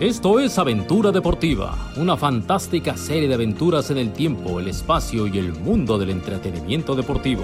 Esto 0.00 0.38
es 0.38 0.56
Aventura 0.60 1.10
Deportiva, 1.10 1.92
una 1.96 2.16
fantástica 2.16 2.96
serie 2.96 3.26
de 3.26 3.34
aventuras 3.34 3.90
en 3.90 3.98
el 3.98 4.12
tiempo, 4.12 4.60
el 4.60 4.68
espacio 4.68 5.26
y 5.26 5.38
el 5.38 5.52
mundo 5.52 5.98
del 5.98 6.10
entretenimiento 6.10 6.94
deportivo. 6.94 7.42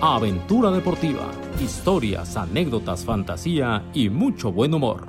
Aventura 0.00 0.72
Deportiva, 0.72 1.30
historias, 1.62 2.36
anécdotas, 2.36 3.04
fantasía 3.04 3.84
y 3.94 4.10
mucho 4.10 4.50
buen 4.50 4.74
humor. 4.74 5.06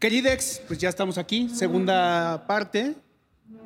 Queridex, 0.00 0.62
pues 0.66 0.78
ya 0.78 0.88
estamos 0.88 1.18
aquí, 1.18 1.50
segunda 1.50 2.46
parte. 2.46 3.04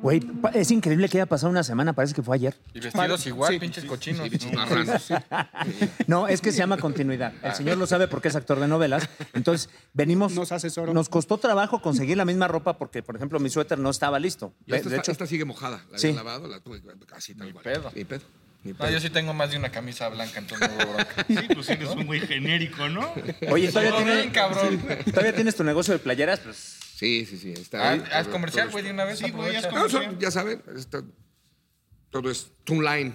Güey, 0.01 0.21
es 0.53 0.71
increíble 0.71 1.09
que 1.09 1.17
haya 1.17 1.25
pasado 1.25 1.49
una 1.51 1.61
semana, 1.63 1.91
parece 1.93 2.13
que 2.13 2.21
fue 2.23 2.35
ayer. 2.35 2.55
Y 2.73 2.79
vestidos 2.79 3.25
igual, 3.27 3.51
Sí, 3.53 3.59
pinches 3.59 3.83
cochinos. 3.85 4.29
No, 6.07 6.27
es 6.27 6.41
que 6.41 6.51
se 6.51 6.57
llama 6.57 6.77
continuidad. 6.77 7.33
El 7.43 7.53
señor 7.53 7.77
lo 7.77 7.85
sabe 7.87 8.07
porque 8.07 8.29
es 8.29 8.35
actor 8.35 8.59
de 8.59 8.67
novelas. 8.67 9.09
Entonces, 9.33 9.69
venimos. 9.93 10.33
Nos 10.33 10.51
asesoró. 10.51 10.93
Nos 10.93 11.09
costó 11.09 11.37
trabajo 11.37 11.81
conseguir 11.81 12.17
la 12.17 12.25
misma 12.25 12.47
ropa 12.47 12.77
porque, 12.77 13.03
por 13.03 13.15
ejemplo, 13.15 13.39
mi 13.39 13.49
suéter 13.49 13.77
no 13.79 13.89
estaba 13.89 14.19
listo. 14.19 14.53
Y 14.65 14.73
esta, 14.75 14.89
de 14.89 14.97
hecho, 14.97 15.11
esta 15.11 15.25
sigue 15.25 15.45
mojada. 15.45 15.81
La 15.91 15.97
Sí. 15.97 16.07
había 16.07 16.23
lavado, 16.23 16.47
la 16.47 16.59
tuve 16.59 16.81
casi 17.07 17.35
tal 17.35 17.47
Ni 17.47 17.53
cual. 17.53 17.63
pedo. 17.63 17.91
Ni 17.95 18.03
pedo. 18.05 18.21
No, 18.63 18.75
pedo. 18.75 18.89
yo 18.91 18.99
sí 18.99 19.09
tengo 19.09 19.33
más 19.33 19.51
de 19.51 19.57
una 19.57 19.69
camisa 19.69 20.09
blanca, 20.09 20.39
entonces 20.39 20.69
no 20.69 20.77
bronca. 20.85 21.25
Sí, 21.27 21.35
pues 21.53 21.69
eres 21.69 21.89
un 21.89 22.05
güey 22.05 22.19
genérico, 22.21 22.89
¿no? 22.89 23.09
oye, 23.51 23.69
todavía, 23.69 23.91
Todo 23.91 24.03
tiene- 24.03 24.15
bien, 24.15 24.29
cabrón. 24.31 24.81
todavía 25.05 25.33
tienes 25.33 25.55
tu 25.55 25.63
negocio 25.63 25.93
de 25.93 25.99
playeras. 25.99 26.39
Pues, 26.41 26.78
Sí, 26.99 27.25
sí, 27.25 27.37
sí. 27.37 27.51
Está 27.53 27.81
Ah, 27.81 27.91
ahí, 27.91 28.03
Haz 28.11 28.23
todo- 28.25 28.33
comercial, 28.33 28.69
güey, 28.71 28.83
de 28.83 28.91
una 28.91 29.05
vez. 29.05 29.19
Sí, 29.19 29.31
güey, 29.31 29.55
haz. 29.55 29.71
No, 29.73 29.87
son- 29.87 30.19
ya 30.19 30.31
saben, 30.31 30.61
está- 30.75 31.01
todo 32.09 32.29
es 32.29 32.51
Toonline. 32.65 33.13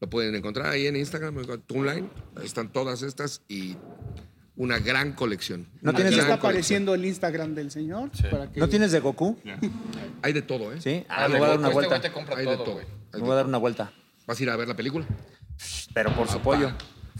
Lo 0.00 0.08
pueden 0.08 0.34
encontrar 0.34 0.68
ahí 0.70 0.86
en 0.86 0.96
Instagram, 0.96 1.36
Toonline. 1.66 2.08
Ahí 2.36 2.46
están 2.46 2.72
todas 2.72 3.02
estas 3.02 3.42
y 3.48 3.76
una 4.56 4.78
gran 4.78 5.12
colección. 5.12 5.68
¿No 5.82 5.90
Una 5.90 5.92
tienes 5.98 6.12
Aquí 6.14 6.20
gran 6.20 6.30
está 6.30 6.40
colección. 6.40 6.40
apareciendo 6.40 6.94
el 6.94 7.04
Instagram 7.04 7.54
del 7.54 7.70
señor. 7.70 8.10
para 8.30 8.50
que- 8.50 8.60
¿No 8.60 8.68
tienes 8.70 8.92
de 8.92 9.00
Goku? 9.00 9.38
Hay 10.22 10.32
de 10.32 10.42
todo, 10.42 10.72
¿eh? 10.72 10.80
Sí. 10.80 11.04
Ah, 11.08 11.24
Ah, 11.24 11.28
me 11.28 11.34
de 11.34 11.38
voy 11.40 11.46
a 11.46 11.50
dar 11.50 11.58
una 11.58 11.68
este 11.68 11.74
vuelta. 11.74 11.88
güey 11.98 12.00
te 12.00 12.12
compra 12.12 12.36
Hay 12.38 12.46
de 12.46 12.54
todo, 12.54 12.64
todo. 12.64 12.74
güey. 12.76 12.86
Hay 12.86 12.92
Me 13.12 13.18
de 13.18 13.24
voy 13.24 13.32
a 13.32 13.34
dar 13.36 13.46
una 13.46 13.58
vuelta. 13.58 13.92
¿Vas 14.26 14.40
a 14.40 14.42
ir 14.42 14.48
a 14.50 14.56
ver 14.56 14.68
la 14.68 14.76
película? 14.76 15.06
Pero 15.92 16.14
por 16.16 16.26
su 16.28 16.38
Papá. 16.38 16.44
pollo. 16.44 16.72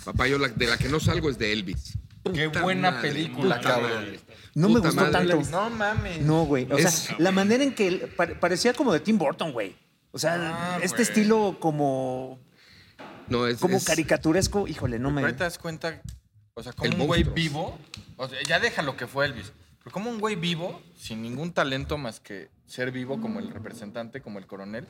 Papá, 0.04 0.26
yo 0.26 0.38
la- 0.38 0.48
de 0.48 0.66
la 0.66 0.78
que 0.78 0.88
no 0.88 0.98
salgo 1.00 1.28
es 1.28 1.38
de 1.38 1.52
Elvis. 1.52 1.98
Qué 2.32 2.46
Puta 2.46 2.62
buena 2.62 2.90
madre, 2.92 3.10
película, 3.10 3.56
puta 3.58 3.68
cabrón. 3.68 3.90
madre. 3.92 4.20
No 4.54 4.68
me 4.68 4.80
gustó 4.80 4.94
madre. 4.96 5.12
tanto. 5.12 5.50
No 5.50 5.70
mames. 5.70 6.20
No, 6.22 6.44
güey. 6.44 6.70
O 6.70 6.76
Es- 6.76 6.90
sea, 6.92 7.16
la 7.18 7.32
manera 7.32 7.62
en 7.64 7.74
que 7.74 8.06
pare- 8.16 8.34
parecía 8.34 8.74
como 8.74 8.92
de 8.92 9.00
Tim 9.00 9.16
Burton, 9.18 9.52
güey. 9.52 9.74
O 10.10 10.18
sea, 10.18 10.34
Ah, 10.74 10.78
este 10.82 10.96
güey. 10.98 11.08
estilo 11.08 11.56
como, 11.58 12.38
No, 13.28 13.46
es, 13.46 13.58
como 13.60 13.76
es- 13.78 13.84
caricaturesco, 13.84 14.68
híjole, 14.68 14.98
no 14.98 15.10
me. 15.10 15.22
Te 15.32 15.44
das 15.44 15.58
cuenta, 15.58 16.02
o 16.54 16.62
sea, 16.62 16.72
como 16.72 16.92
El 16.92 17.00
un 17.00 17.06
güey 17.06 17.22
vivo, 17.22 17.78
o 18.16 18.28
sea, 18.28 18.38
ya 18.46 18.60
deja 18.60 18.82
lo 18.82 18.96
que 18.96 19.06
fue 19.06 19.24
Elvis, 19.24 19.52
pero 19.78 19.90
como 19.90 20.10
un 20.10 20.18
güey 20.20 20.36
vivo, 20.36 20.82
sin 20.96 21.22
ningún 21.22 21.52
talento 21.52 21.96
más 21.96 22.20
que 22.20 22.50
ser 22.66 22.90
vivo 22.92 23.20
como 23.20 23.40
el 23.40 23.50
representante, 23.50 24.20
como 24.20 24.38
el 24.38 24.46
coronel, 24.46 24.86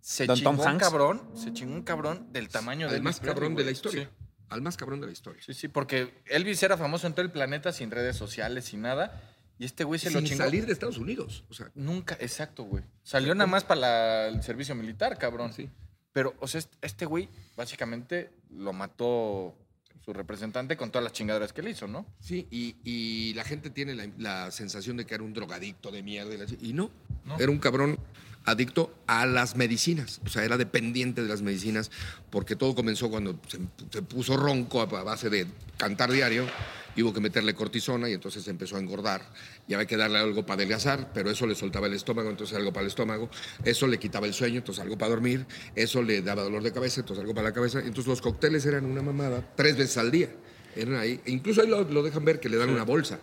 se 0.00 0.26
Don 0.26 0.36
chingó 0.36 0.50
Tom 0.50 0.60
un 0.60 0.66
Hanks. 0.66 0.82
cabrón, 0.84 1.22
se 1.34 1.52
chingó 1.52 1.74
un 1.74 1.82
cabrón 1.82 2.32
del 2.32 2.48
tamaño 2.48 2.88
de 2.88 2.96
al 2.96 3.02
más 3.02 3.20
cabrón 3.20 3.54
de 3.54 3.64
la 3.64 3.70
historia. 3.70 4.04
Sí. 4.04 4.25
Al 4.48 4.62
más 4.62 4.76
cabrón 4.76 5.00
de 5.00 5.06
la 5.06 5.12
historia. 5.12 5.42
Sí, 5.44 5.54
sí, 5.54 5.68
porque 5.68 6.14
Elvis 6.26 6.62
era 6.62 6.76
famoso 6.76 7.06
en 7.06 7.12
todo 7.14 7.22
el 7.22 7.30
planeta 7.32 7.72
sin 7.72 7.90
redes 7.90 8.16
sociales, 8.16 8.64
sin 8.66 8.82
nada. 8.82 9.32
Y 9.58 9.64
este 9.64 9.84
güey 9.84 9.98
se 9.98 10.10
lo 10.10 10.18
Sin 10.20 10.28
chingó. 10.28 10.44
salir 10.44 10.66
de 10.66 10.72
Estados 10.72 10.98
Unidos. 10.98 11.44
O 11.48 11.54
sea, 11.54 11.70
Nunca, 11.74 12.16
exacto, 12.20 12.64
güey. 12.64 12.84
Salió 13.02 13.34
nada 13.34 13.48
más 13.48 13.64
para 13.64 13.80
la- 13.80 14.26
el 14.28 14.42
servicio 14.42 14.74
militar, 14.74 15.16
cabrón. 15.18 15.52
Sí. 15.52 15.70
Pero, 16.12 16.34
o 16.40 16.46
sea, 16.46 16.58
este- 16.60 16.76
este 16.82 17.06
güey 17.06 17.28
básicamente 17.56 18.30
lo 18.50 18.72
mató 18.72 19.56
su 20.04 20.12
representante 20.12 20.76
con 20.76 20.90
todas 20.92 21.02
las 21.04 21.12
chingaderas 21.12 21.52
que 21.52 21.62
le 21.62 21.70
hizo, 21.70 21.88
¿no? 21.88 22.06
Sí, 22.20 22.46
y, 22.50 22.76
y 22.84 23.34
la 23.34 23.42
gente 23.44 23.70
tiene 23.70 23.94
la, 23.94 24.08
la 24.18 24.50
sensación 24.52 24.96
de 24.96 25.04
que 25.06 25.14
era 25.16 25.24
un 25.24 25.32
drogadicto 25.32 25.90
de 25.90 26.02
mierda. 26.02 26.32
Y, 26.34 26.36
la 26.38 26.46
y 26.60 26.72
no, 26.74 26.90
No. 27.24 27.36
era 27.38 27.50
un 27.50 27.58
cabrón 27.58 27.98
adicto 28.46 28.94
a 29.06 29.26
las 29.26 29.56
medicinas. 29.56 30.20
O 30.24 30.28
sea, 30.28 30.44
era 30.44 30.56
dependiente 30.56 31.22
de 31.22 31.28
las 31.28 31.42
medicinas 31.42 31.90
porque 32.30 32.56
todo 32.56 32.74
comenzó 32.74 33.10
cuando 33.10 33.38
se, 33.48 33.58
se 33.92 34.02
puso 34.02 34.36
ronco 34.36 34.80
a, 34.80 34.86
base 34.86 35.28
de 35.28 35.46
cantar 35.76 36.10
diario. 36.10 36.46
y 36.94 37.02
hubo 37.02 37.12
que 37.12 37.20
meterle 37.20 37.54
cortisona 37.54 38.08
y 38.08 38.14
entonces 38.14 38.48
empezó 38.48 38.76
a 38.76 38.78
engordar. 38.78 39.20
Y 39.68 39.74
había 39.74 39.86
que 39.86 39.98
darle 39.98 40.18
algo 40.18 40.46
para 40.46 40.54
adelgazar, 40.54 41.10
pero 41.12 41.30
eso 41.30 41.46
le 41.46 41.54
soltaba 41.54 41.88
el 41.88 41.92
estómago, 41.92 42.30
entonces 42.30 42.56
algo 42.56 42.72
para 42.72 42.82
el 42.82 42.88
estómago. 42.88 43.28
Eso 43.64 43.86
le 43.86 43.98
quitaba 43.98 44.26
el 44.26 44.32
sueño, 44.32 44.58
entonces 44.58 44.82
algo 44.82 44.96
para 44.96 45.10
dormir. 45.10 45.44
Eso 45.74 46.02
le 46.02 46.22
daba 46.22 46.42
dolor 46.42 46.62
de 46.62 46.72
cabeza, 46.72 47.00
entonces 47.00 47.20
algo 47.20 47.34
para 47.34 47.48
la 47.48 47.54
cabeza. 47.54 47.80
Entonces 47.80 48.06
los 48.06 48.22
cócteles 48.22 48.64
eran 48.64 48.86
una 48.86 49.02
mamada 49.02 49.46
tres 49.56 49.76
veces 49.76 49.98
al 49.98 50.10
día. 50.10 50.30
Eran 50.74 50.96
ahí. 50.96 51.20
E 51.26 51.32
incluso 51.32 51.60
ahí 51.60 51.68
lo, 51.68 51.82
lo 51.84 52.02
dejan 52.02 52.24
ver 52.24 52.40
que 52.40 52.48
le 52.48 52.56
dan 52.56 52.70
una 52.70 52.84
bolsa, 52.84 53.18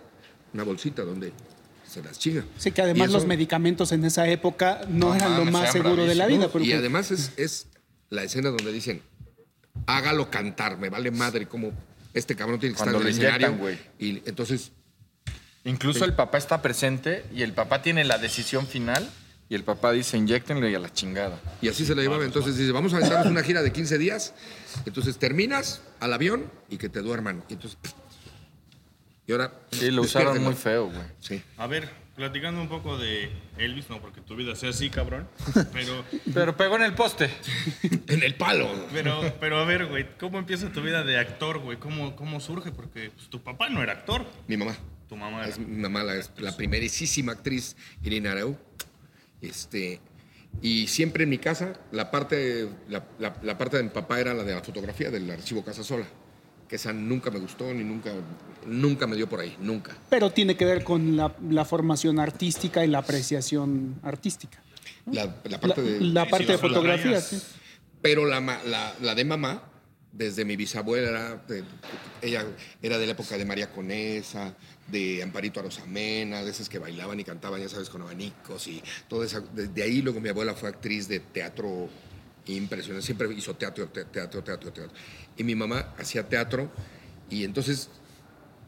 una 0.54 0.64
bolsita 0.64 1.04
donde 1.04 1.34
se 1.94 2.04
las 2.04 2.20
chinga. 2.20 2.44
Sí, 2.58 2.72
que 2.72 2.82
además 2.82 3.10
eso- 3.10 3.18
los 3.18 3.28
medicamentos 3.28 3.92
en 3.92 4.04
esa 4.06 4.28
época 4.28 4.82
no, 4.90 5.10
No 5.10 5.16
eran 5.16 5.38
lo 5.38 5.46
más 5.52 5.72
seguro 5.72 6.06
de 6.06 6.16
la 6.16 6.28
vida. 6.28 6.46
y 6.46 6.48
pues- 6.50 6.74
además 6.74 7.12
es, 7.12 7.32
es 7.38 7.68
la 8.10 8.24
escena 8.24 8.50
donde 8.50 8.72
dicen, 8.72 9.02
hágalo 9.86 10.30
cantar, 10.30 10.78
me 10.78 10.90
vale 10.90 11.12
madre 11.12 11.48
como 11.48 11.72
este 12.14 12.36
cabrón 12.36 12.60
tiene 12.60 12.76
que 12.76 12.82
Cuando 12.82 13.00
estar 13.00 13.10
en 13.10 13.16
el 13.16 13.48
escenario. 13.48 13.78
Y 14.00 14.22
entonces 14.28 14.72
Incluso 15.66 16.04
el 16.06 16.14
papá 16.14 16.38
está 16.38 16.62
presente 16.62 17.26
y 17.34 17.42
el 17.42 17.54
papá 17.54 17.82
tiene 17.82 18.04
la 18.04 18.18
decisión 18.18 18.68
final 18.68 19.10
y 19.50 19.56
el 19.56 19.64
papá 19.64 19.92
dice, 19.92 20.18
inyectenlo 20.18 20.68
y 20.68 20.76
a 20.76 20.80
la 20.80 20.92
chingada. 20.92 21.40
Y 21.62 21.70
así 21.70 21.86
se 21.86 21.96
la 21.96 22.02
llevaba. 22.02 22.26
Entonces 22.26 22.58
dice, 22.58 22.72
vamos 22.72 22.94
a 22.94 22.98
aventarnos 22.98 23.28
una 23.28 23.44
gira 23.44 23.62
de 23.62 23.72
15 23.72 23.98
días. 23.98 24.34
Entonces 24.86 25.18
terminas 25.18 25.82
al 26.00 26.12
avión 26.14 26.46
y 26.70 26.78
que 26.78 26.90
te 26.90 27.00
duerman. 27.02 27.44
Y 27.50 27.54
entonces... 27.54 27.78
Y 29.28 29.32
ahora... 29.32 29.54
Sí, 29.72 29.90
lo 29.92 30.02
usaron 30.02 30.42
muy 30.44 30.54
feo, 30.54 30.88
güey. 30.88 31.06
Sí. 31.20 31.42
A 31.58 31.66
ver, 31.68 31.90
platicando 32.16 32.62
un 32.62 32.68
poco 32.68 32.98
de 32.98 33.32
Elvis, 33.58 33.90
no 33.90 34.02
porque 34.02 34.20
tu 34.22 34.36
vida 34.36 34.56
sea 34.56 34.70
así, 34.72 34.90
cabrón. 34.90 35.28
Pero, 35.74 36.04
Pero 36.34 36.58
pegó 36.58 36.76
en 36.76 36.84
el 36.84 36.94
poste. 36.94 37.30
En 38.08 38.22
el 38.24 38.36
palo. 38.36 38.70
pero, 38.92 39.34
pero 39.40 39.58
a 39.60 39.66
ver, 39.66 39.86
güey, 39.86 40.06
¿cómo 40.20 40.40
empieza 40.40 40.70
tu 40.72 40.82
vida 40.82 41.04
de 41.04 41.18
actor, 41.18 41.60
güey? 41.60 41.78
¿Cómo, 41.80 42.16
¿Cómo 42.16 42.40
surge? 42.42 42.72
Porque 42.72 43.12
pues, 43.12 43.30
tu 43.30 43.42
papá 43.42 43.70
no 43.70 43.82
era 43.82 43.94
actor, 43.94 44.26
Mi 44.48 44.58
mamá. 44.58 44.76
tu 45.08 45.16
mamá 45.16 45.40
era. 45.40 45.48
Es 45.50 45.58
mi 45.60 45.82
mamá, 45.82 46.04
la, 46.04 46.16
la 46.40 46.56
primerísima 46.58 47.32
actriz 47.32 47.76
Irina 48.04 48.34
Arau. 48.34 48.58
Este, 49.42 50.00
y 50.62 50.88
siempre 50.88 51.24
en 51.24 51.30
mi 51.30 51.38
casa, 51.38 51.80
la 51.92 52.12
parte, 52.12 52.68
la, 52.90 53.06
la- 53.20 53.36
la 53.42 53.58
parte 53.58 53.78
de 53.78 53.84
mi 53.84 53.90
papá 53.90 54.20
era 54.20 54.34
la 54.34 54.44
de 54.44 54.54
la 54.54 54.62
fotografía 54.62 55.10
del 55.12 55.30
archivo 55.32 55.64
Casa 55.64 55.84
Sola. 55.84 56.06
Que 56.74 56.78
esa 56.78 56.92
nunca 56.92 57.30
me 57.30 57.38
gustó, 57.38 57.72
ni 57.72 57.84
nunca, 57.84 58.12
nunca 58.66 59.06
me 59.06 59.16
dio 59.16 59.30
por 59.30 59.40
ahí, 59.40 59.56
nunca. 59.60 59.96
pero 60.10 60.32
tiene 60.32 60.58
que 60.58 60.66
ver 60.66 60.84
con 60.84 61.16
la, 61.16 61.32
la 61.48 61.66
formación 61.66 62.18
artística 62.20 62.84
y 62.84 62.88
la 62.88 62.98
apreciación 62.98 64.00
artística. 64.02 64.60
La, 65.12 65.26
la 65.26 65.34
La, 65.52 65.60
parte 65.60 65.82
de... 65.84 66.02
la 66.02 66.26
parte 66.28 66.52
de 66.54 66.58
fotografía, 66.58 67.22
sí. 67.22 67.40
Pero 68.02 68.26
la, 68.26 68.42
ma- 68.42 68.60
la, 68.66 68.92
la 69.04 69.14
de 69.14 69.24
mamá, 69.24 69.70
desde 70.12 70.46
mi 70.46 70.56
bisabuela, 70.56 71.10
era 71.10 71.36
de- 71.48 71.64
ella 72.24 72.44
era 72.82 72.98
de 72.98 73.06
la 73.06 73.12
época 73.12 73.38
de 73.38 73.46
María 73.46 73.70
Conesa, 73.72 74.56
de 74.88 75.22
Amparito 75.22 75.60
Arosamena, 75.60 76.44
de 76.44 76.50
esas 76.50 76.70
que 76.70 76.80
bailaban 76.80 77.20
y 77.20 77.24
cantaban, 77.24 77.62
ya 77.62 77.70
sabes, 77.70 77.88
con 77.92 78.02
abanicos 78.02 78.68
y 78.68 78.82
todo 79.08 79.24
eso. 79.24 79.42
Desde 79.54 79.84
ahí 79.84 80.02
luego 80.02 80.20
mi 80.20 80.30
abuela 80.30 80.56
fue 80.56 80.70
actriz 80.70 81.08
de 81.08 81.20
teatro 81.20 81.88
impresionante, 82.46 83.06
siempre 83.06 83.28
hizo 83.34 83.56
teatro, 83.56 83.88
te- 83.88 84.06
teatro, 84.06 84.44
teatro, 84.44 84.72
teatro. 84.74 84.94
Y 85.38 85.44
mi 85.44 85.56
mamá 85.56 85.94
hacía 85.98 86.28
teatro 86.28 86.70
y 87.30 87.44
entonces, 87.44 87.90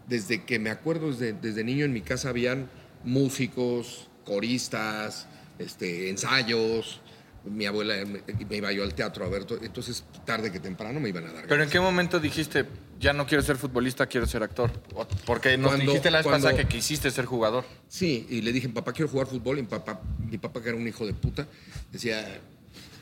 desde 0.07 0.43
que 0.43 0.59
me 0.59 0.69
acuerdo, 0.69 1.11
desde, 1.11 1.33
desde 1.33 1.63
niño 1.63 1.85
en 1.85 1.93
mi 1.93 2.01
casa 2.01 2.29
habían 2.29 2.69
músicos, 3.03 4.07
coristas, 4.23 5.27
este, 5.59 6.09
ensayos. 6.09 7.01
Mi 7.43 7.67
abuela 7.67 7.93
me, 8.05 8.21
me 8.49 8.55
iba 8.57 8.71
yo 8.71 8.81
al 8.83 8.95
teatro 8.95 9.23
a 9.23 9.29
ver, 9.29 9.45
to- 9.45 9.59
entonces 9.61 10.03
tarde 10.25 10.51
que 10.51 10.59
temprano 10.59 10.99
me 10.99 11.09
iban 11.09 11.27
a 11.27 11.31
dar. 11.33 11.45
Pero 11.47 11.61
¿en 11.61 11.69
qué 11.69 11.79
momento 11.79 12.19
dijiste, 12.19 12.65
ya 12.99 13.13
no 13.13 13.27
quiero 13.27 13.43
ser 13.43 13.55
futbolista, 13.57 14.07
quiero 14.07 14.25
ser 14.25 14.41
actor? 14.41 14.71
Porque 15.27 15.55
nos 15.55 15.67
Cuando- 15.73 15.85
dijiste 15.91 16.09
la 16.09 16.19
vez 16.19 16.23
cuando- 16.25 16.47
pasada 16.47 16.63
que 16.63 16.67
quisiste 16.67 17.11
ser 17.11 17.25
jugador. 17.25 17.63
Sí, 17.87 18.25
y 18.31 18.41
le 18.41 18.51
dije, 18.51 18.67
papá, 18.69 18.93
quiero 18.93 19.09
jugar 19.11 19.27
fútbol. 19.27 19.59
Y 19.59 19.61
mi 19.61 19.67
papá, 19.67 20.01
mi 20.27 20.39
papá, 20.39 20.59
que 20.63 20.69
era 20.69 20.77
un 20.77 20.87
hijo 20.87 21.05
de 21.05 21.13
puta, 21.13 21.47
decía, 21.91 22.25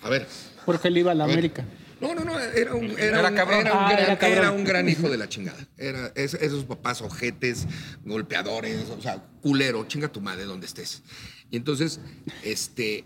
a 0.02 0.10
ver. 0.10 0.28
Porque 0.66 0.88
él 0.88 0.98
iba 0.98 1.12
a 1.12 1.16
la 1.16 1.24
a 1.24 1.28
ver. 1.28 1.34
América. 1.38 1.66
No, 2.02 2.14
no, 2.16 2.26
no, 2.26 2.38
era 2.38 2.74
un, 2.76 2.86
era 2.92 3.20
Era 3.20 3.30
un- 3.30 3.36
cabrón. 3.36 3.60
era 3.62 3.72
un 3.74 3.80
Ah, 3.80 3.90
gran, 3.92 4.04
era 4.04 4.18
cabrón. 4.20 4.38
era 4.40 4.52
un 4.52 4.64
gran 4.66 4.90
hijo 4.90 5.10
de 5.10 5.18
la 5.18 5.30
chingada. 5.30 5.66
Era 5.78 6.12
es- 6.16 6.34
esos 6.34 6.66
papás 6.66 7.02
ojetes, 7.02 7.66
golpeadores, 8.04 8.90
o 8.90 9.02
sea, 9.02 9.24
culero, 9.42 9.86
chinga 9.88 10.10
tu 10.10 10.20
madre 10.22 10.44
donde 10.46 10.66
estés. 10.66 11.02
Y 11.50 11.56
entonces, 11.58 12.00
este, 12.44 13.06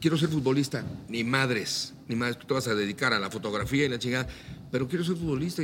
quiero 0.00 0.18
ser 0.18 0.28
futbolista. 0.28 0.84
Ni 1.08 1.24
madres, 1.24 1.94
ni 2.08 2.16
madres, 2.16 2.38
tú 2.38 2.46
te 2.46 2.54
vas 2.54 2.68
a 2.68 2.74
dedicar 2.74 3.12
a 3.14 3.18
la 3.18 3.30
fotografía 3.30 3.86
y 3.86 3.88
la 3.88 3.98
chingada, 3.98 4.26
pero 4.70 4.86
quiero 4.88 5.04
ser 5.04 5.16
futbolista. 5.16 5.62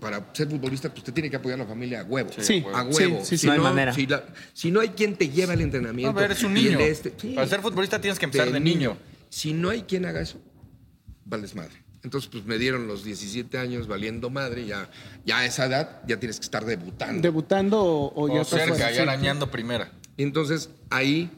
para 0.00 0.30
ser 0.32 0.48
futbolista, 0.48 0.88
pues 0.92 1.02
te 1.02 1.10
tiene 1.10 1.28
que 1.28 1.34
apoyar 1.34 1.58
la 1.58 1.66
familia 1.66 2.02
a 2.02 2.04
huevo. 2.04 2.30
Sí, 2.38 2.64
a 2.72 2.84
huevo. 2.84 3.18
sí, 3.18 3.30
sí. 3.30 3.38
Si 3.38 3.46
No 3.48 3.54
hay 3.54 3.58
manera. 3.58 3.92
Si, 3.92 4.06
la- 4.06 4.24
si 4.52 4.70
no 4.70 4.78
hay 4.78 4.90
quien 4.90 5.16
te 5.16 5.28
lleve 5.28 5.54
al 5.54 5.60
entrenamiento. 5.60 6.12
No, 6.12 6.14
pero 6.14 6.26
eres 6.26 6.44
un 6.44 6.56
y 6.56 6.60
el 6.66 6.72
niño. 6.74 6.78
este- 6.84 7.12
sí. 7.20 7.32
Para 7.34 7.48
ser 7.48 7.60
futbolista 7.60 8.00
tienes 8.00 8.16
que 8.16 8.26
empezar 8.26 8.52
de, 8.52 8.60
niño. 8.60 8.96
Si 9.28 9.52
no 9.52 9.70
hay 9.70 9.82
quien 9.82 10.06
haga 10.06 10.20
eso, 10.20 10.40
vales 11.24 11.54
madre. 11.54 11.84
Entonces, 12.04 12.30
pues 12.30 12.44
me 12.44 12.58
dieron 12.58 12.86
los 12.86 13.02
17 13.04 13.58
años 13.58 13.88
valiendo 13.88 14.30
madre, 14.30 14.64
ya, 14.66 14.88
ya 15.26 15.38
a 15.38 15.44
esa 15.46 15.66
edad 15.66 16.00
ya 16.06 16.18
tienes 16.20 16.38
que 16.38 16.44
estar 16.44 16.64
debutando. 16.64 17.20
¿Debutando 17.20 17.82
o, 17.82 18.12
o 18.14 18.28
ya 18.28 18.34
O 18.40 18.42
estás 18.42 18.60
cerca, 18.60 18.74
fuera? 18.74 18.90
y 18.92 18.94
Sí. 18.94 19.00
arañando 19.00 19.50
primera. 19.50 19.92
Y 20.16 20.22
entonces 20.22 20.70
ahí 20.90 21.28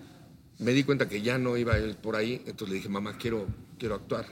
me 0.58 0.72
di 0.72 0.84
cuenta 0.84 1.08
que 1.08 1.22
ya 1.22 1.38
no 1.38 1.56
iba 1.56 1.74
a 1.74 1.78
ir 1.78 1.96
por 1.96 2.14
ahí, 2.16 2.42
entonces 2.46 2.68
le 2.68 2.74
dije, 2.76 2.88
mamá, 2.90 3.16
quiero, 3.18 3.46
quiero 3.78 3.94
actuar. 3.94 4.26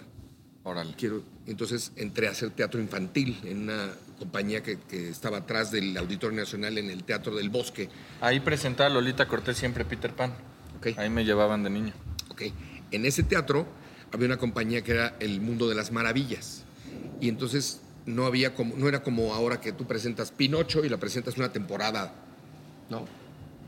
Órale. 0.64 0.94
Quiero. 0.98 1.22
Entonces 1.46 1.92
entré 1.96 2.28
a 2.28 2.32
hacer 2.32 2.50
teatro 2.50 2.78
infantil 2.78 3.38
en 3.44 3.62
una 3.62 3.88
compañía 4.18 4.62
que, 4.62 4.78
que 4.78 5.08
estaba 5.08 5.38
atrás 5.38 5.70
del 5.70 5.96
Auditorio 5.96 6.36
Nacional 6.38 6.76
en 6.76 6.90
el 6.90 7.04
Teatro 7.04 7.34
del 7.34 7.48
Bosque. 7.48 7.88
Ahí 8.20 8.40
presentaba 8.40 8.90
Lolita 8.90 9.26
Cortés 9.26 9.56
siempre 9.56 9.86
Peter 9.86 10.12
Pan. 10.12 10.34
Ahí 10.98 11.08
me 11.08 11.24
llevaban 11.24 11.62
de 11.62 11.70
niño. 11.70 11.94
Ok. 12.28 12.42
En 12.90 13.04
ese 13.06 13.22
teatro 13.22 13.66
había 14.12 14.26
una 14.26 14.38
compañía 14.38 14.82
que 14.82 14.92
era 14.92 15.16
El 15.20 15.40
Mundo 15.40 15.68
de 15.68 15.74
las 15.74 15.92
Maravillas. 15.92 16.64
Y 17.20 17.28
entonces 17.28 17.80
no 18.06 18.24
había 18.24 18.54
como, 18.54 18.76
no 18.76 18.88
era 18.88 19.02
como 19.02 19.34
ahora 19.34 19.60
que 19.60 19.72
tú 19.72 19.86
presentas 19.86 20.30
Pinocho 20.30 20.84
y 20.84 20.88
la 20.88 20.96
presentas 20.96 21.36
una 21.36 21.52
temporada. 21.52 22.14
No. 22.88 23.06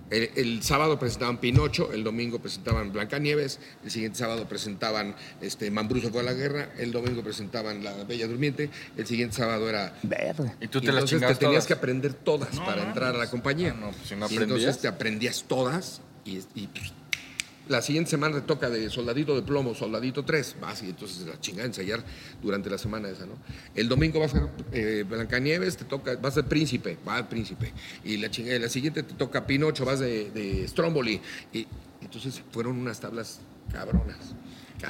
El, 0.08 0.30
el 0.34 0.62
sábado 0.64 0.98
presentaban 0.98 1.38
Pinocho, 1.38 1.92
el 1.92 2.02
domingo 2.02 2.40
presentaban 2.40 2.92
Blancanieves, 2.92 3.60
el 3.84 3.92
siguiente 3.92 4.18
sábado 4.18 4.48
presentaban 4.48 5.14
este, 5.40 5.70
Mambruso 5.70 6.10
fue 6.10 6.22
a 6.22 6.24
la 6.24 6.32
guerra, 6.32 6.70
el 6.78 6.90
domingo 6.90 7.22
presentaban 7.22 7.84
La 7.84 7.92
Bella 8.02 8.26
Durmiente, 8.26 8.70
el 8.96 9.06
siguiente 9.06 9.36
sábado 9.36 9.68
era 9.68 9.94
Verde. 10.02 10.56
Y 10.60 10.66
tú 10.66 10.78
y 10.78 10.86
te 10.86 10.92
las 10.92 11.04
entonces 11.04 11.20
te 11.20 11.34
tenías 11.36 11.64
todas. 11.64 11.66
que 11.66 11.72
aprender 11.74 12.14
todas 12.14 12.54
No 12.54 12.64
para 12.64 12.82
entrar 12.82 13.14
a 13.14 13.18
la 13.18 13.30
compañía. 13.30 13.72
Ah, 13.76 13.80
no, 13.80 13.90
pues 13.92 14.08
si 14.08 14.16
no 14.16 14.22
y 14.22 14.24
aprendías. 14.24 14.58
entonces 14.58 14.82
te 14.82 14.88
aprendías 14.88 15.44
todas 15.46 16.00
y, 16.24 16.38
y, 16.56 16.66
pues, 16.66 16.92
la 17.70 17.82
siguiente 17.82 18.10
semana 18.10 18.34
te 18.34 18.42
toca 18.42 18.68
de 18.68 18.90
soldadito 18.90 19.36
de 19.36 19.42
plomo, 19.42 19.74
soldadito 19.74 20.24
3, 20.24 20.56
vas 20.60 20.82
y 20.82 20.86
entonces 20.86 21.24
la 21.26 21.38
chingada 21.38 21.66
ensayar 21.66 22.04
durante 22.42 22.68
la 22.68 22.78
semana 22.78 23.08
esa, 23.08 23.26
¿no? 23.26 23.34
El 23.76 23.88
domingo 23.88 24.18
va 24.18 24.26
a 24.26 24.28
ser 24.28 24.48
eh, 24.72 25.04
Blancanieves, 25.08 25.76
te 25.76 25.84
toca, 25.84 26.16
vas 26.16 26.34
de 26.34 26.42
príncipe, 26.42 26.98
va 27.06 27.28
príncipe. 27.28 27.72
Y 28.04 28.16
la 28.16 28.28
chingada, 28.28 28.58
la 28.58 28.68
siguiente 28.68 29.04
te 29.04 29.14
toca 29.14 29.46
Pinocho, 29.46 29.84
vas 29.84 30.00
de, 30.00 30.30
de 30.32 30.66
Stromboli. 30.66 31.20
Y 31.52 31.66
entonces 32.02 32.42
fueron 32.50 32.76
unas 32.76 32.98
tablas 32.98 33.40
cabronas. 33.72 34.34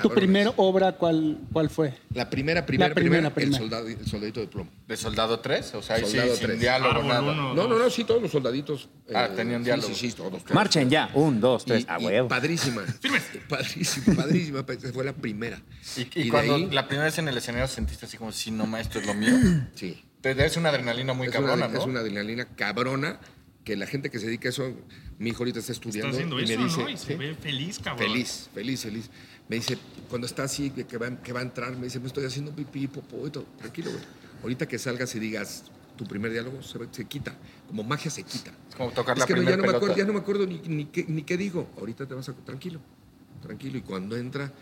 ¿Tu 0.02 0.08
primera 0.10 0.52
obra 0.56 0.92
cuál, 0.92 1.38
cuál 1.52 1.70
fue? 1.70 1.94
La 2.14 2.28
primera, 2.31 2.64
primera, 2.66 2.88
La 2.88 2.94
primera, 2.94 3.31
primera, 3.31 3.34
primera. 3.34 3.56
El, 3.56 3.62
soldado, 3.62 3.88
el 3.88 4.06
soldadito 4.06 4.40
de 4.40 4.46
plomo. 4.46 4.70
¿De 4.87 4.96
Soldado 4.96 5.40
3? 5.40 5.75
O 5.75 5.82
sea, 5.82 5.96
ahí 5.96 6.02
sí, 6.04 6.10
Soldado 6.12 6.37
sin 6.37 6.46
3. 6.46 6.60
diálogo, 6.60 6.90
Árbol 6.92 7.08
nada. 7.08 7.20
uno. 7.22 7.54
No, 7.54 7.69
no, 7.69 7.78
no, 7.78 7.90
sí, 7.90 8.04
todos 8.04 8.22
los 8.22 8.31
soldaditos. 8.31 8.88
Ah, 9.14 9.26
eh, 9.26 9.32
tenían 9.37 9.60
sí, 9.60 9.64
diálogo. 9.66 9.88
Sí, 9.88 9.94
sí, 9.94 10.12
todos. 10.16 10.42
Marchen 10.52 10.90
ya. 10.90 11.10
Un, 11.14 11.40
dos, 11.40 11.64
tres. 11.64 11.84
A 11.88 12.00
y 12.00 12.04
huevo. 12.06 12.28
padrísima. 12.28 12.82
Padrísima, 13.48 14.14
padrísima. 14.16 14.66
pa- 14.66 14.75
Fue 14.92 15.04
la 15.04 15.12
primera. 15.12 15.60
Y, 16.14 16.28
cuando 16.28 16.54
ahí- 16.54 16.70
la 16.70 16.87
primera 16.87 17.04
vez 17.06 17.19
en 17.19 17.28
el 17.28 17.37
escenario 17.37 17.66
sentiste 17.69 18.06
así 18.06 18.16
como, 18.16 18.32
si 18.32 18.50
no, 18.50 18.66
maestro, 18.66 19.00
es 19.00 19.06
lo 19.06 19.14
mío. 19.14 19.32
Sí. 19.75 20.04
Te 20.20 20.32
es 20.44 20.56
una 20.58 20.69
adrenalina 20.69 21.14
muy 21.14 21.28
es, 21.28 21.32
cabrona, 21.32 21.54
una, 21.54 21.69
¿no? 21.69 21.78
es 21.78 21.87
una 21.87 22.00
adrenalina 22.00 22.44
cabrona 22.44 23.19
que 23.64 23.76
la 23.76 23.87
gente 23.87 24.10
que 24.10 24.19
se 24.19 24.26
dedica 24.26 24.48
a 24.48 24.50
eso, 24.50 24.75
mi 25.19 25.31
hijo 25.31 25.38
ahorita 25.38 25.60
está 25.60 25.72
Está 25.72 25.88
estudiando 25.88 26.14
haciendo 26.16 26.40
y 26.40 26.44
eso, 26.44 26.58
me 26.58 26.64
dice, 26.64 26.82
¿no? 26.82 26.88
Y 26.90 26.96
se 26.96 27.06
¿sí? 27.06 27.14
ve 27.14 27.34
feliz, 27.34 27.78
cabrón. 27.78 28.06
feliz, 28.06 28.50
feliz, 28.54 28.82
feliz. 28.82 29.10
Me 29.50 29.56
dice, 29.56 29.76
cuando 30.08 30.26
está 30.29 30.44
así, 30.44 30.70
que, 30.70 30.97
va, 30.97 31.11
que 31.23 31.32
va 31.32 31.41
a 31.41 31.43
entrar, 31.43 31.76
me 31.76 31.85
dice, 31.85 31.99
me 31.99 32.06
estoy 32.06 32.25
haciendo 32.25 32.52
pipí, 32.52 32.87
popó 32.87 33.26
y 33.26 33.31
todo. 33.31 33.44
Tranquilo, 33.58 33.91
güey. 33.91 34.02
Ahorita 34.43 34.67
que 34.69 34.79
salgas 34.79 35.12
y 35.17 35.19
digas 35.19 35.64
tu 35.97 36.05
primer 36.05 36.31
diálogo, 36.31 36.62
se, 36.62 36.79
se 36.93 37.05
quita. 37.05 37.35
Como 37.67 37.82
magia 37.82 38.12
se 38.12 38.23
quita. 38.23 38.52
Es 38.69 38.76
como 38.76 38.93
tocar 38.93 39.17
Es 39.17 39.20
la 39.20 39.26
que 39.26 39.32
no, 39.35 39.38
primera 39.38 39.56
ya, 39.56 39.62
no 39.62 39.70
me 39.73 39.76
acuerdo, 39.76 39.97
ya 39.97 40.05
no 40.05 40.12
me 40.12 40.19
acuerdo 40.20 40.47
ni, 40.47 40.61
ni 40.61 40.85
qué, 40.87 41.05
ni 41.08 41.25
qué 41.25 41.37
digo. 41.37 41.69
Ahorita 41.79 42.06
te 42.06 42.14
vas 42.14 42.29
a... 42.29 42.32
Tranquilo, 42.32 42.79
tranquilo. 43.43 43.76
Y 43.76 43.82
cuando 43.82 44.17
entra, 44.17 44.52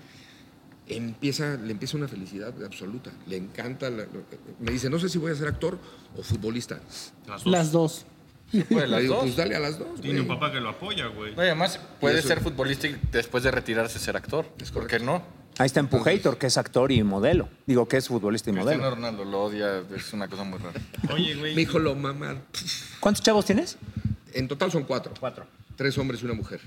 empieza, 0.86 1.56
le 1.56 1.72
empieza 1.72 1.96
una 1.96 2.08
felicidad 2.08 2.54
absoluta. 2.64 3.12
Le 3.26 3.36
encanta. 3.36 3.90
la- 3.90 4.06
me 4.58 4.72
dice, 4.72 4.88
no 4.88 4.98
sé 4.98 5.08
si 5.10 5.18
voy 5.18 5.32
a 5.32 5.34
ser 5.34 5.48
actor 5.48 5.78
o 6.16 6.22
futbolista. 6.22 6.80
Las 7.26 7.44
dos. 7.44 7.52
Las 7.52 7.72
dos. 7.72 8.06
Las 8.70 9.00
digo, 9.02 9.14
dos. 9.14 9.24
pues 9.24 9.36
dale 9.36 9.56
a 9.56 9.60
las 9.60 9.78
dos. 9.78 10.00
Tiene 10.00 10.20
un 10.20 10.26
güey". 10.26 10.38
papá 10.38 10.52
que 10.52 10.60
lo 10.60 10.70
apoya, 10.70 11.06
güey. 11.08 11.34
No, 11.34 11.42
y 11.42 11.46
además 11.46 11.78
puede 12.00 12.18
eso- 12.20 12.28
ser 12.28 12.40
futbolista 12.40 12.86
y 12.86 12.98
después 13.12 13.44
de 13.44 13.50
retirarse 13.50 13.98
ser 13.98 14.16
actor. 14.16 14.46
Es 14.60 14.70
¿Por 14.70 14.86
qué 14.86 14.98
no? 15.00 15.22
Ahí 15.58 15.66
está 15.66 15.80
Empujator, 15.80 16.38
que 16.38 16.46
es 16.46 16.56
actor 16.56 16.92
y 16.92 17.02
modelo. 17.02 17.48
Digo, 17.66 17.88
que 17.88 17.96
es 17.96 18.06
futbolista 18.08 18.50
y 18.50 18.52
Cristiano 18.54 18.78
modelo. 18.78 18.94
Ronaldo 18.94 19.24
lo 19.24 19.42
odia, 19.44 19.82
es 19.94 20.12
una 20.12 20.28
cosa 20.28 20.44
muy 20.44 20.58
rara. 20.58 20.80
Oye, 21.12 21.34
güey. 21.34 21.54
Mi 21.56 21.62
hijo 21.62 21.78
lo 21.80 21.94
mama. 21.96 22.36
¿Cuántos 23.00 23.22
chavos 23.24 23.44
tienes? 23.44 23.76
En 24.34 24.46
total 24.46 24.70
son 24.70 24.84
cuatro. 24.84 25.12
Cuatro. 25.18 25.46
Tres 25.76 25.98
hombres 25.98 26.22
y 26.22 26.26
una 26.26 26.34
mujer. 26.34 26.60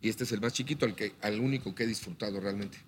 Y 0.00 0.08
este 0.08 0.24
es 0.24 0.32
el 0.32 0.40
más 0.40 0.52
chiquito, 0.54 0.86
al, 0.86 0.94
que, 0.94 1.12
al 1.22 1.40
único 1.40 1.74
que 1.74 1.84
he 1.84 1.86
disfrutado 1.86 2.40
realmente. 2.40 2.78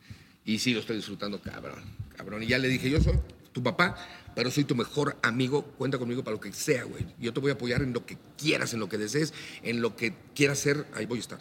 Y 0.44 0.58
sí, 0.60 0.72
lo 0.72 0.80
estoy 0.80 0.96
disfrutando, 0.96 1.40
cabrón. 1.40 1.82
Cabrón. 2.16 2.42
Y 2.42 2.46
ya 2.46 2.58
le 2.58 2.68
dije, 2.68 2.88
yo 2.88 3.00
soy 3.02 3.14
tu 3.52 3.62
papá, 3.62 3.96
pero 4.34 4.50
soy 4.50 4.64
tu 4.64 4.74
mejor 4.74 5.16
amigo. 5.22 5.62
Cuenta 5.78 5.98
conmigo 5.98 6.22
para 6.24 6.34
lo 6.36 6.40
que 6.40 6.52
sea, 6.52 6.84
güey. 6.84 7.06
Yo 7.18 7.32
te 7.32 7.40
voy 7.40 7.50
a 7.50 7.54
apoyar 7.54 7.82
en 7.82 7.92
lo 7.92 8.04
que 8.06 8.16
quieras, 8.38 8.72
en 8.74 8.80
lo 8.80 8.88
que 8.88 8.98
desees, 8.98 9.32
en 9.62 9.80
lo 9.80 9.96
que 9.96 10.14
quieras 10.34 10.58
hacer, 10.58 10.86
ahí 10.94 11.06
voy 11.06 11.18
a 11.18 11.20
estar. 11.20 11.38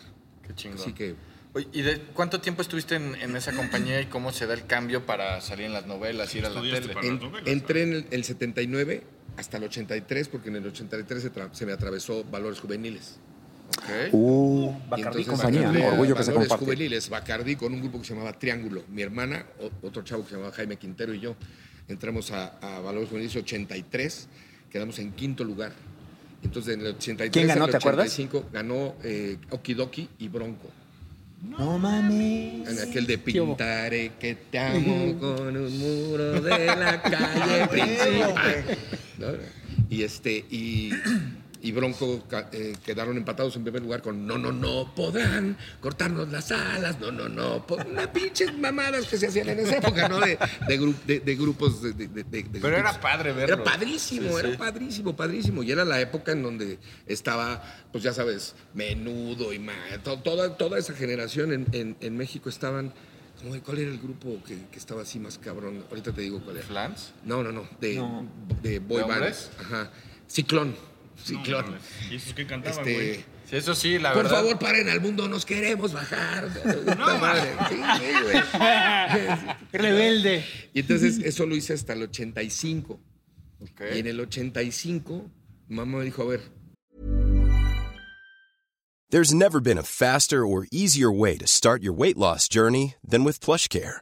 Qué 0.48 0.54
chingón. 0.56 0.80
Así 0.80 0.94
que 0.94 1.16
Oye, 1.54 1.68
¿Y 1.74 1.82
de 1.82 2.00
cuánto 2.14 2.40
tiempo 2.42 2.62
estuviste 2.62 2.94
en, 2.96 3.16
en 3.16 3.36
esa 3.36 3.54
compañía 3.54 4.00
y 4.02 4.06
cómo 4.06 4.32
se 4.32 4.46
da 4.46 4.54
el 4.54 4.68
cambio 4.68 5.08
para 5.08 5.42
salir 5.42 5.66
en 5.66 5.74
las 5.74 5.88
novelas, 5.88 6.34
ir 6.36 6.46
a 6.46 6.50
la 6.50 6.62
tele? 6.62 6.94
para- 6.94 7.08
En- 7.08 7.14
las 7.16 7.24
novelas, 7.24 7.48
entré 7.48 7.82
en 7.84 7.94
el, 7.94 8.06
el 8.12 8.24
79 8.24 9.04
hasta 9.36 9.58
el 9.58 9.64
83, 9.64 10.28
porque 10.28 10.50
en 10.50 10.58
el 10.58 10.68
83 10.68 11.24
se, 11.24 11.32
se 11.54 11.66
me 11.66 11.72
atravesó 11.72 12.24
Valores 12.26 12.60
Juveniles. 12.60 13.18
Ok. 13.70 14.14
Uh, 14.14 14.74
Bacardi 14.90 15.26
compañía. 15.26 15.70
a 15.70 15.88
Orgullo 15.94 16.16
que 16.16 16.24
se 16.24 16.30
Valores 16.32 16.50
comparte. 16.50 16.66
Juveniles, 16.66 17.10
Bacardi, 17.10 17.56
con 17.56 17.74
un 17.74 17.82
grupo 17.82 18.00
que 18.00 18.06
se 18.06 18.14
llamaba 18.14 18.38
Triángulo. 18.38 18.84
Mi 18.90 19.02
hermana, 19.02 19.46
otro 19.82 20.04
chavo 20.04 20.24
que 20.24 20.30
se 20.30 20.36
llamaba 20.36 20.54
Jaime 20.54 20.78
Quintero 20.78 21.16
y 21.16 21.20
yo, 21.20 21.36
entramos 21.90 22.32
a, 22.32 22.58
a 22.62 22.80
Valores 22.80 23.10
Juveniles 23.10 23.36
83, 23.36 24.28
quedamos 24.72 25.00
en 25.00 25.12
quinto 25.12 25.44
lugar. 25.44 25.74
Entonces, 26.44 26.76
en 26.76 26.82
el 26.82 26.88
83 26.96 27.32
¿Quién 27.32 27.48
ganó, 27.48 27.68
te 27.68 27.78
acuerdas? 27.78 28.06
85 28.06 28.50
ganó 28.54 28.96
eh, 29.04 29.38
Okidoki 29.50 30.08
y 30.20 30.28
Bronco. 30.30 30.70
No 31.42 31.78
mames. 31.78 32.68
En 32.68 32.90
aquel 32.90 33.08
de 33.08 33.18
pintaré 33.18 34.12
que 34.20 34.36
te 34.36 34.60
amo 34.60 35.18
con 35.20 35.56
un 35.56 35.78
muro 35.80 36.42
de 36.42 36.66
la 36.66 37.02
calle 37.02 37.68
principal. 37.68 38.66
¿No? 39.18 39.28
Y 39.90 40.04
este, 40.04 40.46
y, 40.50 40.92
y 41.62 41.72
Bronco 41.74 42.24
eh, 42.54 42.76
quedaron 42.86 43.18
empatados 43.18 43.56
en 43.56 43.64
primer 43.64 43.82
lugar 43.82 44.02
con 44.02 44.26
no, 44.26 44.38
no, 44.38 44.52
no, 44.52 44.94
podrán 44.96 45.58
cortarnos 45.82 46.30
las 46.30 46.52
alas, 46.52 47.00
no, 47.00 47.12
no, 47.12 47.28
no, 47.28 47.66
por 47.68 47.86
una 47.86 48.12
pinches 48.12 48.58
mamadas 48.58 49.06
que 49.08 49.18
se 49.18 49.28
hacían 49.28 49.50
en 49.50 49.60
esa 49.60 49.78
época, 49.78 50.08
¿no? 50.08 50.20
De, 50.20 50.38
de, 50.68 50.80
gru- 50.80 50.96
de- 51.06 51.20
de 51.20 51.36
grupos 51.36 51.82
de, 51.82 51.92
Pero 52.62 52.78
era 52.78 53.00
padre 53.02 53.34
verlo. 53.34 53.56
Era 53.56 53.64
padrísimo, 53.64 54.30
Sí, 54.40 54.46
era 54.46 54.58
padrísimo, 54.58 55.16
padrísimo. 55.16 55.64
Y 55.64 55.72
era 55.72 55.84
la 55.84 56.00
época 56.00 56.32
en 56.32 56.44
donde 56.44 56.80
estaba, 57.08 57.62
pues 57.92 58.04
ya 58.04 58.14
sabes, 58.14 58.56
menudo 58.74 59.54
y 59.54 59.60
to- 60.04 60.20
toda, 60.20 60.56
toda 60.58 60.80
esa 60.80 60.94
generación 60.94 61.52
en, 61.52 61.68
en- 61.74 61.98
en 62.00 62.18
México 62.18 62.50
estaban. 62.50 62.94
¿cómo- 63.42 63.62
¿Cuál 63.64 63.80
era 63.80 63.92
el 63.92 64.00
grupo 64.00 64.42
que, 64.46 64.68
que 64.72 64.78
estaba 64.80 65.02
así 65.02 65.20
más 65.20 65.38
cabrón? 65.38 65.84
Ahorita 65.90 66.14
te 66.14 66.22
digo 66.22 66.40
cuál 66.42 66.58
era. 66.58 66.66
¿Flans? 66.68 67.12
No, 67.26 67.44
no, 67.44 67.52
no, 67.52 67.68
de, 67.82 68.02
de 68.62 68.80
boy 68.80 68.98
¿De 69.02 69.04
band. 69.04 69.12
hombres? 69.14 69.50
Ajá. 69.60 69.92
Ciclón. 70.28 70.76
No 71.20 71.26
Ciclón. 71.26 71.66
mames. 71.66 71.82
¿Y 72.12 72.16
esos 72.16 72.34
que 72.34 72.46
cantaban, 72.48 72.80
este, 72.80 72.94
güey? 72.94 73.16
Sí, 73.50 73.56
eso 73.56 73.74
sí, 73.76 73.98
la 74.00 74.14
por 74.14 74.24
verdad. 74.24 74.38
favor, 74.38 74.60
paren 74.60 74.90
al 74.90 75.02
mundo, 75.02 75.28
nos 75.28 75.46
queremos 75.46 75.92
bajar. 75.94 76.48
Puta 76.48 77.18
madre. 77.18 77.52
Sí, 77.70 77.76
sí, 78.00 78.12
güey. 78.24 79.56
Rebelde. 79.72 80.46
Y 80.74 80.82
entonces 80.82 81.20
eso 81.20 81.46
lo 81.46 81.56
hice 81.56 81.74
hasta 81.74 81.94
el 81.94 82.04
85. 82.04 83.00
Ok. 83.62 83.82
Y 83.96 84.00
en 84.00 84.08
el 84.08 84.20
85, 84.20 85.30
mamá 85.68 85.98
me 86.00 86.06
dijo, 86.06 86.22
a 86.24 86.26
ver, 86.26 86.42
There's 89.12 89.34
never 89.34 89.60
been 89.60 89.80
a 89.80 89.84
faster 89.84 90.46
or 90.46 90.68
easier 90.72 91.12
way 91.12 91.36
to 91.40 91.48
start 91.48 91.82
your 91.82 91.94
weight 91.94 92.16
loss 92.16 92.48
journey 92.48 92.94
than 93.04 93.24
with 93.24 93.40
PlushCare. 93.40 94.02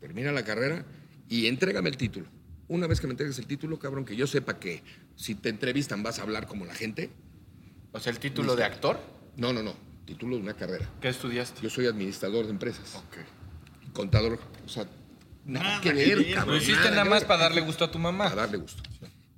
Termina 0.00 0.32
la 0.32 0.44
carrera 0.44 0.84
y 1.28 1.46
entrégame 1.46 1.88
el 1.90 1.96
título. 1.96 2.26
una 2.68 2.86
vez 2.86 3.00
que 3.00 3.06
me 3.06 3.12
entregues 3.12 3.38
el 3.38 3.46
título, 3.46 3.78
cabrón, 3.78 4.04
que 4.04 4.14
yo 4.14 4.26
sepa 4.26 4.58
que 4.60 4.82
si 5.16 5.34
te 5.34 5.48
entrevistan 5.48 6.02
vas 6.02 6.18
a 6.18 6.22
hablar 6.22 6.46
como 6.46 6.64
la 6.66 6.74
gente. 6.74 7.10
O 7.92 7.98
sea, 8.00 8.12
el 8.12 8.18
título 8.18 8.54
de 8.56 8.64
actor. 8.64 9.00
No, 9.36 9.52
no, 9.54 9.62
no. 9.62 9.74
Título 10.04 10.36
de 10.36 10.42
una 10.42 10.52
carrera. 10.54 10.86
¿Qué 11.00 11.08
estudiaste? 11.08 11.60
Yo 11.62 11.70
soy 11.70 11.86
administrador 11.86 12.44
de 12.44 12.50
empresas. 12.50 12.94
Ok. 12.96 13.92
Contador. 13.94 14.38
O 14.66 14.68
sea, 14.68 14.84
nada 15.46 15.64
Nada 15.68 15.80
que 15.80 15.92
ver, 15.94 16.34
cabrón. 16.34 16.56
Lo 16.56 16.60
hiciste 16.62 16.90
nada 16.90 17.04
más 17.06 17.24
para 17.24 17.44
darle 17.44 17.62
gusto 17.62 17.84
a 17.84 17.90
tu 17.90 17.98
mamá. 17.98 18.28
Para 18.28 18.42
darle 18.42 18.58
gusto. 18.58 18.82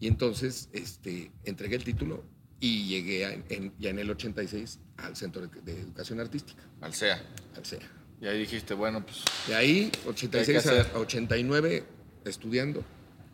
Y 0.01 0.09
entonces 0.09 0.69
este, 0.73 1.31
entregué 1.45 1.77
el 1.77 1.85
título 1.85 2.25
y 2.59 2.89
llegué 2.89 3.27
a- 3.27 3.33
en- 3.49 3.73
ya 3.79 3.91
en 3.91 3.99
el 4.01 4.11
86 4.11 4.81
al 4.97 5.15
Centro 5.17 5.47
de, 5.47 5.73
Educación 5.81 6.19
Artística, 6.21 6.63
Al 6.81 6.93
SEA. 6.95 7.23
al 7.57 7.65
CEA. 7.65 7.81
Y 8.21 8.27
ahí 8.27 8.39
dijiste, 8.39 8.75
bueno, 8.75 9.05
pues. 9.05 9.23
De 9.47 9.55
ahí, 9.55 9.91
¿Qué 9.91 10.09
86 10.09 10.49
hay 10.49 10.63
que 10.63 10.81
hacer? 10.81 10.93
a 10.95 10.99
89, 10.99 11.85
estudiando. 12.25 12.85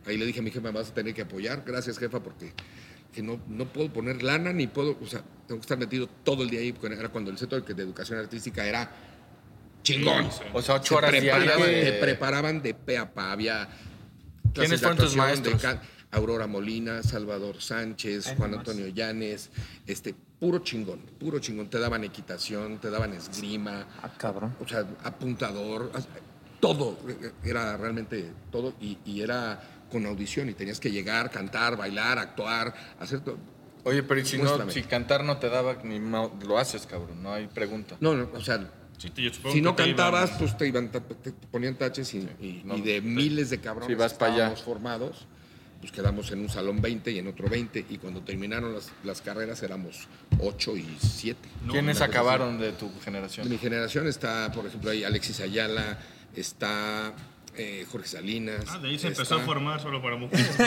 Ahí 0.05 0.17
le 0.17 0.25
dije 0.25 0.39
a 0.39 0.43
mi 0.43 0.49
jefa, 0.51 0.71
me 0.71 0.79
vas 0.79 0.89
a 0.89 0.93
tener 0.93 1.13
que 1.13 1.21
apoyar. 1.23 1.63
Gracias, 1.65 1.97
jefa, 1.99 2.21
porque 2.23 2.53
que 3.13 3.21
no, 3.21 3.41
no 3.47 3.65
puedo 3.65 3.91
poner 3.91 4.21
lana 4.23 4.53
ni 4.53 4.67
puedo, 4.67 4.97
o 5.01 5.05
sea, 5.07 5.21
tengo 5.47 5.59
que 5.59 5.65
estar 5.65 5.77
metido 5.77 6.07
todo 6.07 6.43
el 6.43 6.49
día 6.49 6.59
ahí. 6.61 6.71
porque 6.71 6.95
Era 6.95 7.09
cuando 7.09 7.31
el 7.31 7.37
centro 7.37 7.59
de 7.59 7.73
de 7.73 7.83
educación 7.83 8.17
artística 8.19 8.65
era 8.65 8.89
chingón. 9.83 10.29
O 10.53 10.61
sea, 10.61 10.75
ocho 10.75 10.89
Se 10.89 10.95
horas 10.95 11.11
preparaban, 11.11 11.67
de- 11.67 11.83
Te 11.83 11.93
preparaban 11.93 12.61
de 12.61 12.73
pe 12.73 12.97
a 12.97 13.13
pa. 13.13 13.31
Había 13.31 13.67
¿Quiénes 14.53 14.71
de 14.71 14.77
fueron 14.77 14.97
tus 14.97 15.11
de 15.11 15.17
maestros? 15.17 15.61
can- 15.61 15.81
Aurora 16.11 16.47
Molina, 16.47 17.03
Salvador 17.03 17.61
Sánchez, 17.61 18.33
Juan 18.37 18.53
Antonio 18.53 18.87
Llanes, 18.87 19.49
este, 19.85 20.15
puro 20.39 20.59
chingón, 20.59 20.99
puro 21.19 21.39
chingón. 21.39 21.69
Te 21.69 21.79
daban 21.79 22.03
equitación, 22.03 22.77
te 22.79 22.89
daban 22.89 23.13
esgrima, 23.13 23.85
Ah, 24.01 24.11
cabrón. 24.17 24.55
o 24.63 24.67
sea, 24.67 24.85
apuntador, 25.03 25.91
todo, 26.59 26.97
era 27.43 27.77
realmente 27.77 28.31
todo 28.51 28.73
y, 28.81 28.97
y 29.05 29.21
era 29.21 29.61
con 29.91 30.05
audición 30.05 30.49
y 30.49 30.53
tenías 30.53 30.79
que 30.79 30.91
llegar, 30.91 31.29
cantar, 31.31 31.77
bailar, 31.77 32.19
actuar, 32.19 32.73
hacer 32.99 33.21
todo. 33.21 33.37
Oye, 33.83 34.03
pero 34.03 34.19
¿y 34.19 34.25
si, 34.25 34.37
no, 34.37 34.69
si 34.69 34.83
cantar 34.83 35.23
no 35.23 35.37
te 35.37 35.49
daba 35.49 35.77
ni 35.83 35.99
ma- 35.99 36.29
lo 36.45 36.57
haces, 36.57 36.85
cabrón, 36.85 37.23
no 37.23 37.31
hay 37.33 37.47
pregunta. 37.47 37.95
No, 37.99 38.13
no, 38.15 38.29
o 38.33 38.41
sea, 38.41 38.69
Sí, 38.97 39.11
te- 39.11 39.21
yo 39.21 39.31
supongo 39.31 39.53
si 39.53 39.61
no 39.61 39.75
te 39.75 39.83
cantabas, 39.83 40.31
iban- 40.31 40.39
pues 40.39 40.57
te, 40.57 40.67
iban, 40.67 40.89
te 40.91 40.99
ponían 41.51 41.75
taches 41.75 42.11
y, 42.15 42.27
y- 42.41 42.61
no, 42.65 42.75
y 42.75 42.81
de 42.81 42.99
miles 42.99 43.51
de 43.51 43.59
cabrones 43.59 43.87
Sí, 43.89 43.93
vas 43.95 44.13
que 44.13 44.19
pa' 44.19 44.25
allá. 44.33 44.55
formados, 44.55 45.27
pues 45.79 45.91
quedamos 45.91 46.31
en 46.31 46.39
un 46.41 46.49
salón 46.49 46.81
20 46.81 47.11
y 47.11 47.19
en 47.19 47.27
otro 47.27 47.47
20 47.49 47.85
y 47.89 47.97
cuando 47.97 48.21
terminaron 48.21 48.73
las, 48.73 48.89
las 49.03 49.21
carreras 49.21 49.61
éramos 49.63 50.07
8 50.39 50.77
y 50.77 50.97
7. 50.99 51.39
¿Quiénes 51.69 52.01
acabaron 52.01 52.59
de 52.59 52.71
tu 52.71 52.87
De 52.93 52.99
generación? 53.01 53.49
mi 53.49 53.57
generación 53.57 54.07
está, 54.07 54.51
por 54.51 54.65
ejemplo, 54.65 54.89
ahí 54.91 55.03
Alexis 55.03 55.39
Ayala, 55.39 55.99
está 56.35 57.13
eh, 57.55 57.85
Jorge 57.91 58.07
Salinas. 58.07 58.65
Ah, 58.67 58.77
de 58.79 58.89
ahí 58.89 58.99
se 58.99 59.07
está- 59.07 59.21
empezó 59.23 59.35
a 59.35 59.39
formar 59.45 59.79
solo 59.81 60.01
para 60.01 60.15
mujeres. 60.15 60.47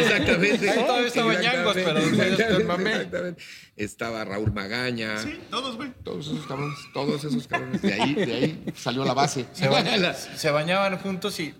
Exactamente. 0.00 0.70
Ahí 0.70 0.78
todavía 0.84 1.06
estaban 1.08 1.40
ñangos, 1.40 1.74
pero 1.74 2.64
mamé. 2.66 2.92
Exactamente. 2.92 3.42
Estaba 3.76 4.24
Raúl 4.24 4.52
Magaña. 4.52 5.18
Sí, 5.22 5.38
todos, 5.50 5.76
güey. 5.76 5.90
Todos 6.04 6.26
esos 6.26 6.46
cabrones, 6.46 6.78
todos 6.92 7.24
esos 7.24 7.46
cabrones. 7.46 7.82
De 7.82 7.92
ahí, 7.94 8.14
de 8.14 8.32
ahí 8.34 8.64
salió 8.76 9.04
la 9.04 9.14
base. 9.14 9.46
Se, 9.52 9.68
se 10.36 10.50
bañaban 10.50 10.98
juntos 10.98 11.38
y 11.40 11.54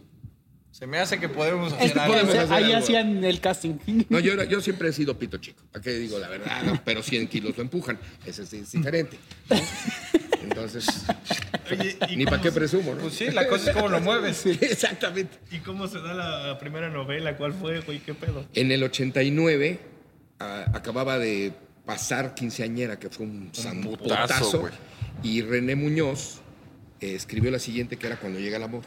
se 0.74 0.88
me 0.88 0.98
hace 0.98 1.20
que 1.20 1.28
podemos 1.28 1.72
hacer 1.72 1.86
Este, 1.86 2.00
algo. 2.00 2.14
podemos 2.14 2.34
hacer 2.34 2.52
ahí 2.52 2.64
algo. 2.64 2.78
hacían 2.78 3.22
el 3.22 3.40
casting. 3.40 3.74
No, 4.08 4.18
yo, 4.18 4.42
yo 4.42 4.60
siempre 4.60 4.88
he 4.88 4.92
sido 4.92 5.16
pito 5.16 5.38
chico. 5.38 5.62
¿Para 5.70 5.84
qué 5.84 5.92
digo 5.92 6.18
la 6.18 6.28
verdad? 6.28 6.64
no? 6.64 6.82
pero 6.84 7.00
100 7.00 7.28
kilos 7.28 7.56
lo 7.56 7.62
empujan. 7.62 7.96
Ese 8.26 8.44
sí 8.44 8.56
es 8.56 8.72
diferente. 8.72 9.16
¿no? 9.50 9.56
Entonces, 10.42 10.84
Oye, 11.70 11.96
¿y 12.08 12.16
ni 12.16 12.24
para 12.24 12.42
qué 12.42 12.50
presumo, 12.50 12.92
¿no? 12.92 13.02
Pues 13.02 13.14
sí, 13.14 13.30
la 13.30 13.46
cosa 13.46 13.70
es 13.70 13.76
cómo 13.76 13.88
lo 13.88 14.00
mueves. 14.00 14.44
Exactamente. 14.46 15.38
¿Y 15.52 15.58
cómo 15.58 15.86
se 15.86 16.00
da 16.00 16.12
la 16.12 16.58
primera 16.58 16.90
novela? 16.90 17.36
¿Cuál 17.36 17.52
fue, 17.52 17.78
güey? 17.80 18.00
¿Qué 18.00 18.12
pedo? 18.12 18.44
En 18.52 18.72
el 18.72 18.82
89 18.82 19.78
ah, 20.40 20.64
acababa 20.74 21.20
de 21.20 21.52
pasar 21.86 22.34
quinceañera, 22.34 22.98
que 22.98 23.10
fue 23.10 23.26
un, 23.26 23.52
zambotazo, 23.54 24.68
y 25.22 25.40
René 25.42 25.76
Muñoz 25.76 26.40
eh, 27.00 27.14
escribió 27.14 27.52
la 27.52 27.60
siguiente, 27.60 27.96
que 27.96 28.08
era 28.08 28.16
Cuando 28.16 28.40
llega 28.40 28.56
el 28.56 28.64
amor. 28.64 28.82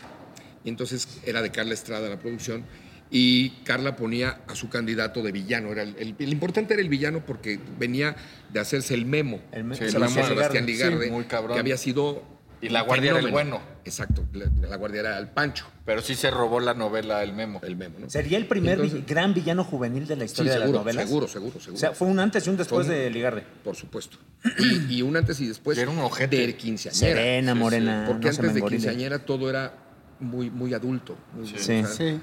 Y 0.63 0.69
entonces 0.69 1.07
era 1.25 1.41
de 1.41 1.51
Carla 1.51 1.73
Estrada 1.73 2.09
la 2.09 2.19
producción, 2.19 2.65
y 3.09 3.51
Carla 3.63 3.95
ponía 3.95 4.41
a 4.47 4.55
su 4.55 4.67
candidato 4.69 5.21
de 5.23 5.31
villano. 5.31 5.71
Era 5.71 5.83
el, 5.83 5.95
el- 5.97 6.15
el 6.19 6.29
importante 6.29 6.73
era 6.73 6.81
el 6.83 6.89
villano 6.89 7.23
porque 7.25 7.57
venía 7.79 8.15
de 8.51 8.59
hacerse 8.59 8.93
el 8.95 9.05
memo. 9.05 9.39
El 9.53 9.63
me- 9.63 9.75
Sí, 9.75 9.85
el 9.85 9.91
Sebastián, 9.91 10.25
memo 10.25 10.35
de 10.35 10.35
Sebastián 10.41 10.65
Ligarde. 10.65 11.05
Sí, 11.05 11.11
muy 11.11 11.23
cabrón. 11.25 11.53
que 11.55 11.59
había 11.61 11.77
sido... 11.77 12.35
Y 12.59 12.69
la 12.69 12.81
guardia 12.81 13.11
era 13.11 13.19
el 13.19 13.29
bueno. 13.29 13.61
Exacto, 13.85 14.25
la, 14.33 14.45
la 14.67 14.75
guardia 14.77 15.01
era 15.01 15.17
el 15.19 15.27
Pancho, 15.29 15.67
Pero 15.85 16.01
sí 16.01 16.15
se 16.15 16.31
robó 16.31 16.59
la 16.59 16.73
novela 16.73 17.21
El 17.23 17.31
Memo. 17.33 17.61
el 17.63 17.75
memo, 17.77 17.99
¿no? 17.99 18.09
¿Sería 18.09 18.37
el 18.39 18.47
primer 18.47 18.73
Entonces- 18.81 19.05
gran 19.05 19.33
villano 19.35 19.63
juvenil 19.63 20.07
de 20.07 20.15
la 20.17 20.21
Sí, 20.23 20.31
historia 20.31 20.53
de 20.53 20.59
las 20.59 20.65
seguro, 20.65 20.79
novelas? 20.79 21.05
seguro, 21.05 21.27
seguro, 21.27 21.59
seguro. 21.59 21.75
O 21.75 21.79
sea, 21.79 21.91
fue 21.93 22.07
un 22.07 22.19
antes 22.19 22.45
y 22.47 22.49
un 22.49 22.57
después 22.57 22.87
un- 22.87 22.93
de 22.93 23.09
Ligarde. 23.11 23.43
Por 23.63 23.75
supuesto. 23.75 24.17
Y, 24.57 24.95
y 24.95 25.01
un 25.03 25.15
antes 25.15 25.39
y 25.39 25.47
después 25.47 25.77
era 25.77 25.89
un 25.91 25.99
ojete. 25.99 26.35
de 26.47 26.55
quinceañera. 26.57 26.97
Serena, 27.15 27.53
Morena. 27.55 28.03
Porque 28.07 28.25
no 28.25 28.29
antes 28.31 28.53
de 28.55 28.61
quinceañera 28.63 29.19
todo 29.19 29.49
era 29.51 29.73
muy, 30.19 30.49
muy 30.49 30.73
adulto. 30.73 31.15
muy- 31.33 31.47
Sí. 31.47 31.55
o 31.55 31.59
sea, 31.59 31.87
Sí. 31.87 32.19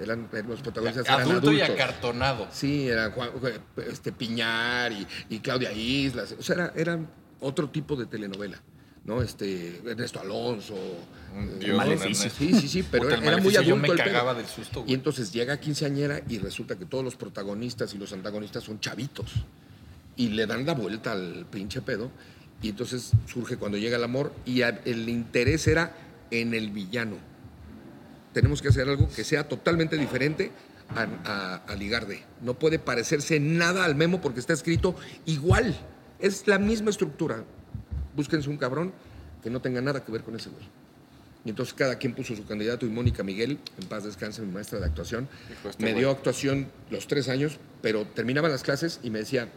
Eran, 0.00 0.28
los 0.46 0.60
protagonistas 0.62 1.04
eran 1.06 1.22
Adulto 1.22 1.50
y 1.52 1.60
adultos. 1.60 1.84
acartonado. 1.84 2.46
Sí, 2.52 2.86
era 2.88 3.10
Juan- 3.10 3.30
este, 3.88 4.12
Piñar 4.12 4.92
y, 4.92 5.04
y 5.28 5.40
Claudia 5.40 5.72
Islas. 5.72 6.36
O 6.38 6.42
sea, 6.42 6.54
era, 6.54 6.72
eran 6.76 7.08
otro 7.40 7.68
tipo 7.68 7.96
de 7.96 8.06
telenovela. 8.06 8.60
¿no? 9.04 9.22
Este, 9.22 9.80
Ernesto 9.86 10.20
Alonso. 10.20 10.74
Eh, 10.76 11.56
dios, 11.60 11.76
Maleficio. 11.78 12.30
Sí, 12.30 12.52
sí, 12.52 12.68
sí, 12.68 12.82
pero 12.88 13.04
Puta, 13.04 13.16
era, 13.16 13.26
era 13.28 13.36
muy 13.38 13.56
adulto 13.56 13.86
Yo 13.86 13.94
me 13.94 13.96
cagaba 13.96 14.34
del 14.34 14.44
susto, 14.46 14.80
Y 14.80 14.82
güey. 14.82 14.94
entonces 14.94 15.32
llega 15.32 15.58
quinceañera 15.58 16.20
y 16.28 16.38
resulta 16.38 16.76
que 16.78 16.84
todos 16.84 17.02
los 17.02 17.16
protagonistas 17.16 17.94
y 17.94 17.98
los 17.98 18.12
antagonistas 18.12 18.64
son 18.64 18.80
chavitos. 18.80 19.32
Y 20.14 20.28
le 20.28 20.46
dan 20.46 20.66
la 20.66 20.74
vuelta 20.74 21.12
al 21.12 21.46
pinche 21.50 21.80
pedo. 21.80 22.10
Y 22.60 22.68
entonces 22.68 23.12
surge 23.26 23.56
cuando 23.56 23.78
llega 23.78 23.96
el 23.96 24.04
amor 24.04 24.30
y 24.44 24.60
el 24.60 25.08
interés 25.08 25.66
era 25.68 25.96
en 26.30 26.52
el 26.54 26.70
villano. 26.70 27.16
Tenemos 28.32 28.60
que 28.62 28.68
hacer 28.68 28.88
algo 28.88 29.08
que 29.08 29.24
sea 29.24 29.48
totalmente 29.48 29.96
diferente 29.96 30.50
a, 30.94 31.06
a, 31.24 31.54
a 31.72 31.74
Ligarde. 31.74 32.22
No 32.42 32.54
puede 32.54 32.78
parecerse 32.78 33.40
nada 33.40 33.84
al 33.84 33.94
memo 33.94 34.20
porque 34.20 34.40
está 34.40 34.52
escrito 34.52 34.94
igual. 35.26 35.76
Es 36.20 36.46
la 36.46 36.58
misma 36.58 36.90
estructura. 36.90 37.44
Búsquense 38.14 38.48
un 38.50 38.56
cabrón 38.58 38.92
que 39.42 39.50
no 39.50 39.60
tenga 39.60 39.80
nada 39.80 40.04
que 40.04 40.10
ver 40.12 40.22
con 40.22 40.34
ese 40.36 40.50
güey. 40.50 40.64
Y 41.44 41.50
entonces 41.50 41.72
cada 41.72 41.96
quien 41.96 42.14
puso 42.14 42.34
su 42.34 42.44
candidato 42.44 42.84
y 42.84 42.90
Mónica 42.90 43.22
Miguel, 43.22 43.58
en 43.80 43.86
paz 43.88 44.04
descanse, 44.04 44.42
mi 44.42 44.52
maestra 44.52 44.80
de 44.80 44.86
actuación, 44.86 45.28
este 45.64 45.82
me 45.82 45.92
güey. 45.92 46.02
dio 46.02 46.10
actuación 46.10 46.68
los 46.90 47.06
tres 47.06 47.28
años, 47.28 47.58
pero 47.80 48.04
terminaban 48.06 48.50
las 48.50 48.62
clases 48.64 48.98
y 49.04 49.10
me 49.10 49.20
decía, 49.20 49.48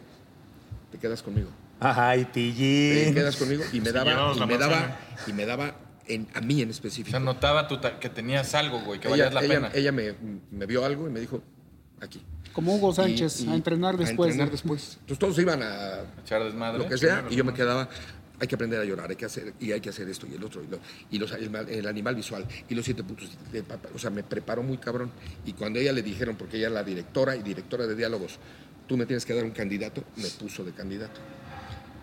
te 0.91 0.99
quedas 0.99 1.23
conmigo, 1.23 1.49
Ay, 1.79 2.25
te 2.25 2.31
Pillín. 2.33 3.13
quedas 3.15 3.35
conmigo 3.35 3.63
y 3.73 3.81
me 3.81 3.91
daba, 3.91 4.33
y 4.37 4.45
me 4.45 4.57
daba, 4.59 4.99
y 5.25 5.33
me 5.33 5.45
daba 5.47 5.75
en, 6.13 6.27
a 6.33 6.41
mí 6.41 6.61
en 6.61 6.69
O 6.69 6.71
específico. 6.71 7.11
sea, 7.11 7.19
notaba 7.19 7.67
ta- 7.67 7.99
que 7.99 8.09
tenías 8.09 8.53
algo, 8.55 8.81
güey, 8.81 8.99
que 8.99 9.07
ella 9.07 9.29
valías 9.29 9.33
la 9.33 9.41
ella- 9.43 9.53
pena. 9.55 9.71
ella 9.73 9.91
me, 9.91 10.15
me 10.51 10.65
vio 10.65 10.83
algo 10.85 11.07
y 11.07 11.11
me 11.11 11.19
dijo, 11.19 11.41
aquí. 11.99 12.21
Como 12.53 12.75
Hugo 12.75 12.93
Sánchez, 12.93 13.41
Y- 13.41 13.45
y 13.45 13.49
a 13.49 13.55
entrenar 13.55 13.97
después. 13.97 14.27
A 14.27 14.31
entrenar 14.31 14.47
¿no? 14.47 14.51
después. 14.51 14.97
Entonces 15.01 15.19
todos 15.19 15.39
iban 15.39 15.61
a, 15.63 16.01
Echar 16.21 16.43
desmadre. 16.43 16.79
lo 16.79 16.87
que 16.89 16.97
sea, 16.97 17.25
y 17.29 17.35
yo 17.35 17.43
me 17.45 17.53
quedaba, 17.53 17.87
hay 18.39 18.47
que 18.47 18.55
aprender 18.55 18.81
a 18.81 18.83
llorar, 18.85 19.09
hay 19.09 19.15
que 19.15 19.25
hacer, 19.25 19.53
y 19.59 19.71
hay 19.71 19.79
que 19.79 19.89
hacer 19.89 20.09
esto 20.09 20.25
y 20.29 20.33
el 20.33 20.43
otro, 20.43 20.63
y, 20.63 20.67
lo- 20.67 20.79
y 21.11 21.17
los, 21.19 21.31
el, 21.31 21.49
ma- 21.49 21.59
el 21.61 21.87
animal 21.87 22.15
visual, 22.15 22.45
y 22.67 22.75
los 22.75 22.83
siete 22.83 23.03
puntos 23.03 23.29
de 23.51 23.63
papá. 23.63 23.89
O 23.95 23.99
sea, 23.99 24.09
me 24.09 24.23
preparó 24.23 24.63
muy 24.63 24.77
cabrón. 24.79 25.11
Y 25.45 25.53
cuando 25.53 25.79
ella 25.79 25.93
le 25.93 26.01
dijeron, 26.01 26.35
porque 26.35 26.57
ella 26.57 26.67
es 26.67 26.73
la 26.73 26.83
directora 26.83 27.35
y 27.35 27.41
directora 27.43 27.87
de 27.87 27.95
diálogos, 27.95 28.39
tú 28.87 28.97
me 28.97 29.05
tienes 29.05 29.23
que 29.25 29.33
dar 29.33 29.45
un 29.45 29.51
candidato, 29.51 30.03
me 30.17 30.27
puso 30.27 30.63
de 30.65 30.71
candidato. 30.73 31.21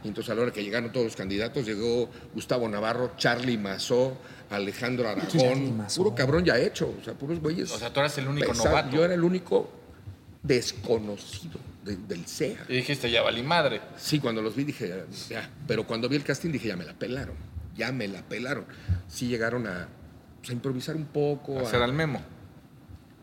Y 0.04 0.08
entonces 0.08 0.30
a 0.30 0.34
la 0.36 0.42
hora 0.42 0.52
que 0.52 0.62
llegaron 0.62 0.92
todos 0.92 1.06
los 1.06 1.16
candidatos, 1.16 1.66
llegó 1.66 2.08
Gustavo 2.34 2.68
Navarro, 2.68 3.12
Charlie 3.16 3.58
Mazó, 3.58 4.16
Alejandro 4.50 5.08
Aragón, 5.08 5.76
Mazó. 5.76 6.02
puro 6.04 6.14
cabrón 6.14 6.44
ya 6.44 6.56
hecho, 6.58 6.94
o 7.00 7.04
sea, 7.04 7.14
puros 7.14 7.40
güeyes. 7.40 7.70
O 7.72 7.78
sea, 7.78 7.92
tú 7.92 8.00
eras 8.00 8.16
el 8.18 8.28
único 8.28 8.52
novato. 8.54 8.90
Yo 8.96 9.04
era 9.04 9.14
el 9.14 9.24
único 9.24 9.70
desconocido 10.42 11.58
de- 11.84 11.96
del 11.96 12.24
CEA. 12.26 12.64
Y 12.68 12.74
dijiste, 12.76 13.10
ya 13.10 13.22
valí 13.22 13.42
madre. 13.42 13.80
Sí, 13.96 14.18
cuando 14.20 14.42
los 14.42 14.54
vi 14.56 14.64
dije, 14.64 15.04
ya. 15.28 15.50
Pero 15.66 15.86
cuando 15.86 16.08
vi 16.08 16.16
el 16.16 16.24
casting 16.24 16.50
dije, 16.50 16.68
ya 16.68 16.76
me 16.76 16.84
la 16.84 16.94
pelaron. 16.94 17.36
Ya 17.76 17.92
me 17.92 18.08
la 18.08 18.22
pelaron. 18.22 18.66
Sí 19.08 19.26
llegaron 19.28 19.66
a, 19.66 19.88
pues, 20.38 20.50
a 20.50 20.52
improvisar 20.52 20.96
un 20.96 21.06
poco. 21.06 21.58
a- 21.58 21.62
Hacer 21.62 21.82
al 21.82 21.92
Memo. 21.92 22.20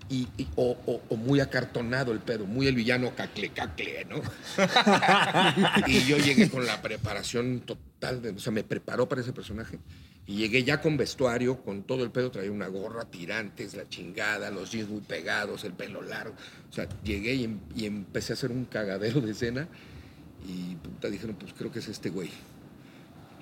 Y, 0.09 0.27
y- 0.37 0.47
o, 0.55 0.77
o- 0.85 1.01
o 1.09 1.15
muy 1.17 1.39
acartonado 1.39 2.11
el 2.11 2.19
pedo, 2.19 2.45
muy 2.45 2.67
el 2.67 2.75
villano 2.75 3.15
cacle, 3.15 3.49
cacle, 3.49 4.05
¿no? 4.05 4.21
y 5.87 6.01
yo 6.05 6.17
llegué 6.17 6.49
con 6.49 6.65
la 6.65 6.81
preparación 6.81 7.61
total, 7.61 8.21
de- 8.21 8.29
o 8.31 8.39
sea, 8.39 8.51
me 8.51 8.63
preparó 8.63 9.07
para 9.09 9.21
ese 9.21 9.33
personaje. 9.33 9.79
Y 10.27 10.37
llegué 10.37 10.63
ya 10.63 10.81
con 10.81 10.97
vestuario, 10.97 11.61
con 11.63 11.83
todo 11.83 12.03
el 12.03 12.09
pedo, 12.09 12.31
traía 12.31 12.51
una 12.51 12.67
gorra, 12.67 13.05
tirantes, 13.05 13.75
la 13.75 13.87
chingada, 13.87 14.49
los 14.49 14.71
jeans 14.71 14.89
muy 14.89 15.01
pegados, 15.01 15.63
el 15.63 15.73
pelo 15.73 16.01
largo. 16.01 16.33
O 16.69 16.73
sea, 16.73 16.87
llegué 17.03 17.35
y, 17.35 17.43
em- 17.43 17.59
y 17.75 17.85
empecé 17.85 18.33
a 18.33 18.35
hacer 18.35 18.51
un 18.51 18.65
cagadero 18.65 19.21
de 19.21 19.31
escena 19.31 19.67
y 20.47 20.75
puta, 20.75 21.09
dijeron, 21.09 21.35
pues 21.35 21.53
creo 21.53 21.71
que 21.71 21.79
es 21.79 21.87
este 21.87 22.09
güey. 22.09 22.29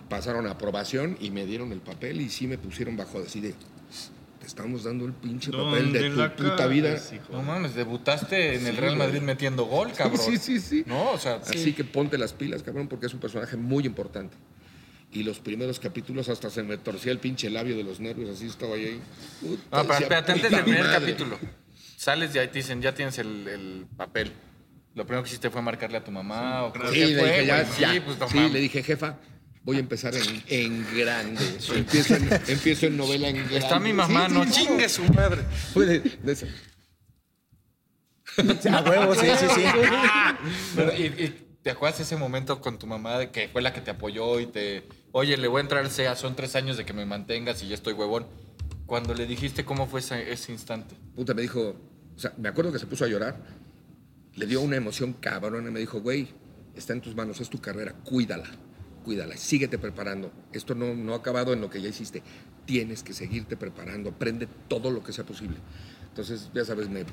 Pasaron 0.09 0.45
a 0.47 0.51
aprobación 0.51 1.17
y 1.21 1.31
me 1.31 1.45
dieron 1.45 1.71
el 1.71 1.79
papel 1.79 2.19
y 2.21 2.29
sí 2.29 2.47
me 2.47 2.57
pusieron 2.57 2.97
bajo 2.97 3.19
así 3.19 3.39
de 3.39 3.55
te 4.43 4.47
estamos 4.49 4.83
dando 4.83 5.05
el 5.05 5.13
pinche 5.13 5.49
¿Dónde 5.51 5.77
papel 5.79 5.93
de 5.93 6.09
la 6.09 6.35
tu 6.35 6.43
puta 6.43 6.67
vida. 6.67 6.91
hijo? 6.95 7.31
No 7.31 7.41
mames, 7.41 7.73
debutaste 7.75 8.55
en 8.55 8.67
el 8.67 8.75
Sí, 8.75 8.81
Real 8.81 8.95
güey. 8.97 9.07
Madrid 9.07 9.21
metiendo 9.21 9.63
gol, 9.63 9.91
cabrón. 9.93 10.19
Sí, 10.21 10.37
sí, 10.37 10.59
sí. 10.59 10.83
No, 10.85 11.11
o 11.11 11.17
sea, 11.17 11.35
Así 11.35 11.71
que 11.73 11.83
ponte 11.85 12.17
las 12.17 12.33
pilas, 12.33 12.61
cabrón, 12.61 12.87
porque 12.89 13.05
es 13.05 13.13
un 13.13 13.21
personaje 13.21 13.55
muy 13.57 13.85
importante. 13.85 14.35
Y 15.13 15.23
los 15.23 15.39
primeros 15.39 15.79
capítulos 15.79 16.27
hasta 16.27 16.49
se 16.49 16.61
me 16.63 16.77
torcía 16.77 17.11
el 17.13 17.19
pinche 17.19 17.49
labio 17.49 17.77
de 17.77 17.83
los 17.83 17.99
nervios, 17.99 18.29
así 18.31 18.47
estaba 18.47 18.75
yo 18.75 18.87
ahí. 18.87 18.99
Puta, 19.41 19.77
No, 19.77 19.87
pero 19.87 19.93
espérate, 19.99 20.31
antes 20.33 20.51
del 20.51 20.63
primer 20.63 20.83
madre. 20.83 20.99
capítulo. 20.99 21.39
Sales 21.95 22.33
de 22.33 22.39
ahí, 22.41 22.47
te 22.49 22.59
dicen, 22.59 22.81
ya 22.81 22.93
tienes 22.93 23.17
el, 23.19 23.47
el 23.47 23.85
papel. 23.95 24.31
Lo 24.95 25.05
primero 25.05 25.23
que 25.23 25.29
hiciste 25.29 25.49
fue 25.49 25.61
marcarle 25.61 25.97
a 25.97 26.03
tu 26.03 26.11
mamá. 26.11 26.63
¿o 26.65 26.73
Sí, 26.91 27.15
fue, 27.15 27.29
dije, 27.29 27.45
ya, 27.45 27.63
ya. 27.79 27.93
Sí, 27.93 27.99
pues 28.01 28.19
no 28.19 28.27
Sí, 28.27 28.49
le 28.49 28.59
dije, 28.59 28.83
jefa, 28.83 29.17
voy 29.63 29.77
a 29.77 29.79
empezar 29.79 30.13
en, 30.15 30.43
en 30.47 30.85
grande. 30.95 31.41
Empiezo 31.75 32.15
en, 32.15 32.29
empiezo 32.47 32.85
en 32.87 32.97
novela 32.97 33.29
en 33.29 33.37
grande. 33.37 33.57
Está 33.57 33.79
mi 33.79 33.93
mamá, 33.93 34.27
Sí, 34.27 34.33
no 34.33 34.45
sí, 34.45 34.51
chingue 34.51 34.89
su 34.89 35.03
madre. 35.13 35.43
A 38.71 38.81
huevo, 38.81 39.13
sí, 39.13 39.27
sí, 39.37 39.45
sí. 39.53 39.61
Pero, 40.75 40.91
y, 40.97 41.03
y 41.03 41.57
te 41.61 41.69
acuerdas 41.69 41.99
ese 41.99 42.15
momento 42.17 42.59
con 42.61 42.79
tu 42.79 42.87
mamá 42.87 43.19
de 43.19 43.31
que 43.31 43.47
fue 43.47 43.61
la 43.61 43.73
que 43.73 43.81
te 43.81 43.91
apoyó 43.91 44.39
y 44.39 44.47
te. 44.47 44.87
Oye, 45.11 45.37
le 45.37 45.47
voy 45.47 45.59
a 45.59 45.61
entrar 45.61 45.83
al 45.83 45.91
SEA, 45.91 46.15
son 46.15 46.35
tres 46.35 46.55
años 46.55 46.75
de 46.77 46.85
que 46.85 46.93
me 46.93 47.05
mantengas 47.05 47.61
y 47.63 47.67
ya 47.67 47.75
estoy 47.75 47.93
huevón. 47.93 48.25
Cuando 48.85 49.13
le 49.13 49.25
dijiste 49.27 49.63
cómo 49.63 49.87
fue 49.87 49.99
ese, 49.99 50.31
ese 50.31 50.51
instante. 50.51 50.95
Puta, 51.15 51.33
me 51.33 51.41
dijo, 51.43 51.75
o 52.15 52.19
sea, 52.19 52.33
me 52.37 52.49
acuerdo 52.49 52.71
que 52.71 52.79
se 52.79 52.87
puso 52.87 53.05
a 53.05 53.07
llorar. 53.07 53.37
Le 54.35 54.47
dio 54.47 54.61
una 54.61 54.75
emoción 54.75 55.13
cabrona 55.13 55.69
y 55.69 55.71
me 55.71 55.79
dijo, 55.79 56.01
güey, 56.01 56.29
está 56.75 56.93
en 56.93 57.01
tus 57.01 57.15
manos, 57.15 57.39
es 57.39 57.49
tu 57.49 57.61
carrera, 57.61 57.93
cuídala, 58.03 58.49
cuídala, 59.03 59.37
síguete 59.37 59.77
preparando. 59.77 60.31
Esto 60.51 60.75
no, 60.75 60.93
no 60.95 61.13
ha 61.13 61.17
acabado 61.17 61.53
en 61.53 61.61
lo 61.61 61.69
que 61.69 61.81
ya 61.81 61.89
hiciste. 61.89 62.23
Tienes 62.65 63.03
que 63.03 63.13
seguirte 63.13 63.57
preparando, 63.57 64.09
aprende 64.09 64.47
todo 64.67 64.89
lo 64.89 65.03
que 65.03 65.13
sea 65.13 65.25
posible. 65.25 65.57
Entonces, 66.09 66.49
ya 66.53 66.65
sabes, 66.65 66.89
me 66.89 67.05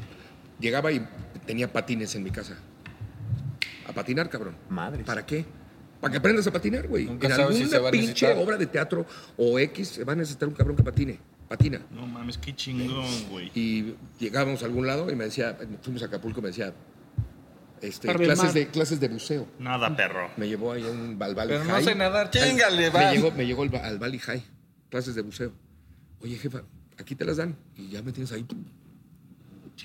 llegaba 0.61 0.93
y 0.93 1.07
tenía 1.47 1.73
patines 1.73 2.15
en 2.15 2.23
mi 2.23 2.31
casa. 2.31 2.57
A 3.87 3.93
patinar, 3.93 4.31
cabrón. 4.31 4.57
Madres. 4.69 5.05
¿Para 5.05 5.27
qué? 5.27 5.45
Para 6.01 6.13
que 6.13 6.19
aprendas 6.19 6.47
a 6.47 6.53
patinar, 6.53 6.89
güey. 6.89 7.09
En 7.09 7.21
sabes 7.21 7.57
si 7.57 7.63
alguna 7.63 7.69
se 7.69 7.79
va 7.79 7.89
a 7.89 7.93
pinche 7.93 8.33
obra 8.35 8.57
de 8.57 8.67
teatro 8.67 9.05
o 9.37 9.59
X 9.59 9.89
se 9.89 10.05
va 10.05 10.15
a 10.15 10.17
necesitar 10.17 10.49
un 10.49 10.55
cabrón 10.55 10.77
que 10.77 10.83
patine. 10.83 11.19
Patina. 11.49 11.81
No 11.91 12.07
mames, 12.07 12.39
qué 12.39 12.55
chingón, 12.55 13.29
güey. 13.29 13.51
Y 13.57 13.97
llegábamos 14.21 14.63
a 14.63 14.67
algún 14.67 14.87
lado 14.87 15.11
y 15.11 15.17
me 15.17 15.25
decía, 15.25 15.59
fuimos 15.83 16.01
a 16.05 16.07
Acapulco, 16.07 16.41
me 16.41 16.49
decía, 16.49 16.73
este, 17.83 18.13
clases, 18.15 18.55
de, 18.55 18.69
clases 18.69 19.01
de 19.01 19.09
buceo. 19.09 19.47
Nada, 19.59 19.95
perro. 19.97 20.31
Me 20.37 20.49
llevó 20.49 20.73
ahí 20.73 20.83
a 20.85 20.91
un 20.91 21.19
Val 21.19 21.35
Valley 21.35 21.55
Pero 21.59 21.65
no 21.65 21.75
High. 21.75 21.85
sé 21.85 21.95
nadar, 21.95 22.31
Ay, 22.35 22.41
chíngale, 22.51 22.91
me 22.91 23.13
llegó, 23.15 23.31
me 23.33 23.47
llegó 23.47 23.63
al, 23.63 23.75
al 23.77 23.99
Valley 23.99 24.19
High, 24.19 24.43
clases 24.89 25.15
de 25.15 25.23
buceo. 25.23 25.53
Oye, 26.21 26.37
jefa, 26.37 26.63
aquí 26.99 27.15
te 27.15 27.25
las 27.25 27.39
dan. 27.39 27.57
Y 27.77 27.89
ya 27.89 28.03
me 28.03 28.13
tienes 28.13 28.31
ahí. 28.33 28.47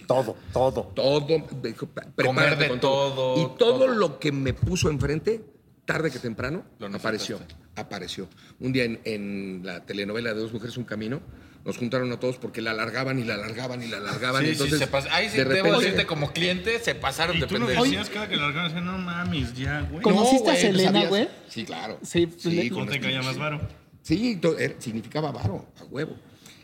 Todo, 0.08 0.36
todo. 0.52 0.92
Todo, 0.94 1.26
dijo, 1.64 1.88
"Pre- 1.88 2.08
prepárate 2.16 2.64
de 2.64 2.70
con 2.70 2.80
todo, 2.82 3.42
Y 3.42 3.58
todo, 3.58 3.86
todo. 3.86 3.88
lo 3.88 4.20
que 4.20 4.32
me 4.34 4.54
puso 4.54 4.90
enfrente, 4.90 5.42
tarde 5.86 6.12
que 6.12 6.20
temprano, 6.20 6.66
Lo 6.80 6.88
apareció. 6.88 7.40
Apareció. 7.78 8.28
Un 8.60 8.74
día 8.74 8.84
en, 8.84 9.00
en 9.06 9.62
la 9.64 9.86
telenovela 9.86 10.34
de 10.34 10.40
Dos 10.42 10.52
Mujeres, 10.54 10.76
Un 10.78 10.84
Camino, 10.84 11.22
nos 11.66 11.78
juntaron 11.78 12.12
a 12.12 12.20
todos 12.20 12.38
porque 12.38 12.62
la 12.62 12.72
alargaban 12.72 13.18
y 13.20 13.24
la 13.24 13.34
alargaban 13.34 13.82
y 13.82 13.88
la 13.88 13.98
alargaban. 13.98 14.44
Sí, 14.44 14.52
Entonces, 14.52 14.80
sí, 14.80 14.86
se. 14.86 15.10
Ahí 15.10 15.30
sí 15.30 15.38
de 15.38 15.46
debo 15.46 15.56
repente- 15.64 15.80
decirte, 15.82 16.06
como 16.06 16.32
cliente, 16.32 16.80
se 16.80 16.94
pasaron 16.96 17.36
Y 17.38 17.42
de 17.42 17.48
tú 17.48 17.56
pendejo. 17.56 17.84
decías 17.84 18.10
cada 18.10 18.30
que 18.30 18.38
largaban, 18.38 18.68
decían, 18.70 18.86
no 18.86 18.98
mames, 19.00 19.54
ya, 19.56 19.82
güey. 19.82 20.02
¿Cómo? 20.04 20.18
¿Conociste 20.18 20.50
a 20.50 20.54
güey, 20.54 20.62
Selena, 20.62 21.06
güey? 21.08 21.28
Sí, 21.50 21.66
claro. 21.66 22.00
Sí, 22.04 22.28
pues, 22.28 22.46
le- 22.46 22.70
con 22.70 22.80
¿Cómo 22.82 22.92
te 22.92 23.00
caía 23.00 23.22
más 23.24 23.38
varo? 23.38 23.60
Sí, 24.04 24.36
to- 24.38 24.58
era- 24.60 24.76
significaba 24.80 25.32
varo, 25.32 25.68
a 25.80 25.84
huevo. 25.86 26.16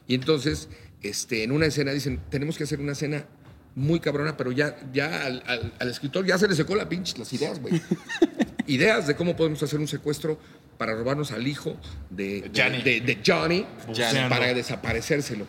Y 0.08 0.14
entonces, 0.14 0.70
este, 1.02 1.44
en 1.44 1.52
una 1.52 1.66
escena 1.66 1.92
dicen, 1.92 2.20
tenemos 2.30 2.56
que 2.58 2.66
hacer 2.66 2.80
una 2.80 2.92
escena 2.92 3.26
muy 3.74 4.00
cabrona, 4.00 4.38
pero 4.38 4.52
ya, 4.52 4.78
ya 4.94 5.26
al, 5.26 5.42
al- 5.48 5.74
al 5.80 5.90
escritor 5.90 6.26
ya 6.28 6.38
se 6.38 6.48
le 6.48 6.56
secó 6.56 6.76
la 6.76 6.88
pinche 6.88 7.18
las 7.18 7.34
ideas, 7.34 7.60
güey. 7.60 7.82
ideas 8.68 9.08
de 9.08 9.16
cómo 9.16 9.36
podemos 9.36 9.64
hacer 9.64 9.80
un 9.80 9.88
secuestro 9.88 10.38
para 10.82 10.96
robarnos 10.96 11.32
al 11.32 11.46
hijo 11.48 11.78
de 12.10 12.42
de- 12.42 12.52
Johnny. 12.60 12.82
de, 12.82 13.02
de 13.02 13.20
Johnny, 13.24 13.64
Buceando. 13.86 14.30
para 14.30 14.52
desaparecérselo. 14.52 15.46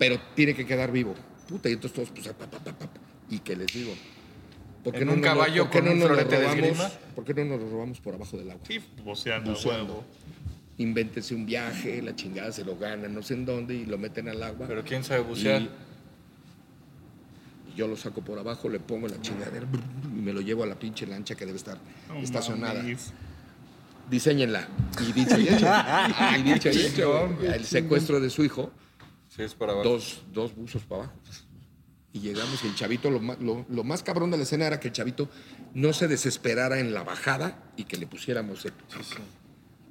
Pero 0.00 0.18
tiene 0.34 0.52
que 0.52 0.66
quedar 0.66 0.90
vivo. 0.90 1.14
Puta, 1.48 1.68
y 1.68 1.74
entonces 1.74 1.94
todos, 1.94 2.10
pues, 2.10 2.26
pa, 2.26 2.44
pa, 2.50 2.58
pa, 2.58 2.72
pa, 2.76 2.86
pa. 2.86 3.00
¿y 3.30 3.38
qué 3.38 3.54
les 3.54 3.68
digo? 3.68 3.92
¿Por 4.82 4.96
En 4.96 5.06
no 5.06 5.12
un 5.12 5.20
caballo 5.20 5.62
por 5.62 5.70
qué 5.70 5.78
con 5.78 5.86
no 5.86 5.92
un 5.92 5.98
nos 6.00 6.08
lo 6.10 6.16
robamos- 6.16 6.56
esgrima? 6.56 6.90
¿Por 7.14 7.24
qué 7.24 7.34
no 7.34 7.44
nos 7.44 7.60
lo 7.60 7.70
robamos 7.70 8.00
por 8.00 8.14
abajo 8.16 8.36
del 8.36 8.50
agua? 8.50 8.64
Sí, 8.66 8.80
boceando, 9.04 9.52
Buceando. 9.52 9.92
huevo. 9.92 10.04
Invéntense 10.78 11.32
un 11.32 11.46
viaje, 11.46 12.02
la 12.02 12.16
chingada 12.16 12.50
se 12.50 12.64
lo 12.64 12.76
ganan, 12.76 13.14
no 13.14 13.22
sé 13.22 13.34
en 13.34 13.46
dónde, 13.46 13.74
y 13.76 13.86
lo 13.86 13.96
meten 13.96 14.28
al 14.28 14.42
agua. 14.42 14.66
Pero 14.66 14.82
quién 14.84 15.04
sabe 15.04 15.20
bucear. 15.20 15.62
Y, 15.62 15.70
yo 17.76 17.86
lo 17.86 17.96
saco 17.96 18.22
por 18.22 18.40
abajo, 18.40 18.68
le 18.68 18.80
pongo 18.80 19.06
la 19.06 19.20
chingadera 19.20 19.66
y 20.16 20.20
me 20.20 20.32
lo 20.32 20.40
llevo 20.40 20.64
a 20.64 20.66
la 20.66 20.74
pinche 20.76 21.06
lancha 21.06 21.36
que 21.36 21.46
debe 21.46 21.58
estar 21.58 21.78
No 22.08 22.16
estacionada. 22.16 22.82
mames. 22.82 23.12
Diseñenla. 24.10 24.68
Y 25.00 25.12
dicho 25.12 25.38
y 25.38 25.48
hecho. 25.48 25.66
y 26.38 26.42
dicho 26.42 26.70
y 26.70 26.78
hecho. 26.86 27.28
El 27.42 27.64
secuestro 27.64 28.20
de 28.20 28.30
su 28.30 28.44
hijo, 28.44 28.70
Sí, 29.28 29.42
es 29.42 29.54
para 29.54 29.72
abajo. 29.72 29.88
dos, 29.88 30.22
dos 30.32 30.54
buzos 30.54 30.82
para 30.84 31.02
abajo. 31.04 31.18
Y 32.12 32.20
llegamos 32.20 32.64
y 32.64 32.68
el 32.68 32.74
chavito, 32.74 33.10
lo 33.10 33.20
más, 33.20 33.38
lo, 33.40 33.66
lo 33.68 33.84
más 33.84 34.02
cabrón 34.02 34.30
de 34.30 34.38
la 34.38 34.44
escena 34.44 34.66
era 34.66 34.80
que 34.80 34.88
el 34.88 34.94
chavito 34.94 35.28
no 35.74 35.92
se 35.92 36.08
desesperara 36.08 36.78
en 36.80 36.94
la 36.94 37.02
bajada 37.02 37.62
y 37.76 37.84
que 37.84 37.98
le 37.98 38.06
pusiéramos 38.06 38.64
el- 38.64 38.72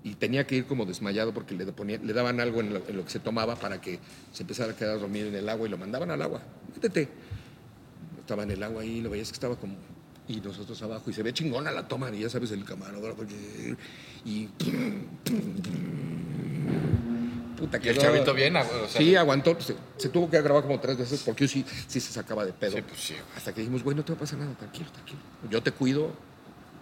y 0.03 0.15
tenía 0.15 0.45
que 0.47 0.55
ir 0.55 0.65
como 0.65 0.85
desmayado 0.85 1.33
porque 1.33 1.53
le, 1.55 1.65
ponía- 1.71 1.99
le 1.99 2.13
daban 2.13 2.39
algo 2.39 2.61
en 2.61 2.73
lo, 2.73 2.87
en 2.87 2.97
lo 2.97 3.03
que 3.03 3.09
se 3.11 3.19
tomaba 3.19 3.55
para 3.55 3.81
que 3.81 3.99
se 4.31 4.43
empezara 4.43 4.71
a 4.73 4.75
quedar 4.75 4.99
dormido 4.99 5.27
en 5.27 5.35
el 5.35 5.47
agua 5.49 5.67
y 5.67 5.69
lo 5.71 5.77
mandaban 5.77 6.09
al 6.11 6.21
agua. 6.21 6.41
Métete. 6.73 7.09
Estaba 8.19 8.43
en 8.43 8.51
el 8.51 8.63
agua 8.63 8.81
ahí, 8.81 9.01
lo 9.01 9.09
veías 9.11 9.27
que 9.29 9.33
estaba 9.33 9.55
como. 9.55 9.75
Y 10.27 10.41
nosotros 10.41 10.81
abajo, 10.81 11.09
y 11.09 11.13
se 11.13 11.21
ve 11.23 11.33
chingona 11.33 11.71
la 11.71 11.87
toma, 11.87 12.09
y 12.11 12.19
ya 12.21 12.29
sabes, 12.29 12.51
el 12.51 12.63
camarógrafo. 12.65 13.23
Y. 14.25 14.49
Puta, 17.57 17.77
Y 17.81 17.87
el 17.87 17.93
quedó- 17.95 18.01
chavito 18.01 18.33
bien, 18.33 18.55
o 18.57 18.63
sea, 18.63 18.87
sí, 18.89 19.15
aguantó. 19.15 19.55
Se, 19.61 19.75
se 19.97 20.09
tuvo 20.09 20.29
que 20.29 20.41
grabar 20.41 20.63
como 20.63 20.79
tres 20.79 20.97
veces 20.97 21.21
porque 21.25 21.47
sí, 21.47 21.65
sí 21.87 21.99
se 22.01 22.11
sacaba 22.11 22.45
de 22.45 22.51
pedo. 22.53 22.75
Sí, 22.77 22.81
pues 22.81 22.99
sí. 22.99 23.13
Hasta 23.37 23.53
que 23.53 23.61
dijimos, 23.61 23.81
güey, 23.83 23.95
no 23.95 24.03
te 24.03 24.11
va 24.11 24.17
a 24.17 24.19
pasar 24.19 24.39
nada, 24.39 24.53
tranquilo, 24.55 24.91
tranquilo. 24.91 25.19
Yo 25.49 25.63
te 25.63 25.71
cuido, 25.71 26.11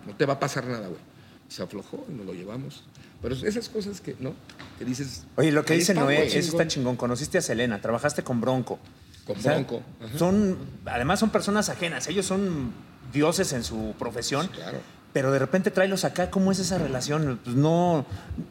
no 0.08 0.16
te 0.16 0.26
va 0.26 0.34
a 0.34 0.40
pasar 0.40 0.66
nada, 0.66 0.88
güey. 0.88 1.00
Y 1.48 1.54
se 1.54 1.62
aflojó 1.62 2.06
y 2.10 2.14
nos 2.14 2.26
lo 2.26 2.34
llevamos. 2.34 2.86
Pero 3.22 3.36
esas 3.36 3.70
cosas 3.70 4.02
que, 4.02 4.16
¿no? 4.20 4.34
Que 4.80 4.86
dices. 4.86 5.26
Oye, 5.36 5.52
lo 5.52 5.64
que 5.64 5.76
dice 5.76 5.94
Noé, 5.94 6.26
eso 6.26 6.40
está 6.40 6.68
chingón. 6.68 6.96
Conociste 6.96 7.38
a 7.38 7.42
Selena, 7.42 7.80
trabajaste 7.80 8.24
con 8.24 8.42
Bronco. 8.42 8.80
Con 9.28 9.38
O 9.38 9.42
sea, 9.42 9.54
Bronco. 9.54 9.84
ajá. 10.04 10.18
Son, 10.18 10.58
además 10.86 11.20
son 11.20 11.30
personas 11.30 11.70
ajenas. 11.70 12.08
Ellos 12.08 12.26
son 12.26 12.72
dioses 13.14 13.54
en 13.54 13.64
su 13.64 13.94
profesión. 13.98 14.48
Claro. 14.48 14.80
Pero 15.14 15.32
de 15.32 15.38
repente 15.40 15.70
tráelos 15.70 16.06
acá, 16.06 16.32
¿cómo 16.32 16.52
es 16.52 16.58
esa 16.60 16.80
relación? 16.80 17.40
Pues 17.44 17.56
no, 17.56 18.06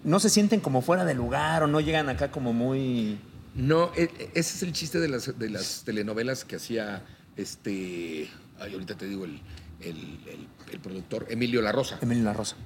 no 0.04 0.20
se 0.20 0.30
sienten 0.30 0.60
como 0.60 0.80
fuera 0.80 1.04
de 1.04 1.14
lugar 1.14 1.64
o 1.64 1.66
no 1.66 1.80
llegan 1.80 2.08
acá 2.08 2.30
como 2.30 2.52
muy... 2.52 3.18
No, 3.56 3.90
e- 3.96 4.04
e- 4.04 4.30
ese 4.34 4.56
es 4.56 4.62
el 4.62 4.72
chiste 4.72 5.00
de 5.00 5.08
las, 5.08 5.36
de 5.38 5.50
las 5.50 5.82
telenovelas 5.84 6.44
que 6.44 6.56
hacía 6.56 7.02
este. 7.36 8.30
Ay, 8.60 8.72
ahorita 8.72 8.96
te 8.96 9.06
digo 9.06 9.24
el, 9.24 9.40
el, 9.80 9.96
el- 10.26 10.48
el 10.72 10.80
productor 10.80 11.26
Emilio 11.28 11.60
La 11.60 11.72
Rosa. 11.72 11.98
Emilio 12.00 12.24
La 12.24 12.32
Rosa. 12.32 12.56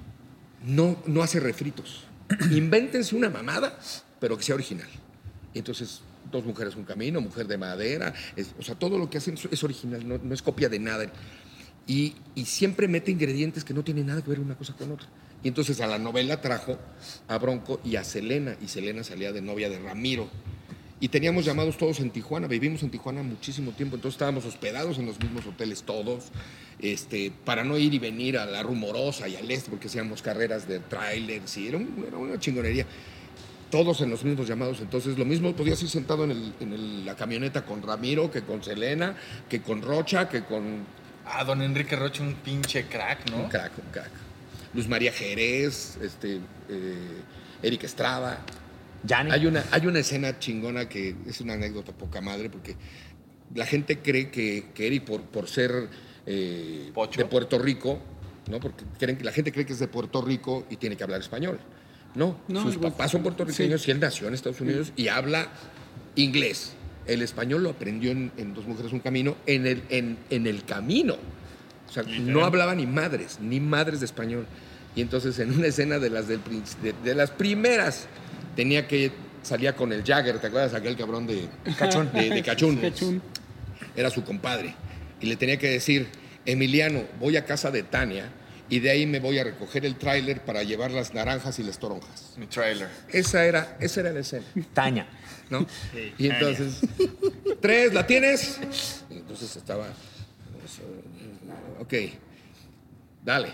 No, 0.63 1.01
no 1.07 1.23
hace 1.23 1.39
refritos. 1.39 2.03
Invéntense 2.51 3.15
una 3.15 3.29
mamada, 3.29 3.77
pero 4.19 4.37
que 4.37 4.43
sea 4.43 4.55
original. 4.55 4.87
Entonces, 5.53 6.01
dos 6.31 6.45
mujeres, 6.45 6.75
un 6.75 6.83
camino, 6.83 7.19
mujer 7.19 7.47
de 7.47 7.57
madera. 7.57 8.13
es- 8.35 8.53
o 8.59 8.63
sea, 8.63 8.75
todo 8.75 8.97
lo 8.97 9.09
que 9.09 9.17
hacen 9.17 9.33
es, 9.33 9.45
es 9.51 9.63
original, 9.63 10.07
no, 10.07 10.19
no 10.23 10.33
es 10.33 10.41
copia 10.41 10.69
de 10.69 10.79
nada. 10.79 11.05
Y, 11.87 12.15
siempre 12.45 12.87
mete 12.87 13.11
ingredientes 13.11 13.63
que 13.63 13.73
no 13.73 13.83
tienen 13.83 14.07
nada 14.07 14.21
que 14.21 14.29
ver 14.29 14.39
una 14.39 14.55
cosa 14.55 14.73
con 14.73 14.91
otra. 14.91 15.07
Y 15.43 15.47
entonces 15.47 15.79
a 15.81 15.87
la 15.87 15.97
novela 15.97 16.41
trajo 16.41 16.77
a 17.27 17.37
Bronco 17.37 17.79
y 17.83 17.95
a 17.95 18.03
Selena. 18.03 18.55
Y 18.61 18.67
Selena 18.67 19.03
salía 19.03 19.31
de 19.31 19.41
novia 19.41 19.69
de 19.69 19.79
Ramiro. 19.79 20.29
Y 20.99 21.09
teníamos 21.09 21.45
llamados 21.45 21.77
todos 21.77 21.99
en 21.99 22.09
Tijuana, 22.09 22.47
vivimos 22.47 22.81
en 22.81 22.89
Tijuana 22.89 23.21
muchísimo 23.21 23.71
tiempo, 23.71 23.97
entonces 23.97 24.15
estábamos 24.15 24.45
hospedados 24.45 24.97
en 24.97 25.05
los 25.05 25.19
mismos 25.19 25.45
hoteles 25.45 25.83
todos, 25.83 26.31
este, 26.79 27.31
para 27.45 27.63
no 27.63 27.77
ir 27.77 27.93
y 27.93 27.99
venir 27.99 28.35
a 28.39 28.47
la 28.47 28.63
rumorosa 28.63 29.27
y 29.27 29.35
al 29.35 29.49
este, 29.51 29.69
porque 29.69 29.89
hacíamos 29.89 30.23
carreras 30.23 30.67
de 30.67 30.79
trailers 30.79 31.55
y 31.57 31.67
era, 31.67 31.77
un- 31.77 32.03
era 32.07 32.17
una 32.17 32.39
chingonería. 32.39 32.87
Todos 33.69 34.01
en 34.01 34.09
los 34.09 34.23
mismos 34.23 34.47
llamados, 34.47 34.79
entonces 34.79 35.19
lo 35.19 35.25
mismo 35.25 35.55
podías 35.55 35.79
ir 35.83 35.89
sentado 35.89 36.23
en, 36.23 37.05
la 37.05 37.15
camioneta 37.15 37.63
con 37.63 37.83
Ramiro, 37.83 38.31
que 38.31 38.41
con 38.41 38.63
Selena, 38.63 39.15
que 39.47 39.61
con 39.61 39.83
Rocha, 39.83 40.27
que 40.27 40.45
con 40.45 40.83
Ah, 41.29 41.43
don 41.43 41.61
Enrique 41.61 41.95
Rocha, 41.95 42.23
un 42.23 42.35
pinche 42.35 42.85
crack, 42.87 43.29
¿no? 43.29 43.37
un 43.43 43.49
crack, 43.49 43.71
un 43.77 43.91
crack. 43.91 44.09
Luz 44.73 44.87
María 44.87 45.11
Jerez, 45.11 45.97
este, 46.01 46.39
eh, 46.69 47.21
Eric 47.63 47.83
Estrada. 47.83 48.39
Hay 49.31 49.45
una, 49.45 49.63
hay 49.71 49.85
una 49.87 49.99
escena 49.99 50.39
chingona 50.39 50.87
que 50.89 51.15
es 51.27 51.39
una 51.41 51.53
anécdota 51.53 51.91
poca 51.93 52.21
madre, 52.21 52.49
porque 52.49 52.75
la 53.55 53.65
gente 53.65 53.99
cree 53.99 54.29
que, 54.29 54.67
que 54.73 54.87
Eric, 54.87 55.05
por, 55.05 55.21
por 55.21 55.47
ser 55.47 55.89
eh, 56.25 56.91
de 57.17 57.25
Puerto 57.25 57.57
Rico, 57.59 57.99
¿no? 58.49 58.59
Porque 58.59 58.83
creen, 58.99 59.17
que- 59.17 59.23
la 59.23 59.31
gente 59.31 59.51
cree 59.51 59.65
que 59.65 59.73
es 59.73 59.79
de 59.79 59.87
Puerto 59.87 60.21
Rico 60.21 60.65
y 60.69 60.77
tiene 60.77 60.95
que 60.97 61.03
hablar 61.03 61.21
español. 61.21 61.59
No, 62.15 62.39
No, 62.47 62.63
sus 62.63 62.77
papás 62.77 63.11
son 63.11 63.21
puertorriqueños 63.23 63.87
y 63.87 63.91
él 63.91 63.99
nació 63.99 64.27
en 64.27 64.33
Estados 64.33 64.59
Unidos 64.61 64.91
y 64.95 65.07
habla 65.07 65.47
inglés. 66.15 66.73
El 67.07 67.21
español 67.21 67.63
lo 67.63 67.69
aprendió 67.71 68.11
en, 68.11 68.31
en 68.37 68.53
Dos 68.53 68.67
Mujeres 68.67 68.91
Un 68.91 68.99
Camino, 68.99 69.37
en 69.45 69.65
el, 69.65 69.83
en, 69.89 70.17
en 70.29 70.45
el 70.45 70.63
camino. 70.65 71.15
O 71.87 71.91
sea, 71.91 72.03
no 72.03 72.43
hablaba 72.43 72.75
ni 72.75 72.85
madres, 72.85 73.39
ni 73.41 73.59
madres 73.59 74.01
de 74.01 74.05
español. 74.05 74.45
Y 74.95 75.01
entonces 75.01 75.39
en 75.39 75.53
una 75.53 75.67
escena 75.67 75.99
de 75.99 76.09
las, 76.09 76.27
del, 76.27 76.41
de, 76.81 76.93
de 77.03 77.15
las 77.15 77.31
primeras, 77.31 78.07
tenía 78.55 78.87
que, 78.87 79.11
salía 79.41 79.75
con 79.75 79.93
el 79.93 80.03
Jagger, 80.03 80.39
¿te 80.39 80.47
acuerdas? 80.47 80.73
Aquel 80.73 80.97
cabrón 80.97 81.27
de 81.27 81.47
Cachún. 81.77 82.11
De, 82.11 82.29
de 82.29 82.43
Cachún. 82.43 82.75
Cachún. 82.81 83.21
Era 83.95 84.09
su 84.09 84.23
compadre. 84.23 84.75
Y 85.21 85.27
le 85.27 85.35
tenía 85.35 85.57
que 85.57 85.69
decir, 85.69 86.07
Emiliano, 86.45 87.03
voy 87.19 87.37
a 87.37 87.45
casa 87.45 87.71
de 87.71 87.83
Tania 87.83 88.29
y 88.69 88.79
de 88.79 88.89
ahí 88.89 89.05
me 89.05 89.19
voy 89.19 89.39
a 89.39 89.43
recoger 89.43 89.85
el 89.85 89.95
tráiler 89.95 90.41
para 90.41 90.63
llevar 90.63 90.91
las 90.91 91.13
naranjas 91.13 91.57
y 91.59 91.63
las 91.63 91.79
toronjas. 91.79 92.33
Mi 92.37 92.47
trailer. 92.47 92.89
Esa 93.09 93.45
era, 93.45 93.77
esa 93.79 94.01
era 94.01 94.11
la 94.11 94.19
escena. 94.21 94.45
Taña. 94.73 95.07
¿no? 95.49 95.65
Y 96.17 96.29
entonces, 96.29 96.81
tres, 97.61 97.93
¿la 97.93 98.05
tienes? 98.05 98.59
Y 99.09 99.13
entonces 99.17 99.55
estaba, 99.55 99.87
ok, 101.79 101.93
dale. 103.23 103.49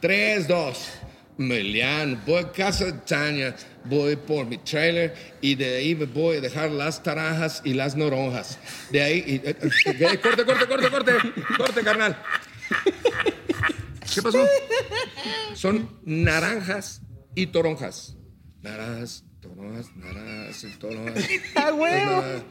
Tres, 0.00 0.48
dos. 0.48 0.88
Emiliano, 1.36 2.20
voy 2.24 2.38
a 2.44 2.52
casa 2.52 2.84
de 2.84 2.92
Tania, 2.92 3.56
voy 3.84 4.14
por 4.14 4.46
mi 4.46 4.56
trailer 4.58 5.14
y 5.40 5.56
de 5.56 5.76
ahí 5.78 5.94
me 5.96 6.04
voy 6.04 6.36
a 6.36 6.40
dejar 6.40 6.70
las 6.70 7.04
naranjas 7.04 7.60
y 7.64 7.74
las 7.74 7.96
naranjas. 7.96 8.56
De 8.90 9.02
ahí, 9.02 9.24
y- 9.26 9.48
eh, 9.48 9.56
eh, 9.58 10.18
corte, 10.22 10.44
corte, 10.44 10.66
corte, 10.66 10.90
corte, 10.90 11.12
corte, 11.58 11.82
carnal. 11.82 12.16
¿Qué 14.12 14.22
pasó? 14.22 14.44
Son 15.54 15.88
naranjas 16.04 17.00
y 17.34 17.46
toronjas. 17.46 18.16
Naranjas, 18.62 19.24
toronjas, 19.40 19.86
naranjas 19.96 20.64
y 20.64 20.68
toronjas. 20.78 21.24
¡Ah, 21.54 21.72
huevo! 21.72 22.44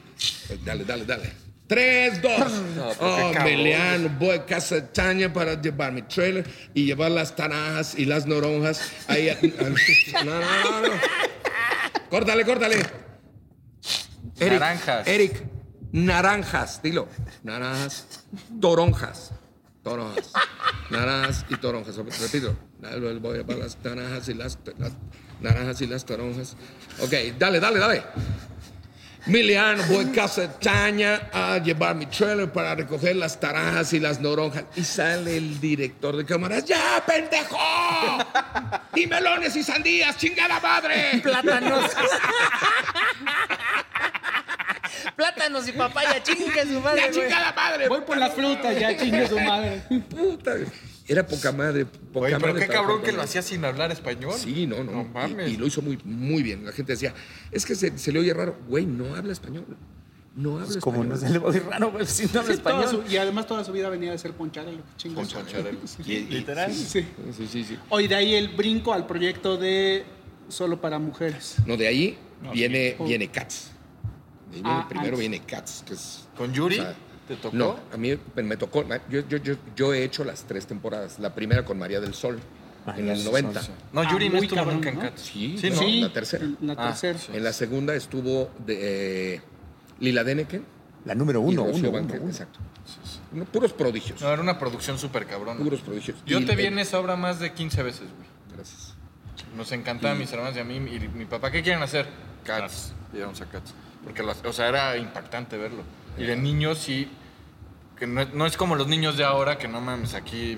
Dale, 0.66 0.86
dale, 0.86 1.06
dale. 1.06 1.34
Tres, 1.68 2.22
dos. 2.22 2.52
No, 2.76 2.90
qué 2.92 2.98
oh. 3.00 3.44
Meliano, 3.44 4.10
voy 4.20 4.32
a 4.32 4.46
casa 4.46 4.76
de 4.76 4.82
Tania 4.84 5.32
para 5.32 5.60
llevar 5.60 5.92
mi 5.94 6.02
trailer 6.04 6.46
y 6.74 6.86
llevar 6.86 7.12
las 7.12 7.38
naranjas 7.38 7.96
y 7.98 8.06
las 8.06 8.26
naranjas. 8.28 8.82
Ahí. 9.08 9.30
a- 9.30 9.34
a- 9.34 10.24
No, 10.26 10.40
no, 10.40 10.82
no, 10.82 10.88
no. 10.90 10.94
Córtale, 12.10 12.46
córtale. 12.46 12.76
Eric, 14.40 14.60
Naranjas. 14.60 15.08
Eric, 15.08 15.44
naranjas, 15.92 16.82
dilo. 16.84 17.08
Naranjas, 17.44 18.26
toronjas. 18.62 19.32
Toronjas. 19.84 20.32
Naranjas 20.94 21.46
y 21.50 21.56
toronjas. 21.58 21.96
Repito. 21.98 22.56
Dale, 22.80 23.20
Voy 23.20 23.34
a 23.34 23.38
llevar 23.38 23.58
las 23.58 23.78
naranjas 23.84 24.30
y 24.30 24.34
las, 24.34 24.60
las 24.78 24.94
naranjas 25.42 25.82
y 25.82 25.88
las 25.88 26.06
toronjas. 26.06 26.56
Ok, 27.00 27.14
dale, 27.38 27.60
dale, 27.60 27.80
dale. 27.80 28.04
Miliano, 29.26 29.82
voy 29.88 30.04
a 30.04 30.12
casa 30.12 30.60
Tania 30.60 31.30
a 31.32 31.58
llevar 31.58 31.96
mi 31.96 32.06
trailer 32.08 32.52
para 32.52 32.76
recoger 32.76 33.16
las 33.16 33.42
naranjas 33.42 33.94
y 33.94 34.00
las 34.00 34.20
naranjas. 34.20 34.66
Y 34.76 34.84
sale 34.84 35.38
el 35.38 35.62
director 35.62 36.18
de 36.18 36.26
cámaras. 36.26 36.66
¡Ya, 36.66 37.02
pendejo! 37.08 37.58
¡Y 38.96 39.08
melones 39.08 39.56
y 39.56 39.64
sandías, 39.64 40.18
chingada 40.18 40.60
madre! 40.60 41.22
Plátanos. 41.24 41.90
Plátanos 45.16 45.68
y 45.68 45.72
papaya, 45.74 46.22
chingue 46.24 46.66
su 46.66 46.80
madre. 46.80 47.02
¡Ya, 47.02 47.12
chingada 47.12 47.54
madre! 47.54 47.88
Voy 47.88 48.02
por 48.02 48.18
las 48.18 48.34
frutas, 48.34 48.80
ya 48.80 48.98
chingue 48.98 49.28
su 49.28 49.40
madre. 49.40 49.84
Puta. 50.10 50.56
Era 51.08 51.28
poca 51.28 51.52
madre. 51.52 51.86
Poca 51.86 52.28
Oye, 52.28 52.36
pero 52.40 52.54
madre 52.54 52.68
qué 52.68 52.74
cabrón 52.74 53.02
que 53.02 53.12
lo 53.12 53.22
hacía 53.22 53.42
sin 53.42 53.66
hablar 53.66 53.92
español. 53.92 54.36
Sí, 54.38 54.66
no, 54.66 54.84
no. 54.84 54.92
No 54.94 55.02
y- 55.02 55.06
mames. 55.14 55.52
y, 55.52 55.58
lo 55.58 55.68
hizo 55.68 55.82
muy, 55.82 55.98
muy 56.06 56.42
bien. 56.44 56.66
La 56.66 56.72
gente 56.72 56.94
decía, 56.94 57.14
es 57.52 57.66
que 57.66 57.76
se, 57.76 57.98
se 57.98 58.12
le 58.14 58.20
oye 58.20 58.34
raro. 58.34 58.56
Güey, 58.70 58.86
no 58.86 59.14
habla 59.16 59.34
español. 59.34 59.66
No 60.36 60.60
habla 60.60 60.80
Como 60.80 61.04
español. 61.04 61.10
no 61.10 61.28
se 61.28 61.30
le 61.34 61.40
va 61.40 61.48
a 61.50 61.52
oír 61.52 61.64
raro, 61.70 61.92
güey, 61.92 62.06
si 62.08 62.24
no 62.24 62.40
habla 62.40 62.44
Sí, 62.46 62.52
español. 62.54 62.88
su- 62.90 63.04
y 63.14 63.18
además 63.18 63.46
toda 63.48 63.64
su 63.66 63.72
vida 63.74 63.90
venía 63.90 64.12
de 64.12 64.18
ser 64.18 64.32
poncharelo. 64.32 64.82
Poncharelo. 65.14 65.78
Literal. 66.08 66.74
Sí. 66.74 67.06
Sí, 67.38 67.48
sí, 67.52 67.64
sí. 67.66 67.78
Hoy 67.90 68.08
de 68.08 68.16
ahí 68.16 68.34
el 68.36 68.48
brinco 68.50 68.94
al 68.94 69.06
proyecto 69.06 69.58
de 69.58 70.06
Solo 70.48 70.80
para 70.80 70.98
Mujeres. 71.00 71.58
No, 71.66 71.76
de 71.78 71.88
ahí 71.88 72.18
viene, 72.54 72.96
sí. 72.98 73.04
viene 73.04 73.28
Cats. 73.30 73.72
Ahí 74.54 74.62
viene- 74.62 74.70
Ah, 74.80 74.86
primero 74.88 75.08
antes. 75.16 75.20
viene 75.20 75.40
Cats, 75.46 75.84
que 75.86 75.94
es... 75.94 76.28
¿Con 76.38 76.54
Yuri? 76.54 76.80
o 76.80 76.84
sea, 76.84 76.96
¿Te 77.28 77.36
tocó? 77.38 77.56
No, 77.56 77.80
a 77.94 77.98
mí 77.98 78.18
me, 78.36 78.58
tocó. 78.58 78.84
Yo, 79.10 79.22
yo, 79.28 79.38
yo, 79.38 79.56
yo 79.76 79.94
he 79.94 80.04
hecho 80.04 80.24
las 80.26 80.44
tres 80.44 80.68
temporadas. 80.68 81.20
La 81.20 81.34
primera 81.34 81.64
con 81.64 81.80
María 81.80 82.02
del 82.02 82.14
Sol, 82.14 82.38
en 82.98 83.08
el 83.10 83.24
90. 83.24 83.62
No, 83.94 84.04
Yuri 84.12 84.26
Ah, 84.26 84.30
no 84.30 84.36
muy 84.36 84.46
estuvo 84.46 84.60
cabrón, 84.60 84.86
en 84.86 84.96
¿no? 84.96 85.02
Cats. 85.02 85.22
Sí, 85.22 85.58
sí, 85.58 85.70
no. 85.70 85.76
Sí, 85.78 86.02
la 86.02 86.12
tercera. 86.12 86.46
La 86.62 86.74
Ah, 86.74 86.88
tercera. 86.90 87.18
sí. 87.18 87.32
En 87.34 87.44
la 87.46 87.54
segunda 87.54 87.96
estuvo 87.96 88.52
de, 88.66 89.36
eh, 89.36 89.42
Lila 90.02 90.24
Deneken 90.26 90.66
La 91.06 91.16
número 91.16 91.40
uno, 91.42 91.64
uno, 91.64 91.90
uno, 91.90 92.00
uno. 92.00 92.28
Exacto. 92.28 92.60
No, 93.32 93.46
puros 93.46 93.72
prodigios. 93.74 94.22
No, 94.22 94.30
era 94.32 94.42
una 94.42 94.60
producción 94.60 95.00
súper 95.00 95.26
cabrón. 95.26 95.58
Puros 95.60 95.80
prodigios. 95.82 96.18
Yo 96.26 96.40
Y- 96.40 96.46
te 96.46 96.56
vi 96.58 96.64
eh, 96.64 96.68
en 96.68 96.80
esa 96.80 97.00
obra 97.00 97.16
más 97.16 97.40
de 97.40 97.54
15 97.54 97.84
veces, 97.84 98.02
güey. 98.18 98.28
Gracias. 98.54 98.96
Nos 99.56 99.72
encantaba 99.72 100.14
mis 100.16 100.32
hermanos 100.34 100.56
y 100.58 100.60
a 100.60 100.64
mí. 100.66 100.76
Y 100.76 101.08
mi 101.16 101.26
papá, 101.26 101.52
¿qué 101.52 101.62
quieren 101.64 101.82
hacer? 101.84 102.06
Cats. 102.44 102.94
Íbamos 103.14 103.40
a 103.42 103.46
Cats. 103.46 103.74
Porque, 104.04 104.24
las- 104.24 104.44
o 104.46 104.54
sea, 104.54 104.68
era 104.70 104.98
impactante 104.98 105.58
verlo. 105.58 105.84
Y 106.18 106.24
de 106.24 106.36
niños 106.36 106.78
sí. 106.80 107.10
Que 107.98 108.08
no, 108.08 108.26
no 108.34 108.46
es 108.46 108.58
como 108.58 108.76
los 108.76 108.88
niños 108.88 109.18
de 109.18 109.24
ahora, 109.24 109.58
que 109.58 109.68
no 109.68 109.80
mames, 109.82 110.14
aquí 110.14 110.58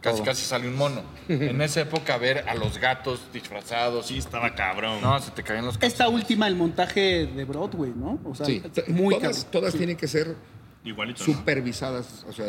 casi 0.00 0.20
casi 0.22 0.44
sale 0.44 0.66
un 0.68 0.76
mono. 0.76 1.02
En 1.28 1.62
esa 1.62 1.80
época, 1.82 2.18
ver 2.18 2.44
a 2.48 2.54
los 2.54 2.78
gatos 2.78 3.20
disfrazados. 3.32 4.06
Sí, 4.06 4.18
estaba 4.18 4.54
cabrón. 4.54 5.00
No, 5.00 5.18
se 5.20 5.30
te 5.30 5.42
caían 5.42 5.64
los 5.64 5.78
Esta 5.80 6.08
última, 6.08 6.48
el 6.48 6.56
montaje 6.56 7.26
de 7.26 7.44
Broadway, 7.44 7.92
¿no? 7.96 8.18
O 8.24 8.34
sea, 8.34 8.46
Sí, 8.46 8.62
muy 8.88 9.14
todas, 9.16 9.36
cabrón. 9.44 9.52
todas 9.52 9.74
tienen 9.74 9.96
que 9.96 10.08
ser 10.08 10.36
Igualito. 10.84 11.24
¿no? 11.24 11.32
supervisadas. 11.34 12.26
O 12.28 12.32
sea, 12.32 12.46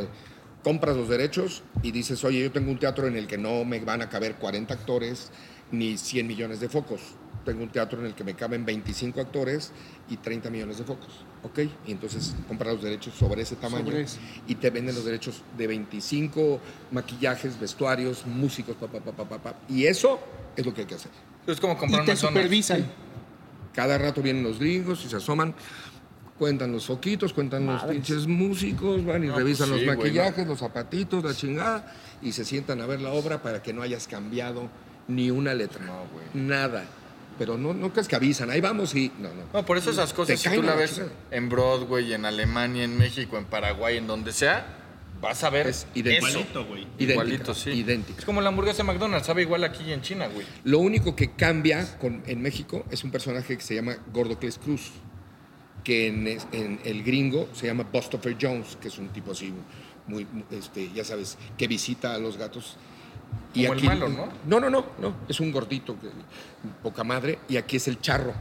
compras 0.64 0.96
los 0.98 1.08
derechos 1.10 1.62
y 1.84 1.92
dices, 1.92 2.24
oye, 2.24 2.42
yo 2.42 2.52
tengo 2.52 2.72
un 2.72 2.80
teatro 2.80 3.08
en 3.08 3.16
el 3.18 3.28
que 3.28 3.38
no 3.38 3.64
me 3.66 3.80
van 3.82 4.02
a 4.02 4.10
caber 4.10 4.36
40 4.36 4.74
actores 4.74 5.32
ni 5.72 5.98
100 5.98 6.26
millones 6.28 6.60
de 6.60 6.70
focos. 6.70 7.02
Tengo 7.46 7.64
un 7.64 7.70
teatro 7.70 8.00
en 8.00 8.06
el 8.06 8.14
que 8.16 8.24
me 8.24 8.36
caben 8.36 8.66
25 8.66 9.20
actores 9.20 9.72
y 10.10 10.16
30 10.18 10.50
millones 10.50 10.78
de 10.78 10.84
focos. 10.86 11.10
¿Ok? 11.44 11.60
Y 11.86 11.92
entonces 11.92 12.34
compras 12.48 12.74
los 12.76 12.84
derechos 12.84 13.14
sobre 13.16 13.42
ese 13.42 13.58
tamaño 13.58 13.86
Sobre 13.86 14.02
ese. 14.04 14.18
y 14.48 14.56
te 14.56 14.70
venden 14.70 14.96
los 14.96 15.04
derechos 15.04 15.42
de 15.58 15.68
25 15.68 16.60
maquillajes, 16.92 17.60
vestuarios, 17.60 18.26
músicos, 18.26 18.76
pa, 18.78 18.88
pa, 18.88 19.00
pa, 19.00 19.12
pa, 19.12 19.24
pa, 19.28 19.38
pa. 19.40 19.56
Y 19.68 19.86
eso 19.86 20.20
es 20.56 20.66
lo 20.66 20.74
que 20.74 20.82
hay 20.82 20.88
que 20.88 20.96
hacer. 20.96 21.12
Es 21.46 21.60
como 21.60 21.74
Y 21.74 21.78
comprar 21.78 22.06
te 22.06 22.12
una 22.12 22.20
zona. 22.20 22.32
supervisan. 22.34 22.86
Cada 23.74 23.98
rato 23.98 24.22
vienen 24.22 24.44
los 24.44 24.60
gringos 24.60 25.04
y 25.04 25.10
se 25.10 25.18
asoman, 25.18 25.54
cuentan 26.40 26.72
los 26.72 26.86
foquitos, 26.86 27.34
cuentan 27.34 27.66
los 27.66 27.84
pinches 27.84 28.26
músicos, 28.28 29.04
van 29.04 29.24
y 29.24 29.28
No, 29.28 29.36
revisan 29.36 29.68
pues 29.68 29.82
sí, 29.82 29.86
los 29.86 29.98
maquillajes, 29.98 30.48
los 30.48 30.60
zapatitos, 30.60 31.24
la 31.24 31.34
chingada, 31.34 31.94
y 32.22 32.32
se 32.32 32.46
sientan 32.46 32.80
a 32.82 32.86
ver 32.86 33.02
la 33.02 33.12
obra 33.12 33.42
para 33.42 33.62
que 33.62 33.74
no 33.74 33.82
hayas 33.82 34.08
cambiado 34.08 34.70
ni 35.08 35.30
una 35.32 35.54
letra. 35.54 35.84
No, 35.86 36.06
güey. 36.14 36.26
Nada. 36.46 36.86
Pero 37.38 37.58
no, 37.58 37.74
no 37.74 37.92
crees 37.92 38.08
que 38.08 38.16
avisan, 38.16 38.50
ahí 38.52 38.62
vamos 38.62 38.94
y. 38.96 39.12
No, 39.20 39.30
no. 39.30 39.44
No, 39.54 39.66
por 39.66 39.78
eso 39.78 39.90
esas 39.92 40.14
cosas, 40.14 40.40
si 40.40 40.50
tú 40.50 40.62
la 40.62 40.76
ves 40.76 40.96
chingada. 40.96 41.12
en 41.32 41.50
Broadway, 41.50 42.14
en 42.14 42.26
Alemania, 42.26 42.84
en 42.84 42.98
México, 42.98 43.38
en 43.38 43.46
Paraguay, 43.46 43.98
en 43.98 44.06
donde 44.08 44.32
sea, 44.32 44.66
vas 45.20 45.44
a 45.44 45.50
ver 45.50 45.68
Es 45.68 45.88
idéntico. 45.96 46.28
eso. 46.28 46.40
Igualito, 46.40 46.66
güey. 46.66 46.82
Idéntica, 46.84 47.12
Igualito, 47.14 47.54
sí. 47.54 47.70
idéntica. 47.72 48.20
Es 48.20 48.26
como 48.26 48.42
la 48.42 48.50
hamburguesa 48.50 48.78
de 48.78 48.84
McDonald's, 48.84 49.26
sabe 49.26 49.42
igual 49.42 49.64
aquí 49.64 49.84
y 49.86 49.94
en 49.94 50.02
China, 50.02 50.28
güey. 50.28 50.46
Lo 50.64 50.80
único 50.80 51.16
que 51.16 51.32
cambia 51.32 51.98
con, 51.98 52.22
en 52.28 52.42
México 52.42 52.86
es 52.92 53.04
un 53.04 53.12
personaje 53.12 53.58
que 53.58 53.64
se 53.64 53.74
llama 53.76 53.96
Gordocles 54.14 54.58
Cruz, 54.60 54.92
que 55.84 56.08
en, 56.08 56.28
es- 56.28 56.48
en 56.52 56.80
el 56.84 57.04
gringo 57.04 57.50
se 57.54 57.68
llama 57.68 57.88
Bustopher 57.92 58.38
Jones, 58.40 58.78
que 58.82 58.90
es 58.90 58.98
un 58.98 59.10
tipo 59.10 59.32
así, 59.32 59.54
muy, 60.08 60.26
muy, 60.32 60.44
este, 60.52 60.92
ya 60.94 61.04
sabes, 61.04 61.38
que 61.58 61.68
visita 61.68 62.14
a 62.14 62.18
los 62.20 62.38
gatos. 62.38 62.78
Como 63.54 63.74
el 63.74 63.84
malo, 63.84 64.10
¿no? 64.10 64.30
No, 64.48 64.60
no, 64.60 64.70
no, 64.70 64.86
no, 65.00 65.16
es 65.28 65.40
un 65.40 65.52
gordito, 65.52 65.98
que, 66.00 66.10
poca 66.82 67.04
madre, 67.04 67.40
y 67.48 67.58
aquí 67.58 67.78
es 67.78 67.88
el 67.88 68.02
charro. 68.02 68.34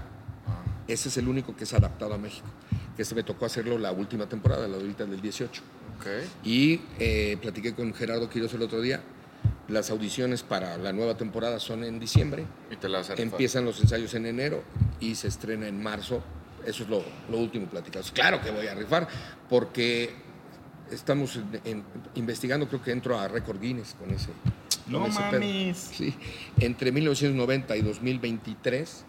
Ese 0.88 1.08
es 1.08 1.16
el 1.16 1.28
único 1.28 1.54
que 1.54 1.64
es 1.64 1.72
adaptado 1.74 2.14
a 2.14 2.18
México, 2.18 2.46
que 2.96 3.04
se 3.04 3.14
me 3.14 3.22
tocó 3.22 3.44
hacerlo 3.44 3.78
la 3.78 3.92
última 3.92 4.26
temporada, 4.26 4.66
la 4.66 4.76
de 4.76 4.82
ahorita 4.82 5.04
del 5.04 5.20
18. 5.20 5.62
Ok. 5.96 6.06
Y 6.44 6.80
eh, 6.98 7.36
platiqué 7.40 7.74
con 7.74 7.92
Gerardo 7.94 8.28
Quiroz 8.28 8.54
el 8.54 8.62
otro 8.62 8.80
día. 8.80 9.00
Las 9.68 9.90
audiciones 9.90 10.42
para 10.42 10.76
la 10.76 10.92
nueva 10.92 11.16
temporada 11.16 11.60
son 11.60 11.84
en 11.84 12.00
diciembre. 12.00 12.44
Y 12.70 12.76
te 12.76 12.88
la 12.88 12.98
vas 12.98 13.10
a 13.10 13.14
rifar. 13.14 13.32
Empiezan 13.32 13.64
los 13.64 13.80
ensayos 13.80 14.12
en 14.14 14.26
enero 14.26 14.64
y 14.98 15.14
se 15.14 15.28
estrena 15.28 15.68
en 15.68 15.82
marzo. 15.82 16.22
Eso 16.66 16.82
es 16.82 16.88
lo, 16.88 17.02
lo 17.30 17.38
último 17.38 17.66
platicado. 17.66 18.04
Claro 18.12 18.40
que 18.40 18.50
voy 18.50 18.66
a 18.66 18.74
rifar 18.74 19.08
porque 19.48 20.10
estamos 20.92 21.36
en- 21.36 21.60
en- 21.64 21.84
investigando, 22.14 22.68
creo 22.68 22.82
que 22.82 22.92
entro 22.92 23.18
a 23.18 23.28
Record 23.28 23.60
Guinness 23.60 23.94
con 23.98 24.10
ese. 24.10 24.28
con 24.84 24.92
No 24.92 25.06
ese 25.06 25.18
pedo. 25.20 25.32
mames. 25.32 25.76
Sí, 25.78 26.14
entre 26.58 26.90
1990 26.92 27.76
y 27.76 27.82
2023, 27.82 29.04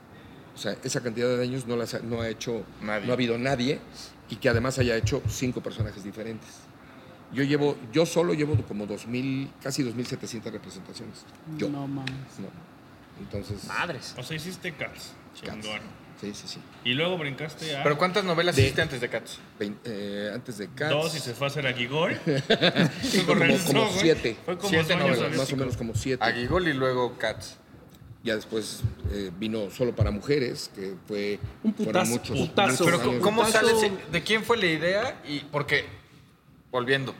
o 0.53 0.57
sea, 0.57 0.75
esa 0.83 1.01
cantidad 1.01 1.27
de 1.35 1.43
años 1.43 1.65
no, 1.67 1.75
las 1.75 1.93
ha, 1.95 1.99
no 1.99 2.21
ha 2.21 2.29
hecho, 2.29 2.63
Nadie. 2.81 3.05
no 3.07 3.11
ha 3.11 3.15
habido 3.15 3.37
nadie 3.37 3.79
y 4.29 4.35
que 4.35 4.49
además 4.49 4.77
haya 4.79 4.95
hecho 4.95 5.21
cinco 5.27 5.61
personajes 5.61 6.03
diferentes. 6.03 6.49
Yo 7.33 7.43
llevo, 7.43 7.75
yo 7.91 8.05
solo 8.05 8.35
llevo 8.35 8.55
como 8.67 8.85
2000, 8.85 9.49
casi 9.63 9.81
2.700 9.83 10.51
representaciones. 10.51 11.25
Yo. 11.57 11.69
No 11.69 11.87
mames. 11.87 12.11
No. 12.39 12.47
Entonces, 13.19 13.65
Madres. 13.65 14.13
O 14.17 14.21
sea, 14.23 14.37
hiciste 14.37 14.71
Cats. 14.73 15.13
Chingón. 15.33 15.79
Sí, 16.23 16.31
sí, 16.33 16.47
sí. 16.47 16.59
Y 16.85 16.93
luego 16.93 17.17
brincaste 17.17 17.75
a 17.75 17.83
¿Pero 17.83 17.97
cuántas 17.97 18.23
novelas 18.23 18.55
De- 18.55 18.61
hiciste 18.63 18.81
antes 18.81 19.01
de 19.01 19.09
Cats? 19.09 19.39
Vein- 19.59 19.77
eh, 19.83 20.31
antes 20.33 20.57
de 20.57 20.69
Cats. 20.69 20.89
dos 20.91 21.15
y 21.15 21.19
se 21.19 21.33
fue 21.33 21.47
a 21.47 21.49
hacer 21.49 21.67
a 21.67 21.73
Gigol. 21.73 22.17
como, 23.25 23.39
regresó, 23.39 23.67
como 23.67 23.85
güey. 23.87 23.99
siete. 23.99 24.37
Fue 24.45 24.57
como 24.57 24.69
Siete 24.69 24.95
novelas, 24.95 25.35
Más 25.35 25.51
o 25.51 25.57
menos 25.57 25.75
como 25.77 25.93
siete. 25.95 26.23
Aguigol 26.23 26.67
y 26.67 26.73
luego 26.73 27.17
Cats. 27.17 27.57
Ya 28.23 28.35
después 28.35 28.83
eh, 29.11 29.31
vino 29.37 29.69
solo 29.69 29.93
para 29.93 30.09
mujeres, 30.11 30.71
que 30.73 30.93
fue. 31.09 31.39
Un 31.61 31.73
putazo, 31.73 32.11
muchos, 32.11 32.37
putazo. 32.39 32.71
muchos 32.71 32.85
Pero 32.85 33.11
años. 33.11 33.21
¿cómo 33.23 33.43
Putazo. 33.43 33.67
sale? 33.79 33.91
¿De 34.13 34.23
quién 34.23 34.43
fue 34.45 34.55
la 34.55 34.65
idea? 34.67 35.21
Y 35.27 35.39
porque, 35.51 35.83
volviendo, 36.71 37.13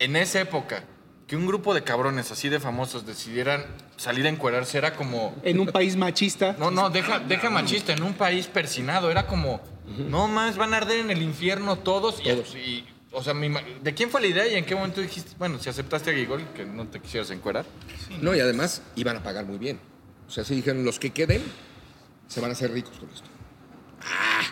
en 0.00 0.16
esa 0.16 0.40
época, 0.40 0.82
que 1.28 1.36
un 1.36 1.46
grupo 1.46 1.74
de 1.74 1.84
cabrones 1.84 2.32
así 2.32 2.48
de 2.48 2.58
famosos 2.58 3.06
decidieran 3.06 3.64
salir 3.96 4.24
a 4.26 4.30
encuerarse 4.30 4.78
era 4.78 4.94
como... 4.94 5.36
En 5.44 5.60
un 5.60 5.66
país 5.68 5.94
machista. 5.94 6.56
No, 6.58 6.70
no, 6.70 6.88
deja, 6.90 7.18
deja 7.20 7.50
machista, 7.50 7.92
en 7.92 8.02
un 8.02 8.14
país 8.14 8.46
persinado, 8.46 9.10
era 9.10 9.26
como, 9.26 9.60
no 10.08 10.26
más, 10.26 10.56
van 10.56 10.72
a 10.72 10.78
arder 10.78 11.00
en 11.00 11.10
el 11.10 11.22
infierno 11.22 11.76
todos. 11.76 12.18
y- 12.20 12.24
Todos. 12.30 12.54
Y, 12.56 12.84
o 13.12 13.22
sea, 13.22 13.34
mi 13.34 13.50
¿de 13.82 13.94
quién 13.94 14.08
fue 14.10 14.22
la 14.22 14.26
idea 14.26 14.48
y 14.48 14.54
en 14.54 14.64
qué 14.64 14.74
momento 14.74 15.00
dijiste, 15.02 15.32
bueno, 15.38 15.58
si 15.58 15.68
aceptaste 15.68 16.10
a 16.10 16.14
Gigol, 16.14 16.42
que 16.54 16.64
no 16.64 16.86
te 16.88 16.98
quisieras 16.98 17.30
encuerar? 17.30 17.66
No, 18.22 18.34
y 18.34 18.40
además 18.40 18.80
iban 18.96 19.16
a 19.18 19.22
pagar 19.22 19.44
muy 19.44 19.58
bien. 19.58 19.78
O 20.26 20.30
sea, 20.30 20.44
sí 20.44 20.54
dijeron, 20.56 20.82
los 20.84 20.98
que 20.98 21.10
queden 21.10 21.42
se 22.26 22.40
van 22.40 22.50
a 22.50 22.52
hacer 22.54 22.70
ricos 22.72 22.98
con 22.98 23.08
esto. 23.10 23.28
Ah, 24.02 24.42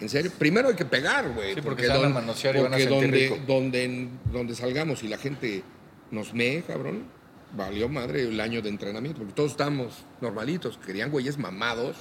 en 0.00 0.08
serio. 0.08 0.32
Primero 0.36 0.68
hay 0.68 0.74
que 0.74 0.84
pegar, 0.84 1.28
güey. 1.32 1.54
Sí, 1.54 1.60
porque 1.60 1.82
se 1.82 1.88
van 1.88 2.06
a 2.06 2.08
manosear 2.08 2.56
y 2.56 2.58
van 2.60 2.74
a 2.74 2.76
porque 2.76 2.84
sentir 2.88 3.00
donde, 3.10 3.18
rico. 3.18 3.38
donde, 3.46 4.08
donde 4.32 4.54
salgamos 4.56 5.02
y 5.04 5.08
la 5.08 5.18
gente 5.18 5.62
nos 6.14 6.32
mee, 6.32 6.62
cabrón, 6.62 7.04
valió 7.56 7.88
madre 7.88 8.22
el 8.22 8.40
año 8.40 8.62
de 8.62 8.68
entrenamiento. 8.68 9.18
Porque 9.18 9.34
todos 9.34 9.50
estamos 9.50 10.04
normalitos. 10.20 10.78
Querían 10.78 11.10
güeyes 11.10 11.38
mamados 11.38 11.96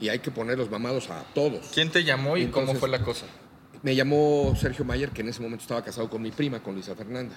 y 0.00 0.08
hay 0.08 0.18
que 0.18 0.30
poner 0.30 0.58
los 0.58 0.70
mamados 0.70 1.10
a 1.10 1.24
todos. 1.34 1.70
¿Quién 1.72 1.90
te 1.90 2.04
llamó 2.04 2.36
y 2.36 2.46
cómo 2.46 2.74
fue 2.74 2.88
la 2.88 3.02
cosa? 3.02 3.26
Me 3.82 3.94
llamó 3.94 4.54
Sergio 4.56 4.84
Mayer, 4.84 5.10
que 5.10 5.22
en 5.22 5.28
ese 5.28 5.40
momento 5.40 5.62
estaba 5.62 5.82
casado 5.82 6.08
con 6.08 6.22
mi 6.22 6.30
prima, 6.30 6.62
con 6.62 6.74
Luisa 6.74 6.94
Fernanda. 6.94 7.34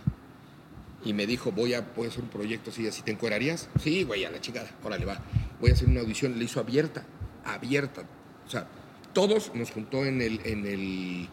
Y 1.03 1.13
me 1.13 1.27
dijo, 1.27 1.51
voy 1.51 1.73
a, 1.73 1.81
voy 1.95 2.07
a 2.07 2.09
hacer 2.09 2.23
un 2.23 2.29
proyecto 2.29 2.71
así, 2.71 2.87
así, 2.87 3.03
¿te 3.03 3.11
encuerarías? 3.11 3.69
Sí, 3.81 4.03
güey, 4.03 4.25
a 4.25 4.31
la 4.31 4.41
chingada, 4.41 4.69
órale, 4.83 5.05
va. 5.05 5.19
Voy 5.59 5.69
a 5.69 5.73
hacer 5.73 5.87
una 5.87 6.01
audición, 6.01 6.37
le 6.37 6.45
hizo 6.45 6.59
abierta, 6.59 7.05
abierta. 7.43 8.03
O 8.45 8.49
sea, 8.49 8.67
todos 9.13 9.51
nos 9.53 9.71
juntó 9.71 10.05
en 10.05 10.21
el, 10.21 10.41
en 10.45 10.65
el, 10.65 11.29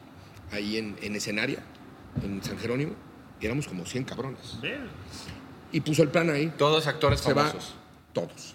ahí 0.50 0.76
en, 0.76 0.96
en 1.00 1.16
escenaria, 1.16 1.62
en 2.22 2.42
San 2.42 2.58
Jerónimo, 2.58 2.92
y 3.42 3.46
éramos 3.46 3.66
como 3.66 3.85
100 3.85 4.05
cabrones. 4.05 4.59
Y 5.72 5.81
puso 5.81 6.02
el 6.02 6.09
plan 6.11 6.31
ahí. 6.31 6.52
Todos 6.57 6.87
actores 6.87 7.20
Se 7.20 7.33
va, 7.35 7.46
famosos. 7.48 7.74
todos, 8.12 8.55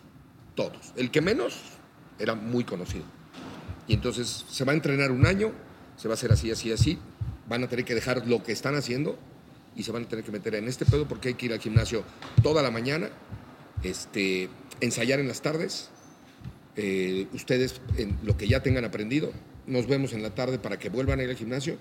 todos. 0.56 0.94
El 0.96 1.12
que 1.12 1.20
menos 1.22 1.56
era 2.20 2.34
muy 2.36 2.64
conocido. 2.64 3.04
Y 3.88 3.94
entonces 3.94 4.46
se 4.50 4.64
va 4.66 4.72
a 4.72 4.76
entrenar 4.76 5.12
un 5.12 5.26
año, 5.26 5.52
se 5.98 6.08
va 6.08 6.14
a 6.14 6.16
hacer 6.16 6.32
así, 6.32 6.50
así, 6.52 6.72
así. 6.72 6.98
Van 7.50 7.64
a 7.64 7.68
tener 7.68 7.86
que 7.86 7.96
dejar 7.96 8.26
lo 8.28 8.44
que 8.44 8.52
están 8.52 8.76
haciendo 8.76 9.18
y 9.76 9.84
se 9.84 9.92
van 9.92 10.04
a 10.04 10.08
tener 10.08 10.24
que 10.26 10.32
meter 10.32 10.56
en 10.56 10.68
este 10.68 10.86
pedo 10.86 11.08
porque 11.08 11.30
hay 11.30 11.34
que 11.36 11.46
ir 11.48 11.54
al 11.54 11.60
gimnasio 11.60 12.04
toda 12.44 12.62
la 12.64 12.72
mañana, 12.72 13.10
este, 13.84 14.50
ensayar 14.82 15.20
en 15.20 15.28
las 15.28 15.42
tardes. 15.42 15.90
eh, 16.76 17.28
ustedes, 17.34 17.82
en 17.98 18.18
lo 18.24 18.38
que 18.38 18.48
ya 18.48 18.62
tengan 18.62 18.86
aprendido, 18.86 19.32
nos 19.66 19.88
vemos 19.88 20.14
en 20.14 20.22
la 20.24 20.36
tarde 20.36 20.60
para 20.60 20.78
que 20.78 20.90
vuelvan 20.90 21.20
a 21.20 21.24
ir 21.24 21.30
al 21.30 21.36
gimnasio, 21.36 21.78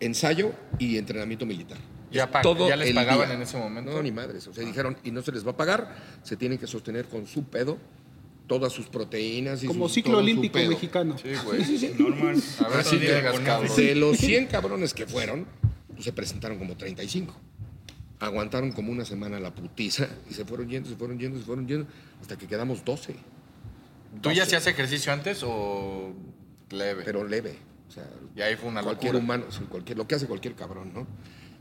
ensayo 0.00 0.52
y 0.78 0.98
entrenamiento 0.98 1.46
militar. 1.46 1.78
Ya 2.10 2.30
pa- 2.30 2.42
ya 2.42 2.76
les 2.76 2.88
el 2.88 2.94
pagaban 2.94 3.30
en 3.32 3.42
ese 3.42 3.56
momento. 3.58 3.90
No, 3.92 4.02
ni 4.02 4.12
madres. 4.12 4.46
O 4.46 4.54
sea, 4.54 4.64
dijeron, 4.64 4.96
y 5.04 5.10
no 5.10 5.20
se 5.22 5.32
les 5.32 5.46
va 5.46 5.50
a 5.52 5.56
pagar, 5.56 5.94
se 6.22 6.36
tienen 6.36 6.58
que 6.58 6.66
sostener 6.66 7.06
con 7.06 7.26
su 7.26 7.44
pedo 7.44 7.76
todas 8.46 8.72
sus 8.72 8.86
proteínas 8.86 9.62
y 9.62 9.66
Como 9.66 9.84
sus- 9.88 9.94
ciclo 9.96 10.12
todo 10.12 10.22
olímpico 10.22 10.54
pedo. 10.54 10.70
mexicano. 10.70 11.16
Sí, 11.18 11.28
güey. 11.44 11.94
Normal. 11.98 12.36
A 12.64 12.68
ver 12.68 12.84
si 12.84 12.96
Todo 12.96 13.00
llegas, 13.00 13.40
cabrón. 13.40 13.76
De 13.76 13.94
los 13.94 14.16
100 14.16 14.46
cabrones 14.46 14.94
que 14.94 15.06
fueron, 15.06 15.46
pues 15.92 16.04
se 16.04 16.12
presentaron 16.14 16.58
como 16.58 16.74
35. 16.76 17.34
Aguantaron 18.20 18.72
como 18.72 18.90
una 18.90 19.04
semana 19.04 19.38
la 19.38 19.54
putiza 19.54 20.08
y 20.30 20.34
se 20.34 20.44
fueron 20.44 20.68
yendo, 20.68 20.88
se 20.88 20.96
fueron 20.96 21.18
yendo, 21.18 21.38
se 21.38 21.44
fueron 21.44 21.68
yendo, 21.68 21.86
hasta 22.20 22.36
que 22.36 22.46
quedamos 22.48 22.84
12. 22.84 23.14
¿Tú 24.22 24.30
ya 24.30 24.40
12, 24.40 24.42
hacías 24.42 24.66
ejercicio 24.66 25.12
antes 25.12 25.42
o 25.44 26.12
leve? 26.70 27.02
Pero 27.04 27.24
leve. 27.24 27.56
O 27.88 27.92
sea, 27.92 28.04
y 28.34 28.40
ahí 28.40 28.56
fue 28.56 28.70
una 28.70 28.82
cualquier 28.82 29.12
locura. 29.14 29.36
humano, 29.38 29.44
cualquier, 29.68 29.96
lo 29.98 30.08
que 30.08 30.14
hace 30.16 30.26
cualquier 30.26 30.54
cabrón, 30.54 30.92
¿no? 30.94 31.06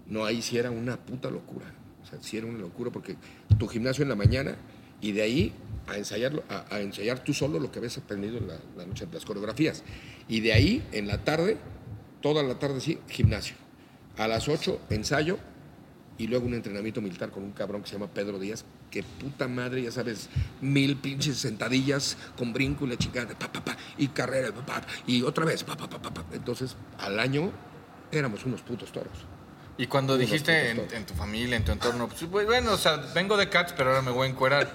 No, 0.10 0.26
ahí 0.26 0.42
sí 0.42 0.58
era 0.58 0.72
una 0.72 0.98
puta 0.98 1.30
locura. 1.30 1.66
O 2.04 2.06
sea, 2.06 2.20
sí 2.22 2.38
era 2.38 2.48
una 2.48 2.60
locura 2.60 2.92
porque 2.92 3.16
tu 3.58 3.68
gimnasio 3.68 4.04
en 4.04 4.10
la 4.10 4.16
mañana 4.16 4.56
y 5.02 5.12
de 5.12 5.22
ahí 5.22 5.54
a 5.88 5.98
ensayarlo, 5.98 6.44
a, 6.50 6.66
a 6.74 6.82
ensayar 6.82 7.24
tú 7.24 7.34
solo 7.34 7.60
lo 7.60 7.72
que 7.72 7.80
habías 7.80 7.98
aprendido 7.98 8.38
en 8.38 8.48
la, 8.48 8.60
la 8.78 8.86
noche, 8.86 9.08
las 9.12 9.26
coreografías. 9.26 9.84
Y 10.28 10.40
de 10.42 10.54
ahí, 10.54 10.86
en 10.92 11.08
la 11.08 11.24
tarde, 11.24 11.58
toda 12.22 12.44
la 12.44 12.60
tarde 12.60 12.82
sí, 12.82 13.00
gimnasio. 13.10 13.56
A 14.18 14.28
las 14.28 14.48
8, 14.48 14.82
ensayo 14.90 15.38
y 16.18 16.28
luego 16.28 16.48
un 16.48 16.56
entrenamiento 16.56 17.02
militar 17.02 17.30
con 17.30 17.44
un 17.44 17.52
cabrón 17.52 17.84
que 17.84 17.90
se 17.90 17.94
llama 17.94 18.12
Pedro 18.12 18.40
Díaz, 18.40 18.66
que 18.90 19.04
puta 19.04 19.48
madre, 19.48 19.84
ya 19.84 19.92
sabes, 19.92 20.30
mil 20.62 20.98
pinches 20.98 21.38
sentadillas 21.38 22.18
con 22.36 22.54
brinco 22.54 22.86
y 22.86 22.90
la 22.90 22.98
chingada, 22.98 23.38
pa, 23.38 23.52
pa, 23.52 23.64
pa, 23.64 23.78
y 23.98 24.08
carrera, 24.08 24.52
pa, 24.52 24.66
pa, 24.66 24.82
y 25.06 25.22
otra 25.22 25.46
vez, 25.46 25.64
pa, 25.64 25.78
pa, 25.78 25.90
pa, 25.90 26.02
pa, 26.02 26.14
pa. 26.14 26.26
Entonces, 26.34 26.76
al 26.98 27.20
año 27.20 27.52
éramos 28.12 28.46
unos 28.46 28.62
putos 28.62 28.92
toros. 28.92 29.26
Y 29.80 29.86
cuando 29.88 30.18
dijiste 30.18 30.72
en, 30.72 31.06
tu 31.06 31.14
familia, 31.14 31.56
en 31.56 31.64
tu 31.64 31.72
entorno, 31.72 32.08
pues 32.10 32.46
bueno, 32.46 32.72
o 32.74 32.78
sea, 32.78 32.98
vengo 33.14 33.38
de 33.38 33.48
Cats, 33.48 33.74
pero 33.78 33.90
ahora 33.92 34.02
me 34.02 34.10
voy 34.12 34.28
a 34.28 34.32
encuerar. 34.32 34.72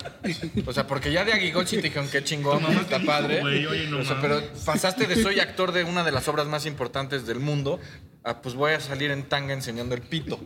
O 0.65 0.73
sea, 0.73 0.87
porque 0.87 1.11
ya 1.12 1.25
de 1.25 1.33
Aguigochi 1.33 1.77
te 1.77 1.83
dijeron 1.83 2.09
qué 2.11 2.23
chingón, 2.23 2.62
mamá 2.62 2.83
está 2.83 2.99
dijo, 2.99 3.11
padre. 3.11 3.41
güey, 3.41 3.67
oye, 3.67 3.88
no 3.88 3.99
O 3.99 4.05
sea, 4.05 4.21
pero 4.21 4.41
pasaste 4.65 5.07
de 5.09 5.21
soy 5.21 5.41
actor 5.41 5.73
de 5.73 5.83
una 5.85 6.05
de 6.05 6.12
las 6.12 6.29
obras 6.29 6.47
más 6.47 6.67
importantes 6.67 7.27
del 7.27 7.41
mundo 7.41 7.81
a 8.23 8.41
pues 8.41 8.55
voy 8.55 8.73
a 8.75 8.79
salir 8.81 9.11
en 9.11 9.25
tanga 9.25 9.53
enseñando 9.53 9.97
el 9.97 10.03
pito. 10.03 10.38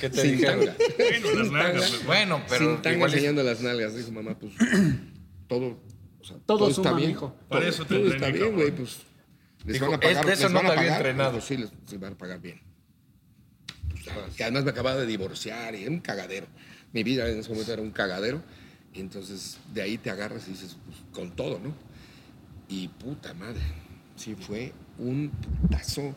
¿Qué 0.00 0.08
te 0.08 0.22
Sin 0.22 0.38
dijeron? 0.38 0.60
tanga. 0.64 0.74
Bueno, 0.96 1.34
las 1.42 1.50
nalgas, 1.52 1.90
pues, 1.90 2.06
Bueno, 2.06 2.42
pero 2.48 2.58
Sin 2.64 2.76
tanga 2.82 2.96
igual 2.96 3.10
es- 3.10 3.14
enseñando 3.16 3.42
las 3.42 3.60
nalgas, 3.60 3.94
dijo 3.96 4.12
mamá, 4.12 4.38
pues 4.38 4.54
todo, 5.46 5.78
o 6.20 6.24
sea, 6.24 6.36
Todo 6.46 6.68
está 6.70 6.82
suma, 6.82 6.92
bien. 6.94 7.10
mijo. 7.10 7.34
Para 7.50 7.60
Todo- 7.60 7.70
eso 7.70 7.84
te 7.84 7.96
todo 7.96 8.14
está 8.14 8.28
bien, 8.28 8.54
güey, 8.54 8.70
pues 8.70 9.00
les 9.66 9.74
Dijo, 9.74 9.84
van 9.86 9.94
a 9.96 10.00
pagar, 10.00 10.16
"Es 10.20 10.26
de 10.26 10.32
eso 10.32 10.42
les 10.44 10.52
no 10.52 10.60
te 10.60 10.66
había 10.68 10.76
pagar". 10.76 10.96
entrenado. 10.96 11.32
Pues 11.32 11.44
sí, 11.44 11.56
les, 11.58 11.70
les 11.90 12.00
van 12.00 12.12
a 12.14 12.16
pagar 12.16 12.40
bien. 12.40 12.62
Que 14.36 14.44
además 14.44 14.64
me 14.64 14.70
acababa 14.70 15.00
de 15.00 15.06
divorciar 15.06 15.74
y 15.74 15.82
era 15.82 15.90
un 15.90 16.00
cagadero. 16.00 16.46
Mi 16.92 17.02
vida 17.02 17.28
en 17.28 17.38
ese 17.38 17.50
momento 17.50 17.72
era 17.72 17.82
un 17.82 17.90
cagadero. 17.90 18.42
Y 18.92 19.00
entonces 19.00 19.58
de 19.72 19.82
ahí 19.82 19.98
te 19.98 20.10
agarras 20.10 20.48
y 20.48 20.52
dices, 20.52 20.76
pues, 20.86 20.98
con 21.12 21.36
todo, 21.36 21.58
¿no? 21.58 21.74
Y 22.68 22.88
puta 22.88 23.34
madre, 23.34 23.60
sí 24.16 24.34
fue 24.34 24.72
un 24.98 25.30
putazo, 25.30 26.14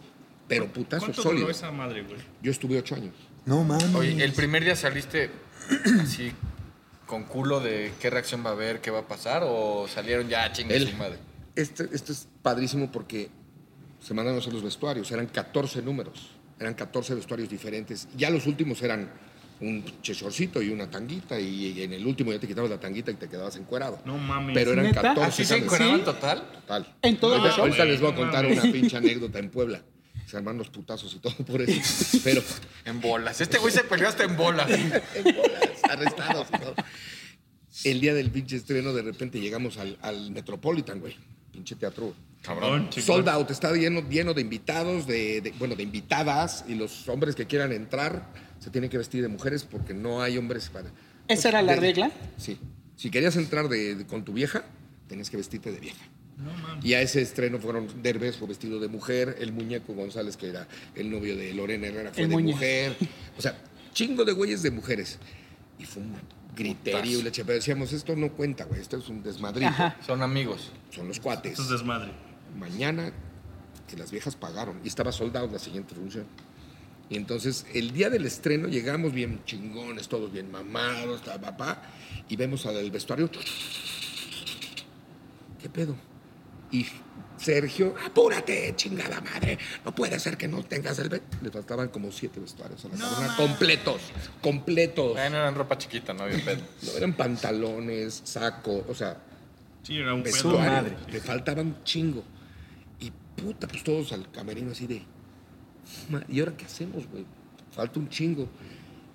pero 0.47 0.71
putazo 0.71 1.05
¿Cuánto 1.05 1.21
sólido. 1.21 1.41
duró 1.41 1.51
esa 1.51 1.71
madre, 1.71 2.03
güey? 2.03 2.19
Yo 2.41 2.51
estuve 2.51 2.77
ocho 2.77 2.95
años. 2.95 3.15
No 3.45 3.63
mames. 3.63 3.93
Oye, 3.93 4.23
el 4.23 4.33
primer 4.33 4.63
día 4.63 4.75
saliste 4.75 5.29
así 6.01 6.31
con 7.05 7.23
culo 7.23 7.59
de 7.59 7.93
qué 7.99 8.09
reacción 8.09 8.43
va 8.45 8.49
a 8.49 8.53
haber, 8.53 8.81
qué 8.81 8.89
va 8.89 8.99
a 8.99 9.07
pasar, 9.07 9.43
o 9.45 9.87
salieron 9.87 10.29
ya 10.29 10.51
chingue 10.51 10.79
su 10.79 10.95
madre. 10.97 11.17
Este, 11.55 11.87
esto 11.91 12.11
es 12.11 12.27
padrísimo 12.41 12.91
porque 12.91 13.29
se 13.99 14.13
mandaron 14.13 14.39
a 14.39 14.41
hacer 14.41 14.53
los 14.53 14.63
vestuarios. 14.63 15.11
Eran 15.11 15.27
14 15.27 15.81
números. 15.81 16.31
Eran 16.63 16.75
14 16.75 17.15
vestuarios 17.15 17.49
diferentes. 17.49 18.07
Ya 18.15 18.29
los 18.29 18.47
últimos 18.47 18.81
eran 18.81 19.11
un 19.59 19.83
chechorcito 20.01 20.61
y 20.61 20.69
una 20.69 20.89
tanguita. 20.89 21.37
Y 21.37 21.81
en 21.81 21.91
el 21.91 22.05
último 22.07 22.31
ya 22.31 22.39
te 22.39 22.47
quitabas 22.47 22.69
la 22.69 22.79
tanguita 22.79 23.11
y 23.11 23.15
te 23.15 23.27
quedabas 23.27 23.57
encuerado. 23.57 23.99
No 24.05 24.17
mames. 24.17 24.53
Pero 24.53 24.71
eran 24.71 24.85
¿Neta? 24.85 25.01
14. 25.01 25.27
¿Así 25.27 25.43
se 25.43 25.49
¿sabes? 25.49 25.63
encueraban 25.65 25.99
¿Sí? 25.99 26.05
total? 26.05 26.51
Total. 26.53 26.95
En 27.01 27.17
todos 27.17 27.37
ahorita, 27.39 27.61
ahorita 27.61 27.85
les 27.85 27.99
voy 27.99 28.11
a 28.11 28.15
contar 28.15 28.43
mames. 28.45 28.63
una 28.63 28.71
pinche 28.71 28.95
anécdota 28.95 29.39
en 29.39 29.49
Puebla. 29.49 29.81
Se 30.25 30.37
armaron 30.37 30.57
los 30.57 30.69
putazos 30.69 31.13
y 31.13 31.19
todo 31.19 31.35
por 31.45 31.61
eso. 31.61 32.19
Pero 32.23 32.41
En 32.85 33.01
bolas. 33.01 33.41
Este 33.41 33.57
güey 33.57 33.73
se 33.73 33.83
peleó 33.83 34.07
hasta 34.07 34.23
en 34.23 34.37
bolas. 34.37 34.69
en 35.15 35.23
bolas, 35.35 35.83
arrestados 35.83 36.47
y 36.47 36.57
todo. 36.59 36.75
El 37.83 37.99
día 37.99 38.13
del 38.13 38.31
pinche 38.31 38.55
estreno, 38.55 38.93
de 38.93 39.01
repente 39.01 39.41
llegamos 39.41 39.77
al, 39.77 39.97
al 40.01 40.31
Metropolitan, 40.31 41.01
güey. 41.01 41.17
Pinche 41.51 41.75
teatro 41.75 42.15
Cabrón, 42.43 42.89
chico. 42.89 43.07
Sold 43.07 43.27
out, 43.29 43.49
está 43.49 43.71
lleno, 43.73 44.07
lleno 44.07 44.33
de 44.33 44.41
invitados, 44.41 45.07
de, 45.07 45.41
de- 45.41 45.51
bueno, 45.57 45.75
de 45.75 45.83
invitadas, 45.83 46.65
y 46.67 46.75
los 46.75 47.07
hombres 47.09 47.35
que 47.35 47.47
quieran 47.47 47.71
entrar 47.71 48.29
se 48.59 48.69
tienen 48.69 48.89
que 48.89 48.97
vestir 48.97 49.21
de 49.21 49.29
mujeres 49.29 49.63
porque 49.63 49.93
no 49.93 50.21
hay 50.21 50.37
hombres 50.37 50.69
para. 50.69 50.91
¿Esa 51.27 51.49
era 51.49 51.61
la 51.61 51.73
De- 51.75 51.79
regla? 51.79 52.11
Sí. 52.37 52.59
Si 52.97 53.09
querías 53.09 53.35
entrar 53.37 53.69
de- 53.69 53.95
de- 53.95 54.05
con 54.05 54.23
tu 54.25 54.33
vieja, 54.33 54.63
tenías 55.07 55.29
que 55.29 55.37
vestirte 55.37 55.71
de 55.71 55.79
vieja. 55.79 56.05
Y 56.81 56.93
a 56.95 57.01
ese 57.01 57.21
estreno 57.21 57.59
fueron 57.59 57.87
Derbez 58.01 58.35
fue 58.37 58.47
vestido 58.47 58.79
de 58.79 58.87
mujer, 58.89 59.37
el 59.39 59.53
muñeco 59.53 59.93
González, 59.93 60.35
que 60.35 60.49
era 60.49 60.67
el 60.95 61.09
novio 61.09 61.37
de 61.37 61.53
Lorena 61.53 61.87
Herrera, 61.87 62.11
fue 62.11 62.23
El 62.23 62.29
de 62.29 62.35
muñe- 62.35 62.51
mujer. 62.53 62.95
O 63.37 63.41
sea, 63.41 63.55
chingo 63.93 64.25
de 64.25 64.33
güeyes 64.33 64.61
de 64.63 64.71
mujeres. 64.71 65.19
Y 65.79 65.85
fue 65.85 66.01
un 66.03 66.13
griterío. 66.55 67.19
Y 67.19 67.21
le 67.23 67.31
che- 67.31 67.45
pero 67.45 67.55
decíamos, 67.55 67.93
esto 67.93 68.15
no 68.15 68.31
cuenta, 68.33 68.65
güey, 68.65 68.81
esto 68.81 68.97
es 68.97 69.07
un 69.09 69.21
desmadrito. 69.23 69.67
Ajá. 69.69 69.95
Son 70.05 70.21
amigos. 70.23 70.71
Son 70.89 71.07
los 71.07 71.19
cuates 71.19 71.51
Esto 71.53 71.63
es 71.63 71.69
desmadre. 71.69 72.11
Mañana 72.57 73.11
que 73.87 73.97
las 73.97 74.11
viejas 74.11 74.35
pagaron 74.35 74.79
y 74.83 74.87
estaba 74.87 75.11
soldado 75.11 75.47
la 75.51 75.59
siguiente 75.59 75.95
función. 75.95 76.25
Y 77.09 77.17
entonces 77.17 77.65
el 77.73 77.91
día 77.91 78.09
del 78.09 78.25
estreno 78.25 78.67
llegamos 78.67 79.13
bien 79.13 79.41
chingones, 79.45 80.07
todos 80.07 80.31
bien 80.31 80.51
mamados, 80.51 81.21
papá, 81.21 81.83
y 82.29 82.35
vemos 82.35 82.65
al 82.65 82.89
vestuario. 82.89 83.29
¿Qué 85.61 85.69
pedo? 85.69 85.95
Y 86.71 86.85
Sergio, 87.37 87.93
apúrate, 88.05 88.73
chingada 88.75 89.21
madre. 89.21 89.57
No 89.85 89.93
puede 89.93 90.19
ser 90.19 90.37
que 90.37 90.47
no 90.47 90.63
tengas 90.63 90.97
el... 90.99 91.09
ve-". 91.09 91.21
Le 91.41 91.51
faltaban 91.51 91.89
como 91.89 92.11
siete 92.11 92.39
vestuarios 92.39 92.83
a 92.85 92.87
la 92.89 92.97
cabrona. 92.97 93.35
Completos, 93.35 94.01
completos. 94.41 95.13
Bueno, 95.13 95.37
eran 95.37 95.55
ropa 95.55 95.77
chiquita, 95.77 96.13
no 96.13 96.23
había 96.23 96.43
pedo. 96.43 96.61
No 96.83 96.91
eran 96.97 97.13
pantalones, 97.13 98.21
saco, 98.23 98.85
o 98.87 98.95
sea, 98.95 99.17
Sí, 99.83 99.97
era 99.97 100.13
un 100.13 100.23
pedo. 100.23 100.57
madre. 100.57 100.95
Le 101.11 101.19
faltaban 101.19 101.67
un 101.67 101.83
chingo. 101.83 102.23
Puta, 103.35 103.67
pues 103.67 103.83
todos 103.83 104.11
al 104.13 104.29
camerino 104.31 104.71
así 104.71 104.87
de. 104.87 105.01
"Ma, 106.09 106.23
¿Y 106.29 106.39
ahora 106.39 106.55
qué 106.55 106.65
hacemos, 106.65 107.07
güey? 107.09 107.25
Falta 107.71 107.99
un 107.99 108.09
chingo. 108.09 108.47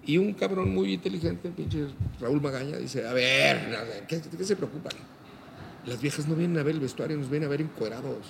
Y 0.05 0.17
un 0.19 0.33
cabrón 0.33 0.75
muy 0.75 0.95
inteligente, 0.95 1.51
pinche 1.51 1.87
Raúl 2.21 2.41
Magaña, 2.41 2.77
dice: 2.79 3.07
A 3.07 3.13
ver, 3.13 4.07
¿qué, 4.09 4.21
se 4.21 4.57
preocupan? 4.57 4.93
Las 5.87 6.01
viejas 6.01 6.27
no 6.27 6.35
vienen 6.35 6.59
a 6.59 6.63
ver 6.63 6.75
el 6.75 6.81
vestuario, 6.81 7.17
nos 7.17 7.31
vienen 7.31 7.47
a 7.47 7.51
ver 7.51 7.61
encuerados. 7.61 8.27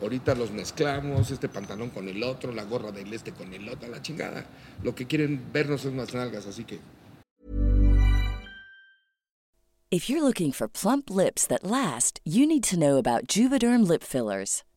Ahorita 0.00 0.34
los 0.34 0.50
mezclamos, 0.50 1.30
este 1.30 1.48
pantalón 1.48 1.90
con 1.90 2.08
el 2.08 2.22
otro, 2.24 2.52
la 2.52 2.64
gorra 2.64 2.90
del 2.90 3.12
este 3.12 3.32
con 3.32 3.54
el 3.54 3.68
otro, 3.68 3.88
la 3.88 4.02
chingada. 4.02 4.46
Lo 4.82 4.94
que 4.94 5.06
quieren 5.06 5.40
vernos 5.52 5.84
es 5.84 5.92
unas 5.92 6.12
nalgas, 6.12 6.46
así 6.46 6.64
que. 6.64 6.80
If 9.92 10.08
you're 10.08 10.22
looking 10.22 10.52
for 10.52 10.68
plump 10.68 11.10
lips 11.10 11.46
that 11.46 11.62
last, 11.64 12.18
you 12.24 12.46
need 12.46 12.64
to 12.64 12.78
know 12.78 12.96
about 12.96 13.26
Juvederm 13.26 13.86
lip 13.86 14.02
fillers. 14.02 14.64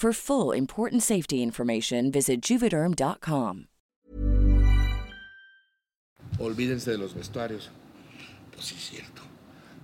For 0.00 0.14
full 0.14 0.54
important 0.56 1.02
safety 1.02 1.42
information, 1.42 2.10
visit 2.10 2.40
juvederm.com. 2.40 3.66
olvídense 6.38 6.90
de 6.92 6.96
los 6.96 7.14
vestuarios. 7.14 7.68
Pues 8.54 8.64
sí, 8.64 8.76
es 8.78 8.88
cierto. 8.88 9.20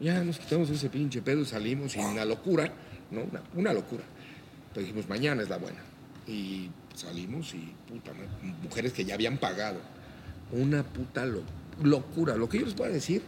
Ya 0.01 0.25
nos 0.25 0.39
quitamos 0.39 0.71
ese 0.71 0.89
pinche 0.89 1.21
pedo 1.21 1.43
y 1.43 1.45
salimos 1.45 1.95
y 1.97 1.99
una 1.99 2.25
locura, 2.25 2.73
¿no? 3.11 3.25
Una, 3.25 3.43
una 3.57 3.73
locura. 3.75 4.05
Entonces 4.69 4.85
dijimos, 4.85 5.07
mañana 5.07 5.43
es 5.43 5.51
la 5.51 5.59
buena. 5.59 5.81
Y 6.27 6.71
salimos 6.95 7.53
y, 7.53 7.75
puta, 7.87 8.13
mujeres 8.63 8.95
que 8.95 9.05
ya 9.05 9.13
habían 9.17 9.37
pagado. 9.37 9.81
Una 10.51 10.83
puta 10.83 11.27
lo- 11.27 11.43
locura. 11.83 12.37
Lo 12.37 12.49
que 12.49 12.61
yo 12.61 12.65
les 12.65 12.81
a 12.81 12.85
decir, 12.89 13.21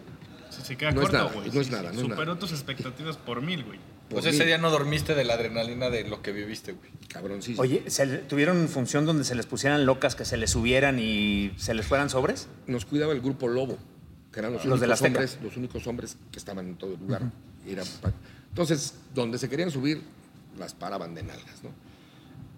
Sí, 0.48 0.62
se 0.62 0.76
queda 0.78 0.92
No 0.92 1.02
es 1.02 1.08
corto, 1.10 1.18
nada, 1.24 1.32
güey. 1.34 1.50
no 1.50 1.60
es 1.60 1.66
Sí, 1.66 1.72
nada, 1.74 1.90
sí, 1.90 1.96
no 1.96 2.02
es 2.02 2.08
Superó 2.08 2.24
nada. 2.32 2.38
tus 2.38 2.52
expectativas 2.52 3.18
por 3.18 3.42
mil, 3.42 3.62
güey. 3.64 3.78
Pues 4.08 4.24
ese 4.24 4.44
día 4.46 4.58
no 4.58 4.70
dormiste 4.70 5.14
de 5.14 5.24
la 5.24 5.34
adrenalina 5.34 5.90
de 5.90 6.04
lo 6.04 6.22
que 6.22 6.32
viviste, 6.32 6.72
güey. 6.72 6.90
cabroncísimo. 7.08 7.62
Oye, 7.62 7.82
¿se 7.88 8.06
le- 8.06 8.18
¿tuvieron 8.18 8.68
función 8.68 9.04
donde 9.06 9.24
se 9.24 9.34
les 9.34 9.46
pusieran 9.46 9.84
locas, 9.86 10.14
que 10.14 10.24
se 10.24 10.36
les 10.36 10.50
subieran 10.50 10.98
y 10.98 11.52
se 11.56 11.74
les 11.74 11.86
fueran 11.86 12.08
sobres? 12.10 12.48
nos 12.66 12.84
cuidaba 12.84 13.12
el 13.12 13.20
grupo 13.20 13.48
Lobo, 13.48 13.78
que 14.32 14.40
eran 14.40 14.52
los, 14.52 14.64
Los 14.64 14.80
de 14.80 14.86
la 14.86 14.94
únicos, 14.94 15.06
Azteca. 15.06 15.20
hombres, 15.20 15.38
los 15.42 15.56
únicos 15.56 15.86
hombres 15.86 16.16
que 16.32 16.38
estaban 16.38 16.68
en 16.68 16.76
todo 16.76 16.94
el 16.94 17.00
lugar. 17.00 17.22
Era 17.66 17.82
pa- 18.02 18.12
Entonces, 18.50 18.94
donde 19.14 19.38
se 19.38 19.48
querían 19.48 19.70
subir, 19.70 20.02
las 20.58 20.74
paraban 20.74 21.14
de 21.14 21.22
nalgas, 21.22 21.62
¿no? 21.62 21.70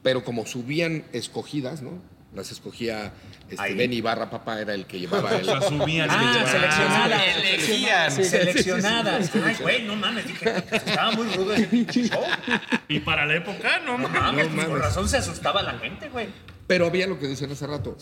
Pero 0.02 0.24
como 0.24 0.46
subían 0.46 1.04
escogidas, 1.12 1.82
¿no? 1.82 1.90
Las 2.34 2.52
escogía 2.52 3.12
este, 3.48 3.60
Ahí. 3.60 3.74
Ben 3.74 3.92
Ibarra, 3.92 4.30
papá, 4.30 4.60
era 4.60 4.72
el 4.74 4.86
que 4.86 5.00
llevaba 5.00 5.36
el... 5.36 5.46
La 5.46 5.60
subían. 5.60 6.08
Ah, 6.10 6.44
seleccionadas. 6.48 7.22
Elegían. 7.36 8.12
Seleccionadas. 8.12 9.30
Ay, 9.44 9.56
güey, 9.60 9.82
no 9.84 9.96
mames, 9.96 10.26
dije, 10.28 10.54
estaba 10.70 11.10
muy 11.12 11.26
rudo 11.34 11.54
ese 11.54 11.66
pinche 11.66 12.04
show. 12.08 12.22
Y 12.88 13.00
para 13.00 13.26
la 13.26 13.34
época, 13.36 13.80
no 13.80 13.98
No 13.98 14.08
mames. 14.08 14.20
mames, 14.22 14.46
No 14.48 14.54
pues, 14.54 14.64
por 14.66 14.74
mames. 14.78 14.86
razón 14.88 15.08
se 15.08 15.16
asustaba 15.16 15.62
la 15.62 15.72
gente, 15.80 16.08
güey. 16.08 16.28
Pero 16.68 16.86
había 16.86 17.06
lo 17.08 17.18
que 17.18 17.26
decían 17.26 17.50
hace 17.50 17.66
rato. 17.66 17.96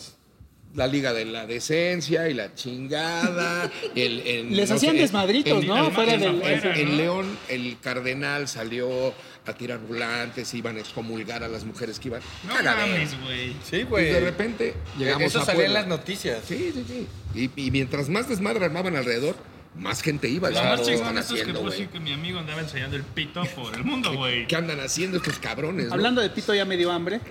La 0.75 0.85
Liga 0.85 1.11
de 1.13 1.25
la 1.25 1.47
Decencia 1.47 2.29
y 2.29 2.35
la 2.35 2.53
chingada. 2.53 3.71
El, 3.95 4.55
Les 4.55 4.69
no 4.69 4.75
hacían 4.75 4.93
sé, 4.95 5.01
desmadritos, 5.01 5.65
¿no? 5.65 5.87
en- 5.87 5.91
Fuera 5.91 6.11
del- 6.11 6.23
en- 6.23 6.37
afuera, 6.59 6.75
en 6.77 6.89
¿no? 6.91 6.95
León, 6.97 7.37
el 7.47 7.77
cardenal 7.81 8.47
salió 8.47 9.11
a 9.45 9.53
tirar 9.53 9.79
volantes, 9.79 10.53
iban 10.53 10.77
a 10.77 10.79
excomulgar 10.79 11.43
a 11.43 11.47
las 11.47 11.63
mujeres 11.63 11.99
que 11.99 12.09
iban. 12.09 12.21
No 12.47 12.53
mames, 12.63 13.19
güey. 13.21 13.55
Sí, 13.63 13.83
güey. 13.83 14.09
Y 14.09 14.13
de 14.13 14.19
repente 14.19 14.73
llegamos 14.97 15.23
Eso 15.23 15.41
a 15.41 15.45
salía 15.45 15.65
en 15.65 15.73
las 15.73 15.87
noticias. 15.87 16.39
Sí, 16.47 16.71
sí, 16.73 16.85
sí. 16.87 17.07
Y, 17.55 17.67
y 17.67 17.71
mientras 17.71 18.09
más 18.09 18.27
desmadre 18.29 18.65
armaban 18.65 18.95
alrededor, 18.95 19.35
más 19.75 20.01
gente 20.01 20.27
iba. 20.27 20.49
Lo 20.49 20.63
más 20.63 20.81
¿qué 20.81 20.95
chingón 20.95 21.17
es 21.17 21.27
que 21.27 21.53
pues 21.53 21.75
sí 21.75 21.87
que 21.87 21.99
mi 21.99 22.11
amigo 22.11 22.39
andaba 22.39 22.61
enseñando 22.61 22.95
el 22.95 23.03
pito 23.03 23.43
por 23.55 23.73
el 23.73 23.83
mundo, 23.83 24.13
güey. 24.13 24.47
¿Qué 24.47 24.55
andan 24.55 24.79
haciendo 24.79 25.17
estos 25.17 25.39
cabrones? 25.39 25.87
no? 25.87 25.93
Hablando 25.93 26.21
de 26.21 26.29
pito, 26.29 26.53
ya 26.53 26.65
me 26.65 26.75
dio 26.77 26.91
hambre. 26.91 27.21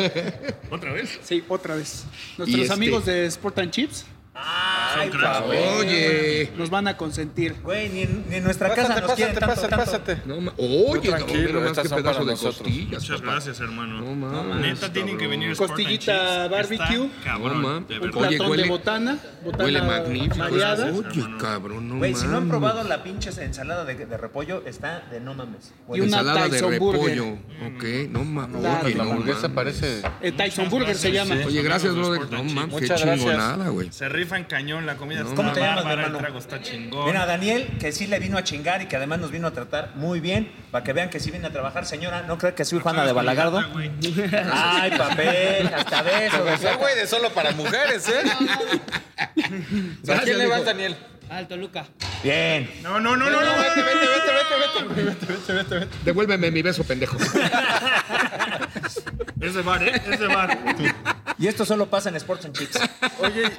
¿Otra 0.70 0.92
vez? 0.92 1.18
Sí, 1.22 1.44
otra 1.48 1.76
vez. 1.76 2.04
Nuestros 2.38 2.62
este- 2.62 2.74
amigos 2.74 3.06
de 3.06 3.26
Sport 3.26 3.58
and 3.58 3.70
Chips 3.70 4.06
Ay, 4.36 5.10
cabrón. 5.10 5.56
Oye. 5.78 6.50
nos 6.56 6.68
van 6.70 6.88
a 6.88 6.96
consentir. 6.96 7.54
Güey, 7.62 7.88
ni 7.88 8.02
en, 8.02 8.24
ni 8.28 8.36
en 8.36 8.44
nuestra 8.44 8.68
casa 8.74 8.88
Pásate, 8.88 9.00
nos 9.02 9.12
quieren 9.12 9.34
pásate, 9.36 9.68
tanto, 9.68 9.84
pásate, 9.84 10.14
tanto. 10.14 10.22
pásate. 10.24 10.50
No, 10.50 10.52
Oye, 10.56 11.08
cabrón, 11.10 11.26
tranquilo, 11.28 11.66
estas 11.66 11.88
son 11.88 11.96
pedazo 11.98 12.12
para 12.18 12.24
de 12.24 12.30
nosotros. 12.32 12.56
costillas, 12.58 13.02
Muchas 13.02 13.20
papá. 13.20 13.32
gracias, 13.32 13.60
hermano. 13.60 14.00
No 14.00 14.14
mames, 14.14 14.56
Neta, 14.80 14.92
tienen 14.92 15.18
que 15.18 15.26
venir 15.28 15.56
Costillita 15.56 16.48
barbecue. 16.48 17.04
Está 17.06 17.22
cabrón, 17.24 17.62
No 17.62 17.68
mames. 17.68 17.88
de 17.88 17.94
Un 17.94 18.00
verdad. 18.00 18.20
Oye, 18.22 18.36
platón 18.36 18.52
huele- 18.52 18.62
de 18.62 18.68
botana. 18.68 19.18
Botana 19.44 19.64
Huele 19.64 19.82
magnífico. 19.82 20.36
mareada. 20.36 20.92
Oye, 20.92 21.24
cabrón, 21.40 21.88
no 21.88 21.98
Güey, 21.98 22.14
si 22.14 22.26
no 22.26 22.36
han 22.38 22.48
probado 22.48 22.82
la 22.82 23.02
pinche 23.04 23.30
ensalada 23.42 23.84
de, 23.84 23.94
de 23.94 24.16
repollo, 24.16 24.62
está 24.66 25.00
de 25.10 25.20
no 25.20 25.34
mames. 25.34 25.72
Y 25.88 26.00
una 26.00 26.04
Ensalada 26.18 26.44
de 26.44 26.50
Tyson 26.50 26.78
Burger. 26.78 27.00
repollo. 27.18 27.32
Ok, 27.76 27.84
no 28.10 28.24
mames. 28.24 28.62
La- 28.62 28.80
Oye, 28.84 28.94
La 28.96 29.04
no 29.04 29.10
hamburguesa 29.12 29.48
parece. 29.50 30.02
Eh, 30.22 30.32
Tyson 30.32 30.68
Burger 30.70 30.96
se 30.96 31.10
gracias, 31.10 31.28
llama. 31.38 31.46
Oye, 31.46 31.62
gracias, 31.62 31.94
brother. 31.94 32.30
No 32.32 32.42
mames, 32.44 32.74
qué 32.80 32.88
chingonada, 32.94 33.68
güey. 33.68 33.92
Se 33.92 34.08
rifan 34.24 34.44
cañón, 34.44 34.86
la 34.86 34.96
comida 34.96 35.20
está 35.20 35.34
¿Cómo 35.34 35.52
te 35.52 35.60
llamas, 35.60 35.84
bárbara, 35.84 35.92
el 35.94 36.00
hermano? 36.00 36.18
trago 36.18 36.38
está 36.38 36.60
chingón. 36.62 37.06
Mira, 37.06 37.26
Daniel, 37.26 37.76
que 37.78 37.92
sí 37.92 38.06
le 38.06 38.18
vino 38.18 38.38
a 38.38 38.44
chingar 38.44 38.80
y 38.82 38.86
que 38.86 38.96
además 38.96 39.18
nos 39.18 39.30
vino 39.30 39.46
a 39.46 39.50
tratar 39.52 39.92
muy 39.96 40.20
bien, 40.20 40.50
para 40.70 40.82
que 40.82 40.92
vean 40.92 41.10
que 41.10 41.20
sí 41.20 41.30
viene 41.30 41.46
a 41.46 41.50
trabajar. 41.50 41.84
Señora, 41.86 42.22
¿no 42.22 42.38
cree 42.38 42.54
que 42.54 42.64
soy 42.64 42.80
Juana 42.80 43.04
de 43.04 43.12
Balagardo? 43.12 43.62
Ay, 44.52 44.90
papel, 44.96 45.66
hasta 45.74 46.02
beso. 46.02 46.48
Ese 46.48 46.74
güey 46.76 46.96
de 46.96 47.06
solo 47.06 47.30
para 47.30 47.52
mujeres, 47.52 48.08
¿eh? 48.08 48.22
¿A 50.12 50.20
quién 50.20 50.38
le 50.38 50.46
vas, 50.46 50.64
Daniel? 50.64 50.96
Al 51.30 51.48
Toluca. 51.48 51.86
Bien. 52.22 52.70
No, 52.82 53.00
no, 53.00 53.16
no, 53.16 53.30
no, 53.30 53.40
no. 53.40 53.52
Vete, 53.58 53.82
vete, 53.82 54.06
vete, 54.06 54.32
vete, 54.94 55.02
vete, 55.04 55.52
vete, 55.52 55.74
vete. 55.74 55.96
Devuélveme 56.04 56.50
mi 56.50 56.62
beso, 56.62 56.84
pendejo. 56.84 57.16
Es 59.40 59.54
de 59.54 59.62
bar, 59.62 59.82
¿eh? 59.82 60.02
Es 60.10 60.20
de 60.20 60.26
bar. 60.26 60.58
Y 61.38 61.46
esto 61.48 61.64
solo 61.64 61.86
pasa 61.86 62.08
en 62.08 62.16
Sports 62.16 62.44
and 62.46 62.56
Chips. 62.56 62.78
Oye, 63.18 63.50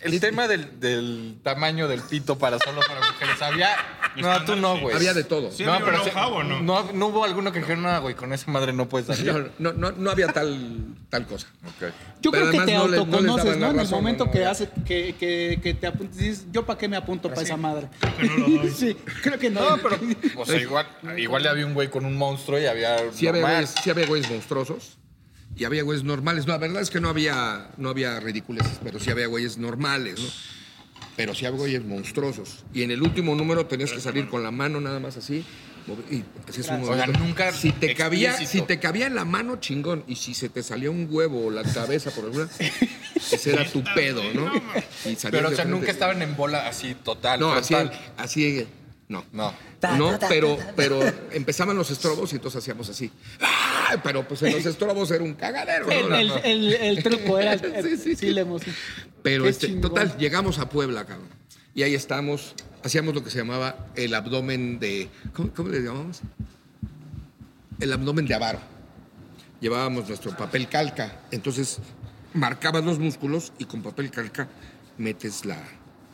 el 0.00 0.20
tema 0.20 0.46
del, 0.46 0.78
del 0.78 1.38
tamaño 1.42 1.88
del 1.88 2.00
pito 2.02 2.38
para 2.38 2.58
solo 2.58 2.80
para 2.86 3.00
mujeres, 3.00 3.42
había... 3.42 3.68
No, 4.16 4.44
tú 4.44 4.56
no, 4.56 4.78
güey. 4.78 4.94
Había 4.94 5.12
de 5.12 5.24
todo. 5.24 5.50
Sí, 5.50 5.64
No, 5.64 5.72
había 5.74 5.86
pero 5.86 6.28
¿o 6.28 6.42
no? 6.42 6.60
no, 6.60 6.92
no 6.92 7.06
hubo 7.08 7.24
alguno 7.24 7.52
que 7.52 7.60
dijera, 7.60 7.80
no, 7.80 8.00
güey, 8.00 8.14
con 8.14 8.32
esa 8.32 8.50
madre 8.50 8.72
no 8.72 8.88
puedes 8.88 9.06
salir. 9.06 9.52
No, 9.58 9.72
no, 9.72 9.72
no, 9.72 9.92
no 9.92 10.10
había 10.10 10.28
tal, 10.28 10.96
tal 11.08 11.26
cosa. 11.26 11.48
Ok. 11.66 11.92
Yo 12.20 12.30
Pero 12.30 12.48
creo 12.48 12.60
que 12.60 12.66
te 12.66 12.74
autoconoces, 12.76 13.56
¿no? 13.58 13.70
En 13.70 13.80
el 13.80 13.88
momento 13.88 14.26
no, 14.26 14.30
que 14.30 14.44
hace 14.44 14.68
que, 14.86 15.14
que, 15.18 15.60
que 15.62 15.74
te 15.74 15.86
apuntes, 15.86 16.16
dices, 16.16 16.46
¿yo 16.52 16.64
para 16.64 16.78
qué 16.78 16.88
me 16.88 16.96
apunto 16.96 17.28
para 17.28 17.42
esa 17.42 17.56
madre? 17.56 17.88
Que 18.18 18.26
no 18.26 18.48
lo 18.48 18.62
doy. 18.62 18.70
Sí, 18.78 18.96
creo 19.22 19.38
que 19.38 19.50
no. 19.50 19.60
No, 19.68 19.78
pero, 19.78 19.98
o 20.36 20.46
sea, 20.46 20.60
igual, 20.60 20.86
igual 21.16 21.46
había 21.46 21.66
un 21.66 21.74
güey 21.74 21.88
con 21.88 22.04
un 22.04 22.16
monstruo 22.16 22.58
y 22.60 22.66
había 22.66 22.98
Sí 23.12 23.26
había, 23.26 23.42
güeyes, 23.42 23.74
sí 23.82 23.90
había 23.90 24.06
güeyes 24.06 24.30
monstruosos 24.30 24.98
y 25.58 25.64
había 25.64 25.82
güeyes 25.82 26.04
normales. 26.04 26.46
No, 26.46 26.52
la 26.52 26.58
verdad 26.58 26.80
es 26.80 26.90
que 26.90 27.00
no 27.00 27.08
había, 27.08 27.70
no 27.76 27.88
había 27.88 28.20
ridiculeces, 28.20 28.78
pero 28.82 29.00
sí 29.00 29.10
había 29.10 29.26
güeyes 29.26 29.58
normales, 29.58 30.20
¿no? 30.20 30.28
Pero 31.16 31.34
sí 31.34 31.46
había 31.46 31.58
güeyes 31.58 31.84
monstruosos. 31.84 32.64
Y 32.72 32.82
en 32.82 32.92
el 32.92 33.02
último 33.02 33.34
número 33.34 33.66
tenías 33.66 33.92
que 33.92 34.00
salir 34.00 34.28
con 34.28 34.44
la 34.44 34.52
mano 34.52 34.80
nada 34.80 35.00
más 35.00 35.16
así 35.16 35.44
Y 36.12 36.22
así 36.48 36.60
es 36.60 36.68
un 36.68 36.82
O 36.82 36.94
sea, 36.94 37.08
nunca 37.08 37.52
Si 37.52 37.72
te, 37.72 37.92
cabía, 37.96 38.34
si 38.34 38.62
te 38.62 38.78
cabía 38.78 39.08
en 39.08 39.16
la 39.16 39.24
mano, 39.24 39.56
chingón. 39.56 40.04
Y 40.06 40.14
si 40.14 40.32
se 40.34 40.48
te 40.48 40.62
salía 40.62 40.92
un 40.92 41.08
huevo 41.10 41.46
o 41.46 41.50
la 41.50 41.64
cabeza 41.64 42.12
por 42.12 42.26
alguna, 42.26 42.48
ese 43.16 43.52
era 43.52 43.68
tu 43.68 43.82
pedo, 43.96 44.22
¿no? 44.32 44.46
Y 45.04 45.16
Pero, 45.16 45.48
o 45.48 45.50
sea, 45.50 45.56
frente. 45.56 45.64
nunca 45.66 45.90
estaban 45.90 46.22
en 46.22 46.36
bola 46.36 46.68
así 46.68 46.94
total. 46.94 47.40
No, 47.40 47.52
así, 47.52 47.74
frontal. 47.74 47.98
así, 48.16 48.64
no. 49.08 49.24
No. 49.32 49.54
No, 49.96 50.18
pero, 50.28 50.58
pero 50.76 51.00
empezaban 51.32 51.76
los 51.76 51.90
estrobos 51.90 52.32
y 52.32 52.36
entonces 52.36 52.58
hacíamos 52.62 52.88
así. 52.90 53.10
¡Ah! 53.40 53.96
Pero 54.04 54.26
pues 54.28 54.42
en 54.42 54.52
los 54.52 54.66
estrobos 54.66 55.10
era 55.10 55.24
un 55.24 55.34
cagadero. 55.34 55.86
¿no? 55.86 55.92
El, 56.14 56.30
el, 56.30 56.44
el- 56.44 56.74
el 56.74 57.02
truco 57.02 57.38
era. 57.38 57.56
Sí, 57.82 57.96
sí, 57.96 58.16
sí. 58.16 58.30
la 58.30 58.42
emoción. 58.42 58.74
Pero 59.22 59.44
Qué 59.44 59.50
este, 59.50 59.66
chingón. 59.68 59.82
total, 59.90 60.16
llegamos 60.18 60.58
a 60.58 60.68
Puebla, 60.68 61.04
cabrón. 61.06 61.28
Y 61.74 61.82
ahí 61.84 61.94
estamos, 61.94 62.54
hacíamos 62.84 63.14
lo 63.14 63.24
que 63.24 63.30
se 63.30 63.38
llamaba 63.38 63.86
el 63.96 64.14
abdomen 64.14 64.78
de. 64.78 65.08
¿Cómo, 65.32 65.52
cómo 65.54 65.68
le 65.70 65.80
llamamos? 65.80 66.20
El 67.80 67.92
abdomen 67.92 68.26
de 68.26 68.34
avaro. 68.34 68.58
Llevábamos 69.60 70.06
nuestro 70.08 70.36
papel 70.36 70.68
calca. 70.68 71.20
Entonces, 71.30 71.78
marcabas 72.34 72.84
los 72.84 72.98
músculos 72.98 73.52
y 73.58 73.64
con 73.64 73.82
papel 73.82 74.10
calca 74.10 74.48
metes 74.98 75.44
la. 75.44 75.56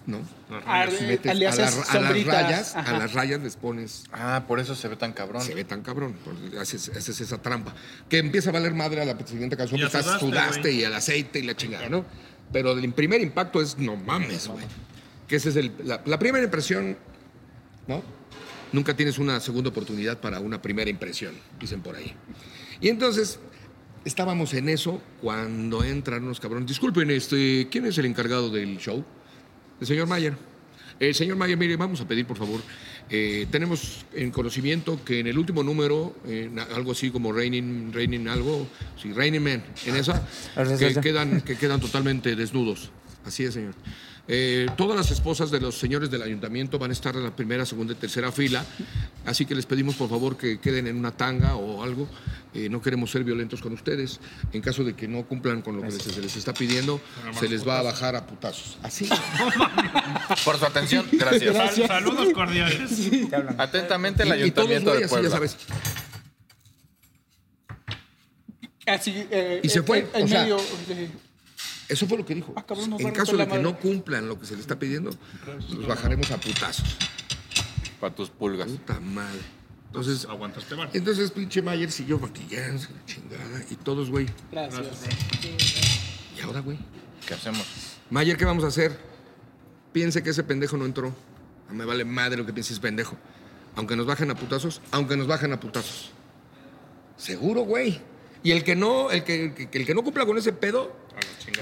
¿No? 0.07 0.18
Ah, 0.66 0.86
Metes 1.00 1.30
a, 1.30 1.34
las 1.34 1.74
sombritas. 1.86 2.26
rayas, 2.26 2.76
a 2.76 2.92
las 2.98 3.14
rayas 3.14 3.40
les 3.40 3.57
pones 3.57 4.05
Ah, 4.12 4.44
por 4.46 4.61
eso 4.61 4.74
se 4.74 4.86
ve 4.88 4.96
tan 4.96 5.12
cabrón. 5.14 5.40
se 5.40 5.55
ve 5.55 5.64
tan 5.64 5.82
cabrón. 5.82 6.14
Haces, 6.61 6.90
haces 6.90 7.20
esa 7.22 7.40
trampa. 7.40 7.74
Que 8.11 8.18
empieza 8.18 8.50
a 8.50 8.52
valer 8.52 8.74
madre 8.74 9.00
a 9.00 9.07
la 9.07 9.16
siguiente 9.26 9.57
canción. 9.57 9.80
Que 9.80 9.86
estás 9.86 10.20
sudaste, 10.20 10.72
y 10.72 10.82
el 10.84 10.92
aceite 10.94 11.38
y 11.38 11.42
la 11.42 11.57
chingada, 11.57 11.88
¿no? 11.88 12.05
Pero 12.52 12.72
el 12.72 12.92
primer 12.92 13.22
impacto 13.22 13.62
es 13.62 13.78
no 13.78 13.96
mames, 13.96 14.48
güey. 14.48 14.64
Que 15.26 15.36
ese 15.36 15.48
es 15.48 15.57
el, 15.57 15.72
la, 15.84 16.02
la 16.05 16.18
primera 16.18 16.44
impresión, 16.44 16.98
¿no? 17.86 18.02
Nunca 18.72 18.94
tienes 18.94 19.18
una 19.18 19.40
segunda 19.40 19.70
oportunidad 19.70 20.18
para 20.20 20.38
una 20.40 20.61
primera 20.61 20.90
impresión, 20.90 21.34
dicen 21.59 21.80
por 21.80 21.96
ahí. 21.96 22.14
Y 22.80 22.88
entonces 22.90 23.38
estábamos 24.05 24.52
en 24.52 24.68
eso 24.68 25.00
cuando 25.22 25.82
entran 25.82 26.24
unos 26.24 26.40
cabrones. 26.40 26.68
Disculpen, 26.68 27.11
este, 27.11 27.68
¿quién 27.70 27.86
es 27.86 27.96
el 27.96 28.05
encargado 28.05 28.50
del 28.50 28.76
show? 28.76 29.02
El 29.85 29.89
señor 29.89 30.07
Mayer. 30.07 30.35
El 30.99 31.14
señor 31.14 31.37
Mayer, 31.37 31.59
mire, 31.59 31.76
vamos 31.76 32.01
a 32.01 32.09
pedir, 32.09 32.24
por 32.24 32.39
favor. 32.39 32.62
eh, 33.11 33.47
tenemos 33.51 34.07
en 34.14 34.30
conocimiento 34.30 35.05
que 35.05 35.20
en 35.20 35.26
el 35.26 35.37
último 35.37 35.62
número, 35.62 36.16
algo 36.74 36.93
así 36.93 37.11
como 37.11 37.32
Raining, 37.32 37.93
Raining 37.93 38.26
algo, 38.28 38.66
sí, 38.97 39.12
Raining 39.12 39.43
Man, 39.43 39.62
en 39.85 39.97
esa, 39.97 40.26
que 40.78 41.01
quedan, 41.03 41.43
que 41.43 41.59
quedan 41.59 41.80
totalmente 41.80 42.35
desnudos. 42.35 42.91
Así 43.26 43.45
es, 43.45 43.53
señor. 43.53 43.74
Eh, 44.27 44.66
todas 44.79 44.97
las 44.97 45.11
esposas 45.11 45.51
de 45.51 45.61
los 45.61 45.77
señores 45.79 46.11
del 46.11 46.22
ayuntamiento 46.22 46.79
van 46.79 46.89
a 46.91 46.93
estar 46.95 47.14
en 47.14 47.25
la 47.25 47.37
primera, 47.37 47.66
segunda 47.66 47.93
y 47.93 47.97
tercera 47.97 48.33
fila, 48.33 48.64
así 49.27 49.45
que 49.45 49.55
les 49.55 49.66
pedimos 49.66 49.97
por 49.97 50.09
favor 50.09 50.39
que 50.39 50.59
queden 50.61 50.87
en 50.87 50.97
una 50.97 51.11
tanga 51.11 51.57
o 51.57 51.83
algo. 51.83 52.09
Eh, 52.55 52.68
no 52.70 52.81
queremos 52.81 53.11
ser 53.11 53.22
violentos 53.25 53.61
con 53.61 53.72
ustedes. 53.75 54.20
En 54.53 54.62
caso 54.62 54.83
de 54.85 54.95
que 54.95 55.09
no 55.09 55.25
cumplan 55.25 55.61
con 55.61 55.77
lo 55.77 55.83
que 55.83 55.91
se 55.91 56.20
les 56.22 56.37
está 56.37 56.55
pidiendo, 56.55 57.01
se 57.39 57.49
les 57.49 57.66
va 57.68 57.81
a 57.81 57.83
bajar 57.83 58.16
a 58.16 58.27
putazos. 58.27 58.79
Así. 58.83 59.09
Por 60.45 60.59
su 60.59 60.64
atención, 60.64 61.05
gracias. 61.12 61.55
Sal- 61.57 61.87
saludos 61.87 62.29
cordiales. 62.33 62.93
Atentamente 63.59 64.22
el 64.22 64.29
Y- 64.41 64.45
y 64.47 64.51
todos, 64.53 64.68
Ayuntamiento 64.70 64.91
güey, 64.91 65.01
de 65.01 65.05
así, 65.05 65.11
ya 65.14 65.20
Puebla. 65.20 65.31
sabes. 65.31 65.57
Así, 68.87 69.27
eh, 69.31 69.61
Y 69.62 69.68
se 69.68 69.79
en- 69.79 69.85
fue, 69.85 70.07
En, 70.14 70.25
o 70.25 70.29
sea, 70.29 70.43
medio. 70.43 70.57
Eso 71.89 72.07
fue 72.07 72.18
lo 72.18 72.24
que 72.24 72.35
dijo. 72.35 72.53
Ah, 72.57 72.64
cabrón, 72.66 72.91
nos 72.91 73.01
en 73.01 73.11
caso 73.12 73.37
de 73.37 73.45
que 73.45 73.51
madre. 73.51 73.62
no 73.62 73.78
cumplan 73.78 74.26
lo 74.28 74.39
que 74.41 74.47
se 74.47 74.53
les 74.53 74.61
está 74.62 74.78
pidiendo, 74.78 75.11
los 75.70 75.87
bajaremos 75.87 76.30
a 76.30 76.39
putazos. 76.39 76.97
Para 78.01 78.14
tus 78.14 78.30
pulgas. 78.30 78.68
Puta 78.70 79.01
madre. 79.01 79.41
Entonces, 79.87 80.24
Aguantaste 80.28 80.74
mal. 80.74 80.91
entonces 80.93 81.30
pinche 81.30 81.62
Mayer 81.62 81.91
siguió 81.93 82.18
maquillándose, 82.18 82.89
la 82.93 83.05
chingada, 83.07 83.64
y 83.70 83.76
todos, 83.76 84.11
güey. 84.11 84.26
Gracias. 84.51 84.87
¿Y 86.37 86.41
ahora, 86.41 86.61
güey? 86.61 86.78
¿Qué 87.26 87.35
hacemos? 87.35 87.64
Mayer, 88.11 88.37
¿qué 88.37 88.45
vamos 88.45 88.64
a 88.64 88.68
hacer? 88.68 88.99
Piense 89.93 90.22
que 90.22 90.30
ese 90.30 90.43
pendejo 90.43 90.76
no 90.76 90.85
entró. 90.85 91.14
No 91.68 91.74
me 91.74 91.85
vale 91.85 92.05
madre 92.05 92.37
lo 92.37 92.45
que 92.45 92.53
pienses, 92.53 92.80
pendejo. 92.80 93.16
Aunque 93.76 93.95
nos 93.95 94.07
bajen 94.07 94.30
a 94.30 94.35
putazos, 94.35 94.80
aunque 94.91 95.16
nos 95.16 95.26
bajen 95.28 95.53
a 95.53 95.61
putazos. 95.61 96.11
Seguro, 97.16 97.62
güey. 97.62 98.01
Y 98.43 98.51
el 98.51 98.64
que 98.64 98.74
no, 98.76 99.11
el 99.11 99.22
que, 99.24 99.45
el 99.45 99.55
que, 99.55 99.78
el 99.78 99.87
que 99.87 99.95
no 99.95 100.03
cumpla 100.03 100.26
con 100.26 100.37
ese 100.37 100.53
pedo, 100.53 100.95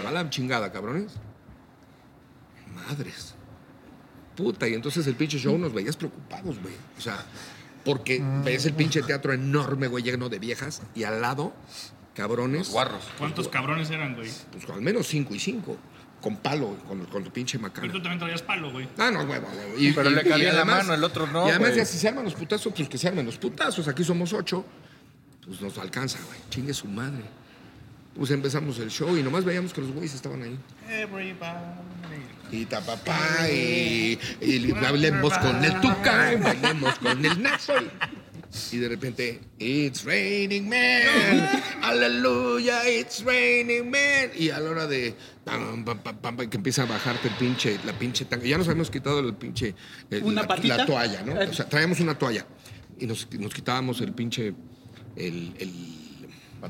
a 0.07 0.11
la 0.13 0.31
chingada, 0.31 0.73
cabrones. 0.73 1.13
Madres. 2.75 3.35
Puta, 4.37 4.67
y 4.69 4.75
entonces 4.75 5.07
el 5.07 5.15
pinche 5.15 5.39
show 5.39 5.57
nos 5.59 5.73
veías 5.73 5.97
preocupados, 5.97 6.59
güey. 6.61 6.75
O 6.97 7.01
sea, 7.01 7.19
porque 7.85 8.23
ves 8.45 8.65
el 8.67 8.73
pinche 8.75 9.03
teatro 9.03 9.33
enorme, 9.33 9.89
güey, 9.89 10.03
lleno 10.03 10.29
de 10.29 10.39
viejas, 10.39 10.83
y 10.95 11.05
al 11.05 11.21
lado, 11.21 11.53
cabrones. 12.15 12.61
Los 12.61 12.71
guarros. 12.71 13.05
¿Cuántos 13.19 13.49
cabrones 13.49 13.91
eran, 13.91 14.15
güey? 14.15 14.31
Pues 14.53 14.69
al 14.71 14.81
menos 14.81 15.07
cinco 15.07 15.35
y 15.35 15.39
cinco. 15.39 15.77
Con 16.23 16.37
palo, 16.37 16.77
con, 16.87 17.05
con 17.07 17.25
el 17.25 17.33
pinche 17.33 17.59
Pero 17.59 17.69
macana. 17.69 17.93
tú 17.93 18.01
también 18.01 18.21
traías 18.21 18.43
palo, 18.43 18.71
güey. 18.71 18.89
Ah, 18.97 19.11
no, 19.11 19.25
huevo, 19.25 19.49
huevo. 19.49 19.75
Y- 19.77 19.93
Pero 19.93 20.09
y- 20.09 20.15
le 20.15 20.23
cabía 20.23 20.53
la 20.53 20.65
mano, 20.65 20.95
el 20.95 21.03
otro 21.03 21.27
no, 21.27 21.47
Y 21.49 21.51
además, 21.51 21.71
güey. 21.71 21.79
ya 21.81 21.85
si 21.85 21.99
se 21.99 22.07
arman 22.09 22.25
los 22.25 22.35
putazos, 22.35 22.73
pues 22.73 22.89
que 22.89 22.97
se 22.97 23.09
armen 23.09 23.27
los 23.27 23.39
putazos. 23.39 23.89
Aquí 23.89 24.05
somos 24.05 24.33
ocho. 24.33 24.65
Pues 25.45 25.61
nos 25.61 25.77
alcanza, 25.79 26.21
güey. 26.29 26.39
Chingue 26.49 26.73
su 26.73 26.87
madre. 26.87 27.25
Pues 28.15 28.31
empezamos 28.31 28.79
el 28.79 28.91
show 28.91 29.17
y 29.17 29.23
nomás 29.23 29.45
veíamos 29.45 29.73
que 29.73 29.81
los 29.81 29.91
güeyes 29.91 30.15
estaban 30.15 30.43
ahí. 30.43 30.59
Everybody. 30.91 31.57
Y 32.51 32.67
tapapá, 32.67 33.49
y, 33.51 34.19
y 34.43 34.73
bailemos 34.73 35.33
con 35.39 35.65
el 35.65 35.81
tuca, 35.81 36.35
y 36.35 36.37
bailemos 36.37 36.99
con 36.99 37.25
el 37.25 37.43
nazo. 37.43 37.73
Y, 38.71 38.77
de 38.77 38.89
repente, 38.91 39.41
It's 39.59 40.05
raining 40.05 40.69
man, 40.69 41.49
aleluya, 41.83 42.87
it's 42.87 43.25
raining 43.25 43.91
man. 43.91 44.31
Y 44.37 44.51
a 44.51 44.61
la 44.61 44.69
hora 44.71 44.87
de 44.87 45.15
pam, 45.45 45.83
pam, 45.83 46.01
pam, 46.03 46.19
pam, 46.37 46.51
que 46.51 46.59
empieza 46.59 46.83
a 46.83 46.87
bajarte 46.87 47.29
el 47.29 47.35
pinche, 47.37 47.79
la 47.87 47.95
pinche 47.99 48.27
tanga. 48.27 48.45
Ya 48.45 48.59
nos 48.59 48.69
habíamos 48.69 48.91
quitado 48.91 49.21
el 49.21 49.35
pinche, 49.35 49.75
el- 50.11 50.23
¿Una 50.23 50.43
la, 50.43 50.77
la 50.77 50.85
toalla, 50.85 51.23
¿no? 51.23 51.33
O 51.51 51.55
sea, 51.55 51.67
traíamos 51.67 52.01
una 52.01 52.19
toalla 52.19 52.45
y 52.99 53.07
nos, 53.07 53.27
nos 53.33 53.55
quitábamos 53.55 54.03
el 54.03 54.13
pinche, 54.13 54.53
el. 55.17 55.55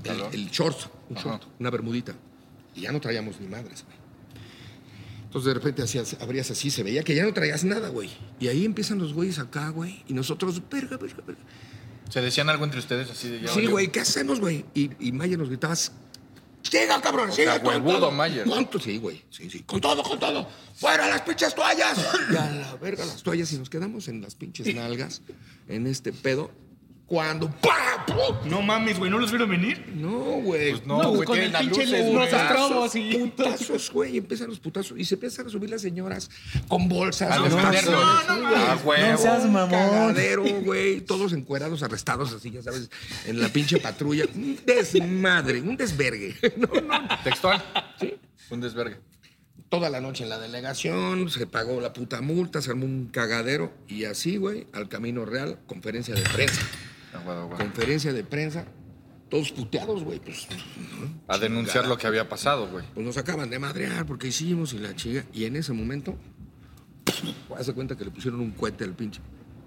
El, 0.05 0.21
el 0.33 0.51
short, 0.51 0.79
un 1.11 1.17
short, 1.17 1.43
una 1.59 1.71
bermudita. 1.71 2.15
Y 2.75 2.83
ya 2.83 2.93
no 2.93 3.01
traíamos 3.01 3.41
ni 3.41 3.49
madres, 3.49 3.85
güey. 3.85 3.97
Entonces 5.25 5.47
de 5.49 5.55
repente 5.55 5.83
hacías, 5.83 6.17
abrías 6.21 6.51
así, 6.51 6.71
se 6.71 6.83
veía 6.83 7.03
que 7.03 7.15
ya 7.15 7.25
no 7.25 7.33
traías 7.33 7.65
nada, 7.65 7.89
güey. 7.89 8.11
Y 8.39 8.49
ahí 8.49 8.65
empiezan 8.65 8.99
los 8.99 9.15
güeyes 9.15 9.39
acá, 9.39 9.71
güey. 9.71 10.03
Y 10.07 10.13
nosotros, 10.13 10.61
verga, 10.71 10.97
verga, 10.99 11.23
verga. 11.27 11.43
¿Se 12.11 12.21
decían 12.21 12.51
algo 12.51 12.65
entre 12.65 12.79
ustedes 12.81 13.11
así 13.11 13.29
de 13.31 13.41
ya 13.41 13.49
Sí, 13.49 13.67
güey, 13.67 13.89
¿qué 13.91 14.01
hacemos, 14.01 14.41
güey? 14.41 14.67
Y, 14.75 14.91
y 15.01 15.13
Maya 15.13 15.39
nos 15.39 15.49
gritabas, 15.49 15.93
siga, 16.63 17.01
cabrón, 17.01 17.33
siga. 17.33 17.57
huevudo, 17.65 17.99
todo". 17.99 18.11
Mayer. 18.11 18.47
¿Cuánto? 18.47 18.79
Sí, 18.79 18.99
güey, 18.99 19.23
sí, 19.31 19.49
sí. 19.49 19.61
Con 19.61 19.81
todo, 19.81 20.03
con 20.03 20.19
todo. 20.21 20.47
¡Fuera 20.75 21.09
las 21.09 21.23
pinches 21.23 21.55
toallas! 21.55 21.99
Y 22.31 22.37
a 22.37 22.51
la 22.51 22.77
verga 22.77 23.07
las 23.07 23.23
toallas 23.23 23.51
y 23.55 23.57
nos 23.57 23.71
quedamos 23.71 24.09
en 24.09 24.21
las 24.21 24.35
pinches 24.35 24.75
nalgas, 24.75 25.23
en 25.69 25.87
este 25.87 26.13
pedo. 26.13 26.51
Cuando, 27.13 27.51
¡pah! 27.61 28.07
¡pum! 28.07 28.49
No 28.49 28.63
mames, 28.63 28.99
güey, 28.99 29.11
¿no 29.11 29.19
los 29.19 29.31
vieron 29.31 29.51
venir? 29.51 29.85
No, 29.97 30.09
güey. 30.41 30.71
Pues 30.71 30.87
no, 30.87 31.03
No, 31.03 31.09
güey, 31.11 31.27
con 31.27 31.35
tienen 31.37 31.49
el 31.49 31.53
las 31.53 31.61
pinche 31.61 31.81
luces, 31.85 32.07
los 32.15 32.95
güey. 32.95 33.11
y- 33.13 33.19
Putazos, 33.19 33.91
güey. 33.93 34.17
Empiezan 34.17 34.49
los 34.49 34.59
putazos. 34.61 34.99
Y 34.99 35.05
se 35.05 35.17
empiezan 35.17 35.47
a 35.47 35.51
subir 35.51 35.69
las 35.69 35.83
señoras 35.83 36.31
con 36.69 36.89
bolsas. 36.89 37.31
A 37.31 37.39
los 37.39 37.51
tazones, 37.55 37.85
güey. 37.85 37.97
Ah, 38.01 38.79
huevo. 38.83 39.13
No 39.13 39.19
seas 39.19 39.45
Un 39.45 39.53
mamón. 39.53 39.69
cagadero, 39.79 40.43
güey. 40.63 41.03
Todos 41.03 41.35
encuerados, 41.35 41.83
arrestados 41.83 42.33
así, 42.33 42.51
ya 42.51 42.63
sabes, 42.63 42.89
en 43.27 43.43
la 43.43 43.51
pinche 43.51 43.77
patrulla. 43.79 44.25
Un 44.35 44.59
desmadre, 44.65 45.61
un 45.61 45.77
desvergue. 45.77 46.35
No, 46.57 46.69
no. 46.81 47.09
Textual. 47.25 47.63
Sí. 48.01 48.15
Un 48.49 48.63
desvergue. 48.63 48.97
Toda 49.69 49.91
la 49.91 50.01
noche 50.01 50.23
en 50.25 50.31
la 50.31 50.39
delegación, 50.39 51.29
se 51.29 51.47
pagó 51.47 51.79
la 51.83 51.93
puta 51.93 52.23
multa, 52.23 52.63
se 52.63 52.71
armó 52.71 52.87
un 52.87 53.09
cagadero. 53.13 53.71
Y 53.87 54.05
así, 54.05 54.39
güey, 54.39 54.67
al 54.73 54.89
Camino 54.89 55.27
Real, 55.27 55.59
conferencia 55.67 56.15
de 56.15 56.23
prensa. 56.23 56.63
Conferencia 57.57 58.13
de 58.13 58.25
prensa, 58.25 58.65
todos 59.29 59.53
puteados, 59.53 60.03
güey. 60.05 60.19
Pues, 60.21 60.47
A 61.29 61.39
denunciar 61.39 61.87
lo 61.87 61.97
que 61.99 62.07
había 62.07 62.29
pasado, 62.29 62.69
güey. 62.69 62.85
pues 62.95 63.05
nos 63.07 63.17
acaban 63.17 63.51
de 63.51 63.59
madrear 63.59 64.07
porque 64.07 64.29
hicimos 64.29 64.73
y 64.73 64.79
la 64.79 64.95
chica. 64.97 65.25
Y 65.33 65.45
en 65.45 65.57
ese 65.57 65.73
momento, 65.73 66.17
hace 67.57 67.73
cuenta 67.73 67.97
que 67.97 68.05
le 68.05 68.11
pusieron 68.11 68.41
un 68.41 68.51
cohete 68.53 68.85
al 68.85 68.95
pinche. 68.95 69.21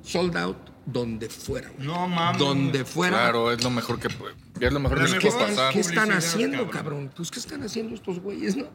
Sold 0.03 0.37
out 0.37 0.57
donde 0.85 1.29
fuera, 1.29 1.69
güey. 1.69 1.87
No 1.87 2.07
mames. 2.07 2.37
Donde 2.39 2.85
fuera. 2.85 3.17
Claro, 3.17 3.51
es 3.51 3.63
lo 3.63 3.71
mejor 3.71 3.99
que 3.99 4.09
puede. 4.09 4.35
Es 4.59 4.71
lo 4.71 4.79
mejor 4.79 4.99
La 4.99 5.05
que 5.05 5.11
les 5.13 5.19
¿Qué 5.19 5.29
puede 5.31 5.41
están, 5.41 5.55
pasar. 5.55 5.73
qué 5.73 5.79
están 5.79 5.95
Publicidad, 6.09 6.17
haciendo, 6.33 6.57
cabrón. 6.57 6.71
cabrón? 6.71 7.11
Pues, 7.15 7.31
¿qué 7.31 7.39
están 7.39 7.63
haciendo 7.63 7.95
estos 7.95 8.19
güeyes, 8.19 8.55
no? 8.55 8.67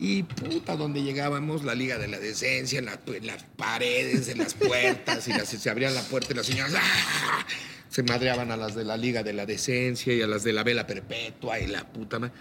Y 0.00 0.24
puta, 0.24 0.74
donde 0.76 1.02
llegábamos, 1.04 1.62
la 1.62 1.76
Liga 1.76 1.98
de 1.98 2.08
la 2.08 2.18
Decencia, 2.18 2.80
en, 2.80 2.86
la- 2.86 2.98
en 3.06 3.26
las 3.28 3.44
paredes, 3.56 4.26
en 4.28 4.38
las 4.38 4.54
puertas, 4.54 5.28
y 5.28 5.32
las- 5.32 5.48
se 5.50 5.70
abrían 5.70 5.94
la 5.94 6.02
puerta 6.02 6.32
y 6.32 6.36
las 6.36 6.46
señoras 6.46 6.74
¡ah! 6.76 7.46
Se 7.92 8.02
madreaban 8.02 8.50
a 8.50 8.56
las 8.56 8.74
de 8.74 8.84
la 8.84 8.96
Liga 8.96 9.22
de 9.22 9.34
la 9.34 9.44
Decencia 9.44 10.14
y 10.14 10.22
a 10.22 10.26
las 10.26 10.44
de 10.44 10.54
la 10.54 10.64
Vela 10.64 10.86
Perpetua 10.86 11.60
y 11.60 11.66
la 11.66 11.86
puta 11.92 12.18
madre. 12.18 12.32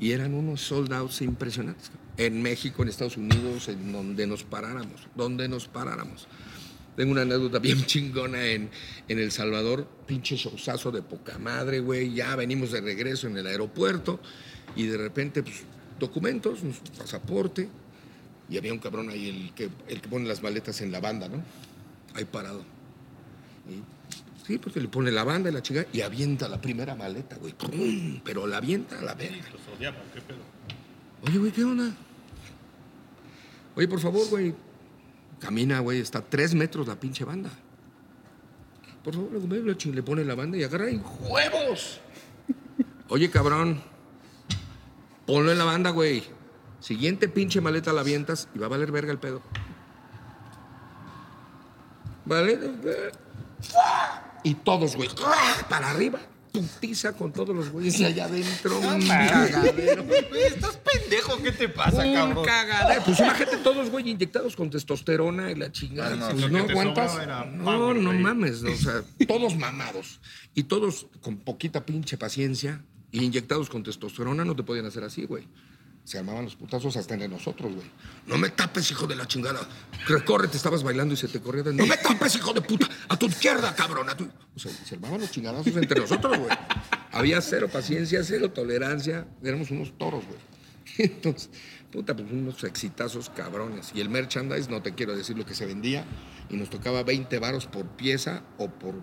Y 0.00 0.10
eran 0.10 0.34
unos 0.34 0.60
sold 0.60 0.92
outs 0.92 1.22
impresionantes. 1.22 1.92
En 2.16 2.42
México, 2.42 2.82
en 2.82 2.88
Estados 2.88 3.16
Unidos, 3.16 3.68
en 3.68 3.92
donde 3.92 4.26
nos 4.26 4.42
paráramos, 4.42 5.06
donde 5.14 5.48
nos 5.48 5.68
paráramos. 5.68 6.26
Tengo 6.96 7.12
una 7.12 7.22
anécdota 7.22 7.60
bien 7.60 7.84
chingona 7.86 8.44
en, 8.44 8.70
en 9.06 9.18
El 9.20 9.30
Salvador. 9.30 9.86
Pinche 10.04 10.34
showzazo 10.34 10.90
de 10.90 11.02
poca 11.02 11.38
madre, 11.38 11.78
güey. 11.78 12.12
Ya 12.12 12.34
venimos 12.34 12.72
de 12.72 12.80
regreso 12.80 13.28
en 13.28 13.36
el 13.36 13.46
aeropuerto 13.46 14.18
y 14.74 14.86
de 14.86 14.98
repente, 14.98 15.44
pues, 15.44 15.62
documentos, 16.00 16.58
pasaporte. 16.98 17.68
Y 18.50 18.58
había 18.58 18.72
un 18.72 18.80
cabrón 18.80 19.10
ahí, 19.10 19.28
el 19.28 19.54
que, 19.54 19.70
el 19.86 20.00
que 20.00 20.08
pone 20.08 20.26
las 20.26 20.42
maletas 20.42 20.80
en 20.80 20.90
la 20.90 20.98
banda, 20.98 21.28
¿no? 21.28 21.40
Ahí 22.14 22.24
parado. 22.24 22.64
Y, 23.70 23.97
sí, 24.48 24.56
pues 24.56 24.74
le 24.76 24.88
pone 24.88 25.12
la 25.12 25.24
banda 25.24 25.50
y 25.50 25.52
la 25.52 25.60
chica 25.60 25.84
y 25.92 26.00
avienta 26.00 26.48
la 26.48 26.58
primera 26.58 26.94
maleta, 26.94 27.36
güey. 27.36 27.52
¡Pum! 27.52 28.18
Pero 28.24 28.46
la 28.46 28.56
avienta 28.56 28.98
a 28.98 29.02
la 29.02 29.12
verga. 29.12 29.44
Los 29.52 29.76
odiaba, 29.76 29.98
¿qué 30.14 30.22
pedo? 30.22 30.38
Oye, 31.22 31.38
güey, 31.38 31.52
¿qué 31.52 31.64
onda? 31.64 31.94
Oye, 33.76 33.86
por 33.86 34.00
favor, 34.00 34.26
güey. 34.30 34.54
Camina, 35.38 35.80
güey, 35.80 36.00
está 36.00 36.20
a 36.20 36.22
tres 36.22 36.54
metros 36.54 36.88
la 36.88 36.98
pinche 36.98 37.24
banda. 37.24 37.50
Por 39.04 39.12
favor, 39.12 39.32
le 39.32 40.02
pone 40.02 40.24
la 40.24 40.34
banda 40.34 40.56
y 40.56 40.64
agarra 40.64 40.90
y 40.90 40.96
¡huevos! 40.96 42.00
Oye, 43.10 43.30
cabrón. 43.30 43.82
Ponlo 45.26 45.52
en 45.52 45.58
la 45.58 45.64
banda, 45.64 45.90
güey. 45.90 46.24
Siguiente 46.80 47.28
pinche 47.28 47.60
maleta 47.60 47.92
la 47.92 48.00
avientas 48.00 48.48
y 48.54 48.58
va 48.58 48.64
a 48.64 48.70
valer 48.70 48.92
verga 48.92 49.12
el 49.12 49.18
pedo. 49.18 49.42
¿Vale? 52.24 52.58
Y 54.44 54.54
todos, 54.54 54.96
güey, 54.96 55.08
para 55.68 55.90
arriba. 55.90 56.20
Putiza 56.52 57.12
con 57.12 57.30
todos 57.32 57.54
los 57.54 57.68
güeyes 57.68 58.00
allá 58.00 58.24
adentro. 58.24 58.78
un 58.80 59.06
cagadero. 59.06 60.02
¿Estás 60.46 60.78
pendejo? 60.78 61.36
¿Qué 61.42 61.52
te 61.52 61.68
pasa, 61.68 62.04
Un 62.04 62.14
cabrón? 62.14 62.44
cagadero. 62.44 63.02
Pues 63.04 63.20
imagínate 63.20 63.56
todos, 63.58 63.90
güey, 63.90 64.08
inyectados 64.10 64.56
con 64.56 64.70
testosterona 64.70 65.50
y 65.50 65.56
la 65.56 65.70
chingada. 65.70 66.14
Ah, 66.14 66.16
no, 66.16 66.28
pues 66.40 66.50
no 66.50 66.58
que 66.58 66.64
te 66.64 66.72
aguantas. 66.72 67.26
No, 67.52 67.92
no 67.94 68.10
güey. 68.10 68.18
mames. 68.18 68.62
O 68.62 68.74
sea, 68.76 69.02
todos 69.26 69.56
mamados. 69.56 70.20
Y 70.54 70.64
todos 70.64 71.06
con 71.20 71.36
poquita 71.36 71.84
pinche 71.84 72.16
paciencia 72.16 72.82
y 73.12 73.22
inyectados 73.24 73.68
con 73.68 73.82
testosterona 73.82 74.44
no 74.44 74.56
te 74.56 74.62
podían 74.62 74.86
hacer 74.86 75.04
así, 75.04 75.26
güey. 75.26 75.46
Se 76.08 76.16
armaban 76.16 76.44
los 76.46 76.56
putazos 76.56 76.96
hasta 76.96 77.12
entre 77.12 77.28
nosotros, 77.28 77.70
güey. 77.70 77.86
No 78.26 78.38
me 78.38 78.48
tapes, 78.48 78.90
hijo 78.90 79.06
de 79.06 79.14
la 79.14 79.28
chingada. 79.28 79.60
Recorre, 80.06 80.48
te 80.48 80.56
estabas 80.56 80.82
bailando 80.82 81.12
y 81.12 81.18
se 81.18 81.28
te 81.28 81.38
corría 81.38 81.62
de... 81.62 81.74
No 81.74 81.86
me 81.86 81.98
tapes, 81.98 82.34
hijo 82.34 82.54
de 82.54 82.62
puta. 82.62 82.88
A 83.10 83.18
tu 83.18 83.26
izquierda, 83.26 83.74
cabrón. 83.74 84.06
O 84.56 84.58
sea, 84.58 84.72
se 84.72 84.94
armaban 84.94 85.20
los 85.20 85.30
chingadazos 85.30 85.76
entre 85.76 86.00
nosotros, 86.00 86.38
güey. 86.38 86.50
Había 87.12 87.42
cero 87.42 87.68
paciencia, 87.70 88.24
cero 88.24 88.50
tolerancia. 88.52 89.28
Éramos 89.44 89.70
unos 89.70 89.98
toros, 89.98 90.24
güey. 90.24 90.38
Entonces, 91.10 91.50
puta, 91.92 92.16
pues 92.16 92.32
unos 92.32 92.64
exitazos 92.64 93.28
cabrones. 93.28 93.90
Y 93.94 94.00
el 94.00 94.08
merchandise, 94.08 94.70
no 94.70 94.80
te 94.80 94.94
quiero 94.94 95.14
decir 95.14 95.36
lo 95.36 95.44
que 95.44 95.54
se 95.54 95.66
vendía. 95.66 96.06
Y 96.48 96.56
nos 96.56 96.70
tocaba 96.70 97.02
20 97.02 97.38
varos 97.38 97.66
por 97.66 97.86
pieza 97.86 98.44
o 98.56 98.70
por 98.70 98.94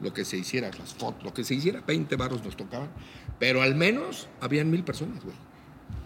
lo 0.00 0.14
que 0.14 0.24
se 0.24 0.38
hiciera, 0.38 0.70
las 0.78 0.94
fotos, 0.94 1.24
lo 1.24 1.34
que 1.34 1.44
se 1.44 1.52
hiciera, 1.52 1.82
20 1.82 2.16
varos 2.16 2.42
nos 2.42 2.56
tocaban. 2.56 2.88
Pero 3.38 3.60
al 3.60 3.74
menos 3.74 4.30
habían 4.40 4.70
mil 4.70 4.82
personas, 4.82 5.22
güey. 5.22 5.36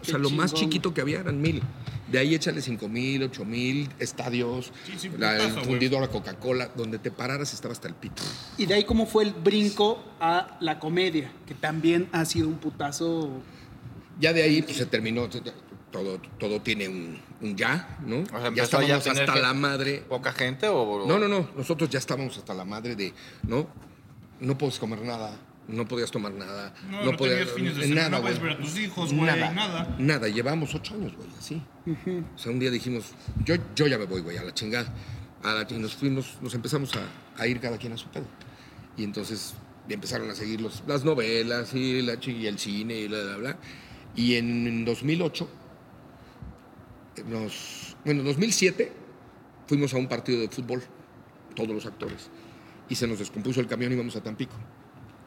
O 0.00 0.04
sea, 0.04 0.16
Qué 0.16 0.22
lo 0.22 0.30
más 0.30 0.52
chiquito 0.52 0.92
que 0.92 1.00
había 1.00 1.20
eran 1.20 1.40
mil. 1.40 1.62
De 2.10 2.18
ahí 2.18 2.34
échale 2.34 2.60
cinco 2.60 2.88
mil, 2.88 3.22
ocho 3.22 3.44
mil, 3.44 3.88
estadios, 3.98 4.72
Sí, 4.84 4.92
sí, 4.98 5.10
la, 5.16 5.32
el 5.32 5.38
putazo, 5.38 5.54
güey. 5.54 5.66
fundidor 5.66 6.02
a 6.02 6.08
Coca-Cola, 6.08 6.70
donde 6.76 6.98
te 6.98 7.10
pararas 7.10 7.54
estaba 7.54 7.72
hasta 7.72 7.88
el 7.88 7.94
pito. 7.94 8.22
Y 8.58 8.66
de 8.66 8.74
ahí 8.74 8.84
cómo 8.84 9.06
fue 9.06 9.24
el 9.24 9.32
brinco 9.32 10.02
a 10.20 10.58
la 10.60 10.78
comedia, 10.78 11.32
que 11.46 11.54
también 11.54 12.08
ha 12.12 12.24
sido 12.24 12.48
un 12.48 12.56
putazo. 12.58 13.30
Ya 14.20 14.32
de 14.32 14.42
ahí 14.42 14.60
pues, 14.60 14.76
se 14.76 14.86
terminó, 14.86 15.28
todo, 15.90 16.20
todo 16.38 16.60
tiene 16.60 16.88
un, 16.88 17.18
un 17.40 17.56
ya, 17.56 17.98
¿no? 18.04 18.20
O 18.22 18.40
sea, 18.40 18.52
ya 18.52 18.64
estábamos 18.64 19.06
hasta 19.06 19.36
la 19.36 19.54
madre. 19.54 20.04
¿Poca 20.08 20.32
gente 20.32 20.68
o...? 20.68 21.06
No, 21.06 21.18
no, 21.18 21.28
no. 21.28 21.48
Nosotros 21.56 21.88
ya 21.88 21.98
estábamos 21.98 22.36
hasta 22.36 22.52
la 22.52 22.64
madre 22.64 22.94
de, 22.94 23.14
¿no? 23.44 23.68
No 24.40 24.58
puedes 24.58 24.78
comer 24.78 25.00
nada, 25.02 25.34
no 25.68 25.86
podías 25.86 26.10
tomar 26.10 26.32
nada. 26.32 26.74
No, 26.90 27.12
no 27.12 27.18
fines 27.18 27.76
de 27.76 27.88
no 27.88 28.20
puedes 28.20 28.38
güey. 28.38 28.52
ver 28.52 28.52
a 28.52 28.58
tus 28.58 28.78
hijos, 28.78 29.12
güey, 29.12 29.26
nada. 29.26 29.96
Nada, 29.98 30.28
llevamos 30.28 30.74
ocho 30.74 30.94
años, 30.94 31.14
güey, 31.16 31.28
así. 31.38 31.62
O 32.34 32.38
sea, 32.38 32.52
un 32.52 32.58
día 32.58 32.70
dijimos, 32.70 33.12
yo, 33.44 33.54
yo 33.74 33.86
ya 33.86 33.98
me 33.98 34.06
voy, 34.06 34.20
güey, 34.20 34.36
a 34.36 34.44
la 34.44 34.54
chingada. 34.54 34.92
A 35.42 35.54
la, 35.54 35.66
y 35.68 35.74
nos 35.74 35.94
fuimos, 35.94 36.38
nos 36.40 36.54
empezamos 36.54 36.92
a, 36.96 37.40
a 37.40 37.46
ir 37.46 37.60
cada 37.60 37.78
quien 37.78 37.92
a 37.92 37.96
su 37.96 38.08
pedo. 38.08 38.26
Y 38.96 39.04
entonces 39.04 39.54
empezaron 39.88 40.30
a 40.30 40.34
seguir 40.34 40.60
los, 40.60 40.82
las 40.86 41.04
novelas 41.04 41.74
y, 41.74 42.02
la, 42.02 42.14
y 42.24 42.46
el 42.46 42.58
cine 42.58 42.94
y 42.94 43.08
bla, 43.08 43.22
bla, 43.22 43.36
bla. 43.36 43.56
Y 44.14 44.34
en 44.34 44.84
2008, 44.84 45.48
nos, 47.26 47.96
bueno, 48.04 48.20
en 48.20 48.26
2007 48.26 48.92
fuimos 49.66 49.94
a 49.94 49.96
un 49.96 50.08
partido 50.08 50.40
de 50.40 50.48
fútbol, 50.48 50.82
todos 51.54 51.70
los 51.70 51.86
actores, 51.86 52.30
y 52.88 52.94
se 52.94 53.06
nos 53.06 53.18
descompuso 53.18 53.60
el 53.60 53.66
camión 53.66 53.92
y 53.92 53.94
íbamos 53.94 54.16
a 54.16 54.22
Tampico. 54.22 54.54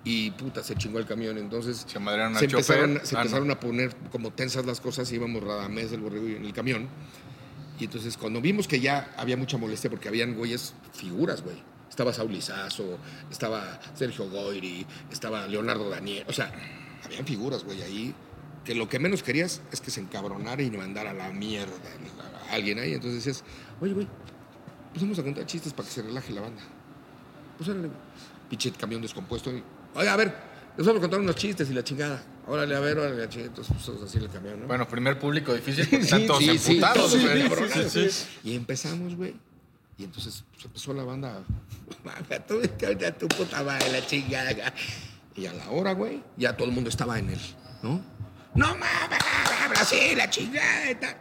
Y 0.06 0.30
puta, 0.32 0.64
se 0.64 0.76
chingó 0.76 1.00
el 1.00 1.06
camión, 1.08 1.38
entonces 1.38 1.84
Se 1.88 1.98
madrearon 2.00 2.34
al 2.36 2.40
se 2.40 2.46
empezaron, 2.46 3.00
se 3.04 3.16
Ah, 3.16 3.20
no. 3.20 3.22
empezaron 3.22 3.52
a 3.52 3.60
poner 3.60 3.96
como 4.12 4.32
tensas 4.32 4.66
las 4.66 4.80
cosas, 4.80 5.12
íbamos 5.12 5.44
Radamés, 5.44 5.92
el 5.92 6.00
borrego 6.02 6.30
y 6.30 6.36
en 6.36 6.46
el 6.46 6.54
camión. 6.54 6.88
Y 7.80 7.86
entonces 7.86 8.16
cuando 8.16 8.40
vimos 8.40 8.68
que 8.68 8.80
ya 8.80 9.14
había 9.18 9.36
mucha 9.36 9.58
molestia, 9.58 9.90
porque 9.90 10.08
habían 10.08 10.36
güeyes, 10.36 10.74
figuras, 10.94 11.42
güey. 11.44 11.58
Estaba 11.90 12.14
Saúl 12.14 12.32
Lizazo, 12.34 12.98
estaba 13.32 13.80
Sergio 13.96 14.30
Goyri, 14.30 14.86
estaba 15.12 15.48
Leonardo 15.48 15.90
Daniel. 15.90 16.24
O 16.28 16.34
sea, 16.34 16.52
habían 17.04 17.26
figuras, 17.26 17.64
güey, 17.64 17.82
ahí 17.82 18.14
que 18.64 18.76
lo 18.76 18.88
que 18.90 19.00
menos 19.00 19.24
querías 19.24 19.62
es 19.72 19.80
que 19.82 19.92
se 19.92 20.02
encabronara 20.02 20.62
y 20.62 20.72
mandara 20.72 21.12
a 21.12 21.14
la 21.14 21.30
mierda 21.32 21.74
a 22.50 22.54
alguien 22.54 22.80
ahí. 22.80 22.94
Entonces 22.94 23.24
decías, 23.24 23.44
oye, 23.82 23.94
güey, 23.94 24.08
pues 24.92 25.02
vamos 25.04 25.18
a 25.20 25.24
contar 25.24 25.46
chistes 25.46 25.74
para 25.74 25.88
que 25.88 25.94
se 25.94 26.02
relaje 26.02 26.32
la 26.34 26.42
banda. 26.42 26.62
Pues 27.58 27.70
órale. 27.70 27.90
Pinche 28.50 28.72
camión 28.72 29.02
descompuesto. 29.02 29.52
y, 29.52 29.64
Oye, 29.96 30.10
a 30.10 30.16
ver, 30.16 30.34
les 30.78 30.86
vamos 30.86 31.00
a 31.00 31.02
contar 31.02 31.20
unos 31.20 31.36
chistes 31.36 31.70
y 31.70 31.74
la 31.74 31.84
chingada. 31.84 32.22
Órale, 32.48 32.76
a 32.76 32.80
ver, 32.80 32.98
órale, 33.00 33.18
la 33.18 33.30
chingada. 33.30 33.50
Entonces, 33.50 33.76
pues 33.86 34.02
así 34.04 34.18
el 34.18 34.30
camión, 34.30 34.60
¿no? 34.62 34.68
Bueno, 34.68 34.88
primer 34.88 35.18
público 35.18 35.54
difícil 35.54 35.86
porque 35.90 36.04
están 36.04 36.22
Sí, 36.22 36.28
todos 36.28 36.40
sí, 36.44 36.58
sí, 36.58 36.72
emputados, 36.74 37.18
güey. 37.20 38.20
Y 38.44 38.56
empezamos, 38.56 39.16
güey. 39.16 39.36
Y 39.98 40.04
entonces 40.04 40.44
pues, 40.54 40.66
empezó 40.66 40.94
la 40.94 41.04
banda. 41.04 41.42
"Maga, 42.04 42.46
tú 42.48 42.62
a 42.62 43.12
tu 43.12 43.28
puta 43.30 43.64
madre, 43.64 43.92
la 43.92 44.06
chingada. 44.06 44.74
Y 45.36 45.46
a 45.46 45.54
la 45.54 45.70
hora, 45.70 45.94
güey, 45.94 46.22
ya 46.38 46.56
todo 46.56 46.68
el 46.68 46.74
mundo 46.74 46.90
estaba 46.90 47.18
en 47.18 47.30
él, 47.30 47.40
¿no? 47.82 48.02
No 48.54 48.68
mames, 48.76 49.20
Brasil, 49.70 50.18
la 50.18 50.30
chingada. 50.30 50.92
y 50.92 50.96
tal. 50.96 51.18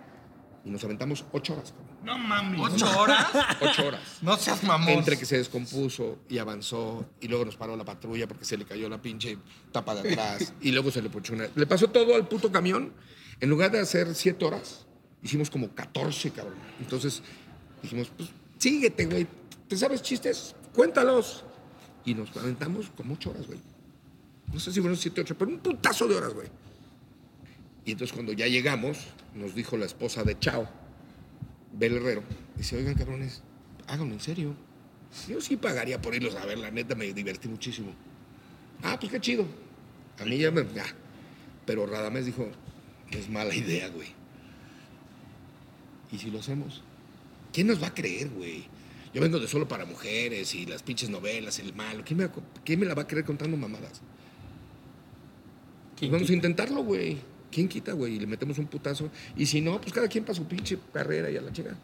Y 0.64 0.70
nos 0.70 0.82
aventamos 0.84 1.24
ocho 1.32 1.54
horas, 1.54 1.72
cabrón. 1.72 1.93
No 2.04 2.18
mames. 2.18 2.60
¿Ocho 2.60 3.00
horas? 3.00 3.26
Ocho 3.60 3.86
horas. 3.86 4.00
No 4.20 4.36
seas 4.36 4.62
mamón. 4.62 4.90
Entre 4.90 5.18
que 5.18 5.24
se 5.24 5.38
descompuso 5.38 6.18
y 6.28 6.38
avanzó 6.38 7.06
y 7.20 7.28
luego 7.28 7.44
nos 7.44 7.56
paró 7.56 7.76
la 7.76 7.84
patrulla 7.84 8.28
porque 8.28 8.44
se 8.44 8.56
le 8.56 8.64
cayó 8.64 8.88
la 8.88 9.00
pinche 9.00 9.38
tapa 9.72 9.94
de 9.94 10.12
atrás 10.12 10.52
y 10.60 10.72
luego 10.72 10.90
se 10.90 11.00
le 11.02 11.08
ponchó 11.10 11.32
una... 11.32 11.48
Le 11.54 11.66
pasó 11.66 11.88
todo 11.88 12.14
al 12.14 12.28
puto 12.28 12.52
camión. 12.52 12.92
En 13.40 13.50
lugar 13.50 13.70
de 13.70 13.80
hacer 13.80 14.14
siete 14.14 14.44
horas, 14.44 14.86
hicimos 15.22 15.50
como 15.50 15.74
14, 15.74 16.30
cabrón. 16.30 16.54
Entonces 16.78 17.22
dijimos, 17.82 18.12
pues 18.16 18.28
síguete, 18.58 19.06
güey. 19.06 19.26
¿Te 19.68 19.76
sabes 19.76 20.02
chistes? 20.02 20.54
Cuéntalos. 20.74 21.44
Y 22.04 22.14
nos 22.14 22.36
aventamos 22.36 22.90
como 22.96 23.14
ocho 23.14 23.30
horas, 23.30 23.46
güey. 23.46 23.58
No 24.52 24.60
sé 24.60 24.72
si 24.72 24.80
fueron 24.80 24.96
siete, 24.96 25.22
ocho, 25.22 25.36
pero 25.36 25.50
un 25.50 25.58
putazo 25.58 26.06
de 26.06 26.16
horas, 26.16 26.34
güey. 26.34 26.48
Y 27.86 27.92
entonces 27.92 28.14
cuando 28.14 28.32
ya 28.32 28.46
llegamos, 28.46 28.98
nos 29.34 29.54
dijo 29.54 29.76
la 29.76 29.86
esposa 29.86 30.22
de 30.22 30.38
Chao, 30.38 30.68
Bel 31.76 31.96
Herrero, 31.96 32.22
dice, 32.56 32.76
oigan, 32.76 32.94
cabrones, 32.94 33.42
háganlo 33.86 34.14
en 34.14 34.20
serio. 34.20 34.54
Yo 35.28 35.40
sí 35.40 35.56
pagaría 35.56 36.00
por 36.00 36.14
irlos 36.14 36.34
a 36.36 36.46
ver, 36.46 36.58
la 36.58 36.70
neta, 36.70 36.94
me 36.94 37.12
divertí 37.12 37.48
muchísimo. 37.48 37.92
Ah, 38.82 38.96
pues 38.98 39.12
qué 39.12 39.20
chido. 39.20 39.46
A 40.20 40.24
mí 40.24 40.38
ya 40.38 40.50
me... 40.50 40.64
ya. 40.74 40.84
Pero 41.66 41.86
Radamés 41.86 42.26
dijo, 42.26 42.48
es 43.10 43.28
mala 43.28 43.54
idea, 43.54 43.88
güey. 43.88 44.08
¿Y 46.12 46.18
si 46.18 46.30
lo 46.30 46.40
hacemos? 46.40 46.82
¿Quién 47.52 47.66
nos 47.66 47.82
va 47.82 47.88
a 47.88 47.94
creer, 47.94 48.28
güey? 48.30 48.64
Yo 49.12 49.20
vengo 49.20 49.38
de 49.38 49.46
solo 49.46 49.66
para 49.66 49.84
mujeres 49.84 50.54
y 50.54 50.66
las 50.66 50.82
pinches 50.82 51.08
novelas, 51.08 51.58
el 51.60 51.72
malo. 51.74 52.02
¿Quién 52.04 52.18
me, 52.18 52.28
quién 52.64 52.80
me 52.80 52.86
la 52.86 52.94
va 52.94 53.02
a 53.02 53.06
creer 53.06 53.24
contando 53.24 53.56
mamadas? 53.56 54.00
Pues 55.98 56.10
vamos 56.10 56.28
a 56.28 56.32
intentarlo, 56.32 56.82
güey. 56.82 57.18
¿Quién 57.54 57.68
quita, 57.68 57.92
güey? 57.92 58.16
Y 58.16 58.18
le 58.18 58.26
metemos 58.26 58.58
un 58.58 58.66
putazo. 58.66 59.08
Y 59.36 59.46
si 59.46 59.60
no, 59.60 59.80
pues 59.80 59.92
cada 59.92 60.08
quien 60.08 60.24
para 60.24 60.34
su 60.34 60.44
pinche 60.46 60.76
carrera 60.92 61.30
y 61.30 61.36
a 61.36 61.40
la 61.40 61.52
chingada. 61.52 61.76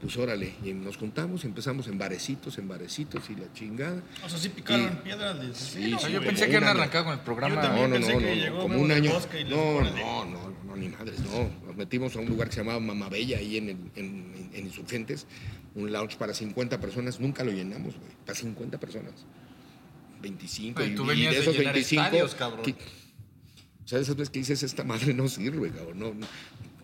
Pues 0.00 0.16
órale. 0.18 0.52
Y 0.62 0.72
nos 0.74 0.96
juntamos, 0.98 1.44
empezamos 1.44 1.88
en 1.88 1.98
barecitos, 1.98 2.56
en 2.58 2.68
barecitos 2.68 3.28
y 3.30 3.34
la 3.34 3.52
chingada. 3.54 4.00
O 4.24 4.28
sea, 4.28 4.38
sí 4.38 4.50
picaron 4.50 4.92
Y- 5.00 5.04
piedra 5.04 5.32
de 5.34 5.52
Sí, 5.54 5.90
sea, 5.90 5.98
sí, 5.98 6.12
yo 6.12 6.20
pensé 6.22 6.48
que 6.48 6.56
habían 6.56 6.76
arrancado 6.76 7.06
con 7.06 7.14
el 7.14 7.20
programa. 7.20 7.62
No, 7.62 7.88
no, 7.88 7.94
pensé 7.94 8.12
no, 8.12 8.18
que 8.20 8.50
no, 8.50 8.58
como 8.60 8.80
un 8.80 8.92
año. 8.92 9.10
Y 9.40 9.44
No, 9.44 9.80
no, 9.80 10.24
no, 10.26 10.54
no, 10.66 10.76
ni 10.76 10.88
madres, 10.88 11.18
no. 11.20 11.50
Nos 11.66 11.74
metimos 11.76 12.14
a 12.14 12.20
un 12.20 12.26
lugar 12.28 12.48
que 12.48 12.54
se 12.54 12.60
llamaba 12.60 12.78
Mamabella, 12.78 13.38
ahí 13.38 13.56
en, 13.56 13.70
el- 13.70 13.90
en, 13.96 14.50
en 14.52 14.66
Insurgentes, 14.66 15.26
un 15.74 15.90
lounge 15.90 16.16
para 16.16 16.32
50 16.34 16.78
personas. 16.80 17.18
Nunca 17.18 17.42
lo 17.42 17.50
llenamos, 17.50 17.96
güey. 17.96 18.10
Para 18.24 18.38
50 18.38 18.78
personas. 18.78 19.14
25. 20.22 20.78
Güey, 20.80 20.92
y, 20.92 20.94
tú 20.94 21.04
y 21.04 21.08
venías 21.08 21.30
de 21.30 21.36
de 21.36 21.42
esos 21.42 21.56
llenar 21.56 21.72
25. 21.74 22.02
estadios, 22.04 22.34
cabrón. 22.34 22.62
que- 22.62 22.74
o 23.88 23.90
sea, 23.90 24.00
esas 24.00 24.16
veces 24.16 24.28
que 24.28 24.40
dices, 24.40 24.62
esta 24.62 24.84
madre 24.84 25.14
no 25.14 25.28
sirve, 25.28 25.70
cabrón. 25.70 25.98
No, 25.98 26.12
no. 26.12 26.26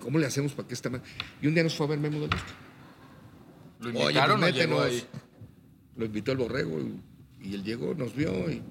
¿Cómo 0.00 0.18
le 0.18 0.24
hacemos 0.24 0.54
para 0.54 0.66
que 0.66 0.72
esta 0.72 0.88
madre.? 0.88 1.04
Y 1.42 1.46
un 1.46 1.52
día 1.52 1.62
nos 1.62 1.76
fue 1.76 1.84
a 1.84 1.90
ver 1.90 1.98
Memo 1.98 2.18
del. 2.18 2.30
¿Lo 3.80 3.90
Oye, 3.90 4.00
invitaron 4.00 4.40
pues 4.40 4.52
o 4.52 4.56
llegó 4.56 4.80
métenos. 4.80 5.02
ahí? 5.02 5.06
Lo 5.98 6.06
invitó 6.06 6.32
el 6.32 6.38
borrego 6.38 6.80
y, 6.80 7.46
y 7.46 7.54
él 7.56 7.62
llegó, 7.62 7.94
nos 7.94 8.16
vio 8.16 8.50
y, 8.50 8.62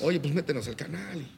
oye, 0.00 0.18
pues 0.18 0.34
métenos 0.34 0.66
al 0.66 0.74
canal. 0.74 1.20
Y, 1.20 1.28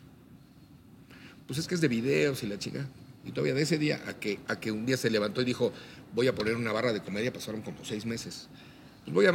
pues 1.46 1.58
es 1.58 1.68
que 1.68 1.74
es 1.74 1.82
de 1.82 1.88
videos 1.88 2.42
y 2.42 2.46
la 2.46 2.58
chica. 2.58 2.88
Y 3.26 3.32
todavía 3.32 3.52
de 3.52 3.60
ese 3.60 3.76
día 3.76 4.00
a 4.06 4.14
que, 4.14 4.40
a 4.48 4.58
que 4.58 4.72
un 4.72 4.86
día 4.86 4.96
se 4.96 5.10
levantó 5.10 5.42
y 5.42 5.44
dijo, 5.44 5.74
voy 6.14 6.26
a 6.26 6.34
poner 6.34 6.56
una 6.56 6.72
barra 6.72 6.94
de 6.94 7.02
comedia, 7.02 7.34
pasaron 7.34 7.60
como 7.60 7.84
seis 7.84 8.06
meses. 8.06 8.48
Pues 9.04 9.12
voy 9.12 9.26
a, 9.26 9.32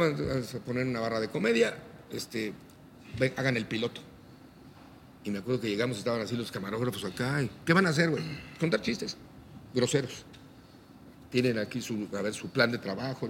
poner 0.66 0.88
una 0.88 0.98
barra 0.98 1.20
de 1.20 1.28
comedia, 1.28 1.78
este, 2.10 2.52
ven, 3.16 3.32
hagan 3.36 3.56
el 3.56 3.66
piloto. 3.66 4.09
Y 5.24 5.30
me 5.30 5.38
acuerdo 5.38 5.60
que 5.60 5.68
llegamos, 5.68 5.98
estaban 5.98 6.20
así 6.20 6.36
los 6.36 6.50
camarógrafos 6.50 7.04
acá. 7.04 7.42
y, 7.42 7.50
¿Qué 7.64 7.72
van 7.72 7.86
a 7.86 7.90
hacer, 7.90 8.10
güey? 8.10 8.22
Contar 8.58 8.80
chistes 8.80 9.16
groseros. 9.74 10.24
Tienen 11.30 11.58
aquí 11.58 11.80
su, 11.80 12.08
a 12.16 12.22
ver, 12.22 12.34
su 12.34 12.48
plan 12.50 12.72
de 12.72 12.78
trabajo. 12.78 13.28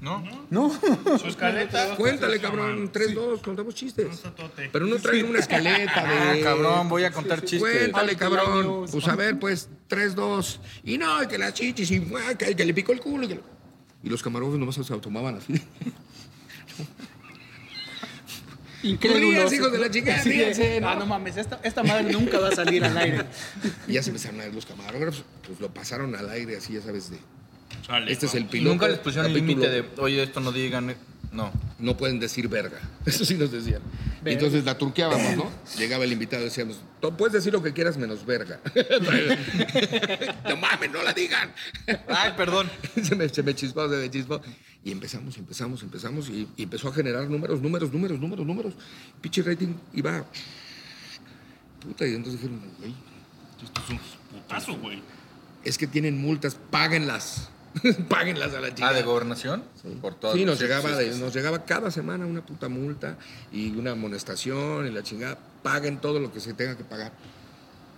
¿No? 0.00 0.22
No. 0.50 0.70
Su 1.18 1.26
escaleta. 1.28 1.94
Cuéntale, 1.96 2.38
cabrón, 2.38 2.76
mano. 2.80 2.90
tres, 2.92 3.14
dos, 3.14 3.40
contamos 3.40 3.74
chistes. 3.74 4.22
Pero 4.70 4.84
no 4.86 4.96
traen 4.96 5.24
una 5.26 5.38
escaleta 5.38 5.92
Ah, 6.06 6.32
de... 6.32 6.42
cabrón, 6.42 6.88
voy 6.90 7.04
a 7.04 7.10
contar 7.12 7.40
chistes. 7.40 7.60
Cuéntale, 7.60 8.10
Ay, 8.10 8.16
cabrón. 8.16 8.86
Pues 8.90 9.08
a 9.08 9.16
ver, 9.16 9.38
pues, 9.38 9.70
tres, 9.88 10.14
dos. 10.14 10.60
Y 10.84 10.98
no, 10.98 11.22
y 11.22 11.26
que 11.28 11.38
las 11.38 11.54
chichis, 11.54 11.90
y 11.92 12.12
ah, 12.28 12.34
que, 12.34 12.62
le 12.64 12.74
picó 12.74 12.92
el 12.92 13.00
culo. 13.00 13.24
Y, 13.24 13.28
que- 13.28 13.40
y 14.02 14.10
los 14.10 14.22
camarógrafos 14.22 14.58
nomás 14.60 14.74
se 14.74 14.98
tomaban 14.98 15.36
así. 15.36 15.54
Incrédulos. 18.82 19.52
Hijos 19.52 19.72
de 19.72 19.78
la 19.78 19.90
chingada, 19.90 20.20
Así 20.20 20.30
de, 20.30 20.36
ríanse, 20.36 20.80
¿no? 20.80 20.88
Ah, 20.88 20.96
no 20.96 21.06
mames, 21.06 21.36
esta, 21.36 21.60
esta 21.62 21.82
madre 21.82 22.12
nunca 22.12 22.38
va 22.38 22.48
a 22.48 22.54
salir 22.54 22.84
al 22.84 22.96
aire. 22.96 23.24
Y 23.86 23.92
ya 23.94 24.02
se 24.02 24.10
empezaron 24.10 24.40
a 24.40 24.44
ver 24.44 24.54
los 24.54 24.66
camarógrafos, 24.66 25.24
pues 25.46 25.60
lo 25.60 25.72
pasaron 25.72 26.14
al 26.14 26.28
aire, 26.30 26.56
así, 26.56 26.74
ya 26.74 26.82
sabes, 26.82 27.10
de... 27.10 27.18
Sale, 27.84 28.12
Este 28.12 28.26
es 28.26 28.34
el 28.34 28.46
piloto. 28.46 28.70
Nunca 28.70 28.88
les 28.88 28.98
pusieron 28.98 29.32
límite 29.32 29.68
de, 29.68 29.84
oye, 29.98 30.22
esto 30.22 30.40
no 30.40 30.52
digan. 30.52 30.90
eh". 30.90 30.96
No. 31.32 31.52
No 31.78 31.96
pueden 31.96 32.18
decir 32.18 32.48
verga. 32.48 32.78
Eso 33.04 33.24
sí 33.26 33.34
nos 33.34 33.50
decían. 33.52 33.82
Entonces 34.24 34.64
la 34.64 34.78
turqueábamos, 34.78 35.36
¿no? 35.36 35.50
Llegaba 35.76 36.04
el 36.04 36.12
invitado 36.12 36.40
y 36.42 36.46
decíamos, 36.46 36.80
"Tú 37.00 37.14
puedes 37.16 37.34
decir 37.34 37.52
lo 37.52 37.62
que 37.62 37.72
quieras 37.74 37.98
menos 37.98 38.24
verga. 38.24 38.58
no 40.48 40.56
mames, 40.56 40.90
no 40.90 41.02
la 41.02 41.12
digan. 41.12 41.52
Ay, 42.08 42.32
perdón. 42.36 42.70
se, 43.02 43.14
me, 43.14 43.28
se 43.28 43.42
me 43.42 43.54
chispó, 43.54 43.88
se 43.88 43.96
me 43.96 44.10
chispó. 44.10 44.40
Y 44.82 44.92
empezamos, 44.92 45.36
empezamos, 45.36 45.82
empezamos 45.82 46.28
y, 46.30 46.48
y 46.56 46.62
empezó 46.62 46.88
a 46.88 46.92
generar 46.94 47.28
números, 47.28 47.60
números, 47.60 47.92
números, 47.92 48.18
números, 48.18 48.46
números. 48.46 48.74
Pinche 49.20 49.42
rating 49.42 49.74
iba... 49.94 50.24
Puta, 51.80 52.06
y 52.06 52.14
entonces 52.14 52.40
dijeron, 52.40 52.62
güey, 52.78 52.94
Esto 53.62 53.80
es 53.84 53.90
un 53.90 54.00
putazo, 54.30 54.74
güey. 54.78 55.02
es 55.64 55.76
que 55.76 55.86
tienen 55.86 56.18
multas, 56.20 56.56
páguenlas. 56.70 57.50
páguenlas 58.08 58.54
a 58.54 58.60
la 58.60 58.74
chica. 58.74 58.88
Ah, 58.88 58.92
de 58.92 59.02
gobernación. 59.02 59.62
Por 60.00 60.14
todo. 60.14 60.34
Sí, 60.34 60.44
nos 60.44 60.60
llegaba, 60.60 60.90
de- 60.96 61.16
nos 61.18 61.34
llegaba 61.34 61.64
cada 61.64 61.90
semana 61.90 62.26
una 62.26 62.44
puta 62.44 62.68
multa 62.68 63.16
y 63.52 63.70
una 63.76 63.92
amonestación 63.92 64.86
y 64.86 64.90
la 64.90 65.02
chingada. 65.02 65.38
Paguen 65.62 65.98
todo 65.98 66.18
lo 66.20 66.32
que 66.32 66.40
se 66.40 66.54
tenga 66.54 66.76
que 66.76 66.84
pagar. 66.84 67.12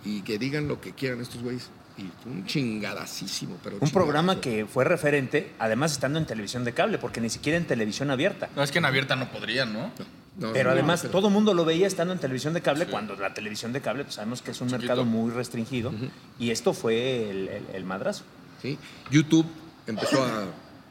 Y 0.05 0.21
que 0.21 0.37
digan 0.39 0.67
lo 0.67 0.79
que 0.79 0.93
quieran 0.93 1.21
estos 1.21 1.41
güeyes. 1.43 1.69
Y 1.97 2.03
fue 2.23 2.31
un 2.31 2.45
chingadacísimo, 2.45 3.57
pero 3.61 3.77
Un 3.81 3.89
programa 3.89 4.39
que 4.39 4.65
fue 4.65 4.85
referente, 4.85 5.51
además 5.59 5.91
estando 5.91 6.17
en 6.17 6.25
televisión 6.25 6.63
de 6.63 6.71
cable, 6.73 6.97
porque 6.97 7.19
ni 7.19 7.29
siquiera 7.29 7.57
en 7.57 7.65
televisión 7.67 8.09
abierta. 8.09 8.47
No, 8.55 8.63
es 8.63 8.71
que 8.71 8.77
en 8.77 8.85
abierta 8.85 9.17
no 9.17 9.29
podrían, 9.29 9.73
¿no? 9.73 9.91
No, 10.37 10.53
Pero 10.53 10.69
no, 10.69 10.73
además 10.75 11.01
pero- 11.01 11.11
todo 11.11 11.27
el 11.27 11.33
mundo 11.33 11.53
lo 11.53 11.65
veía 11.65 11.85
estando 11.87 12.13
en 12.13 12.19
televisión 12.19 12.53
de 12.53 12.61
cable, 12.61 12.85
cuando 12.87 13.15
la 13.17 13.33
televisión 13.33 13.73
de 13.73 13.81
cable 13.81 14.03
pues 14.05 14.15
sabemos 14.15 14.41
que 14.41 14.51
es 14.51 14.61
un 14.61 14.67
Chiquito. 14.69 14.81
mercado 14.83 15.03
muy 15.03 15.31
restringido. 15.31 15.91
Y 16.39 16.51
esto 16.51 16.71
fue 16.71 17.29
el, 17.29 17.47
el- 17.49 17.65
el 17.73 17.83
madrazo. 17.83 18.23
¿sí? 18.61 18.77
YouTube 19.11 19.45
empezó 19.91 20.23
a, 20.23 20.45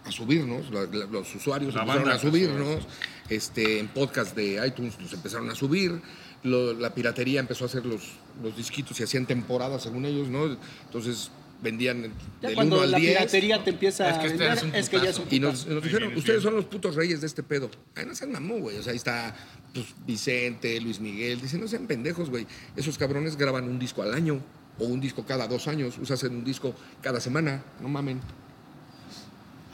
a 0.05 0.11
subirnos, 0.13 0.71
la- 0.71 0.85
la- 0.87 1.07
los 1.07 1.35
usuarios 1.35 1.75
La 1.75 1.83
empezaron 1.83 2.11
a 2.11 2.19
subirnos, 2.19 2.87
este, 3.29 3.79
en 3.79 3.89
podcast 3.89 4.35
de 4.37 4.65
iTunes 4.67 4.99
nos 5.01 5.13
empezaron 5.13 5.51
a 5.51 5.55
subir, 5.55 6.01
lo- 6.45 6.73
la 6.75 6.95
piratería 6.95 7.41
empezó 7.41 7.65
a 7.65 7.67
hacer 7.67 7.85
los, 7.85 8.03
los 8.43 8.57
disquitos 8.57 8.99
y 9.01 9.03
hacían 9.05 9.27
temporadas 9.27 9.83
según 9.83 10.05
ellos, 10.07 10.29
¿no? 10.29 10.57
Entonces 10.87 11.31
vendían 11.61 12.03
Ya 12.41 12.51
del 12.51 12.51
1 12.51 12.55
cuando 12.55 12.81
al 12.83 12.93
la 12.93 12.99
10. 12.99 13.17
piratería 13.17 13.65
te 13.65 13.71
empieza 13.71 14.09
Es 14.11 14.19
que 14.19 14.23
a 14.23 14.27
este 14.27 14.39
vender, 14.39 14.57
es 14.59 14.63
un 14.63 14.75
es 14.77 14.89
que 14.89 14.97
ya 15.01 15.11
es 15.11 15.19
un 15.19 15.25
putazo. 15.25 15.35
Y 15.37 15.41
nos, 15.41 15.83
dijeron, 15.83 16.09
ustedes 16.17 16.25
bien. 16.25 16.41
son 16.43 16.55
los 16.55 16.65
putos 16.67 16.95
reyes 16.95 17.21
de 17.21 17.27
este 17.27 17.43
pedo. 17.43 17.69
Ay, 17.97 18.07
no 18.07 18.15
sean 18.15 18.31
mamón, 18.31 18.61
güey. 18.61 18.79
O 18.79 18.83
sea, 18.85 18.93
ahí 18.93 18.97
está 18.97 19.35
pues, 19.75 19.87
Vicente, 20.07 20.81
Luis 20.81 21.01
Miguel. 21.01 21.41
Dicen, 21.41 21.61
no 21.61 21.67
sean 21.67 21.89
pendejos, 21.89 22.31
güey. 22.31 22.47
Esos 22.77 22.97
cabrones 22.97 23.37
graban 23.37 23.65
un 23.65 23.77
disco 23.81 24.03
al 24.03 24.15
año 24.15 24.41
o 24.79 24.85
un 24.85 25.01
disco 25.01 25.25
cada 25.27 25.49
dos 25.49 25.67
años. 25.67 25.99
Usas 25.99 26.23
un 26.23 26.45
disco 26.45 26.73
cada 27.03 27.21
semana. 27.21 27.61
No 27.81 27.89
mamen. 27.89 28.21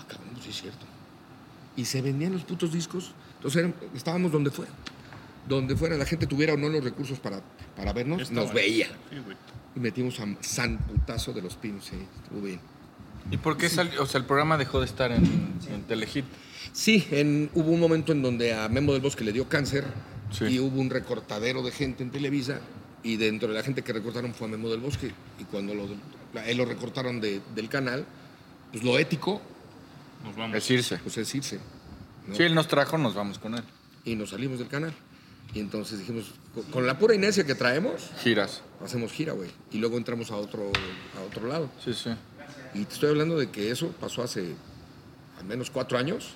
Ah, 0.00 0.04
cabrón, 0.08 0.30
pues 0.32 0.43
sí 0.43 0.43
es 0.54 0.62
cierto. 0.62 0.86
Y 1.76 1.84
se 1.84 2.00
vendían 2.02 2.32
los 2.32 2.44
putos 2.44 2.72
discos. 2.72 3.12
Entonces 3.36 3.60
eran- 3.60 3.74
estábamos 3.94 4.30
donde 4.32 4.50
fuera. 4.50 4.70
Donde 5.48 5.76
fuera 5.76 5.96
la 5.96 6.06
gente 6.06 6.26
tuviera 6.26 6.54
o 6.54 6.56
no 6.56 6.68
los 6.68 6.82
recursos 6.82 7.18
para, 7.18 7.42
para 7.76 7.92
vernos, 7.92 8.22
Estaba- 8.22 8.42
nos 8.46 8.54
veía. 8.54 8.86
Sí. 9.10 9.16
Y 9.76 9.80
metimos 9.80 10.18
a 10.20 10.26
San 10.40 10.78
Putazo 10.78 11.32
de 11.32 11.42
los 11.42 11.56
Pinos, 11.56 11.84
sí, 11.86 11.96
estuvo 12.22 12.40
bien. 12.40 12.60
¿Y 13.30 13.36
por 13.38 13.56
qué 13.56 13.68
salió? 13.68 14.02
O 14.02 14.06
sea, 14.06 14.20
el 14.20 14.26
programa 14.26 14.56
dejó 14.56 14.78
de 14.80 14.86
estar 14.86 15.10
en, 15.10 15.24
en 15.68 15.82
Telehit. 15.88 16.24
Sí, 16.72 17.06
en- 17.10 17.50
hubo 17.54 17.70
un 17.72 17.80
momento 17.80 18.12
en 18.12 18.22
donde 18.22 18.54
a 18.54 18.68
Memo 18.68 18.92
del 18.92 19.02
Bosque 19.02 19.24
le 19.24 19.32
dio 19.32 19.48
cáncer 19.48 19.84
Sí. 20.30 20.44
y 20.46 20.60
hubo 20.60 20.80
un 20.80 20.90
recortadero 20.90 21.62
de 21.62 21.70
gente 21.72 22.02
en 22.02 22.10
Televisa 22.10 22.60
y 23.02 23.16
dentro 23.16 23.48
de 23.48 23.54
la 23.54 23.62
gente 23.62 23.82
que 23.82 23.92
recortaron 23.92 24.32
fue 24.34 24.46
a 24.46 24.50
Memo 24.50 24.68
del 24.70 24.80
Bosque 24.80 25.10
y 25.38 25.44
cuando 25.44 25.74
lo, 25.74 25.86
él 26.46 26.56
lo 26.56 26.64
recortaron 26.64 27.20
de- 27.20 27.40
del 27.54 27.68
canal, 27.68 28.06
pues 28.72 28.82
lo 28.84 28.98
ético 28.98 29.42
Nos 30.24 30.34
vamos. 30.36 30.56
Es 30.56 30.70
irse. 30.70 30.98
pues 30.98 31.16
es 31.18 31.32
irse. 31.34 31.60
¿no? 32.26 32.34
Si 32.34 32.42
él 32.42 32.54
nos 32.54 32.66
trajo, 32.66 32.98
nos 32.98 33.14
vamos 33.14 33.38
con 33.38 33.54
él. 33.54 33.62
Y 34.04 34.16
nos 34.16 34.30
salimos 34.30 34.58
del 34.58 34.68
canal. 34.68 34.92
Y 35.54 35.60
entonces 35.60 35.98
dijimos, 36.00 36.32
con, 36.54 36.64
con 36.64 36.86
la 36.86 36.98
pura 36.98 37.14
inercia 37.14 37.44
que 37.46 37.54
traemos, 37.54 38.10
Giras. 38.22 38.62
hacemos 38.84 39.12
gira, 39.12 39.34
güey. 39.34 39.50
Y 39.70 39.78
luego 39.78 39.98
entramos 39.98 40.30
a 40.30 40.36
otro, 40.36 40.70
a 41.16 41.22
otro 41.22 41.46
lado. 41.46 41.70
Sí, 41.84 41.94
sí. 41.94 42.10
Y 42.74 42.84
te 42.86 42.94
estoy 42.94 43.10
hablando 43.10 43.38
de 43.38 43.50
que 43.50 43.70
eso 43.70 43.88
pasó 44.00 44.22
hace 44.22 44.54
al 45.38 45.44
menos 45.44 45.70
cuatro 45.70 45.96
años. 45.98 46.30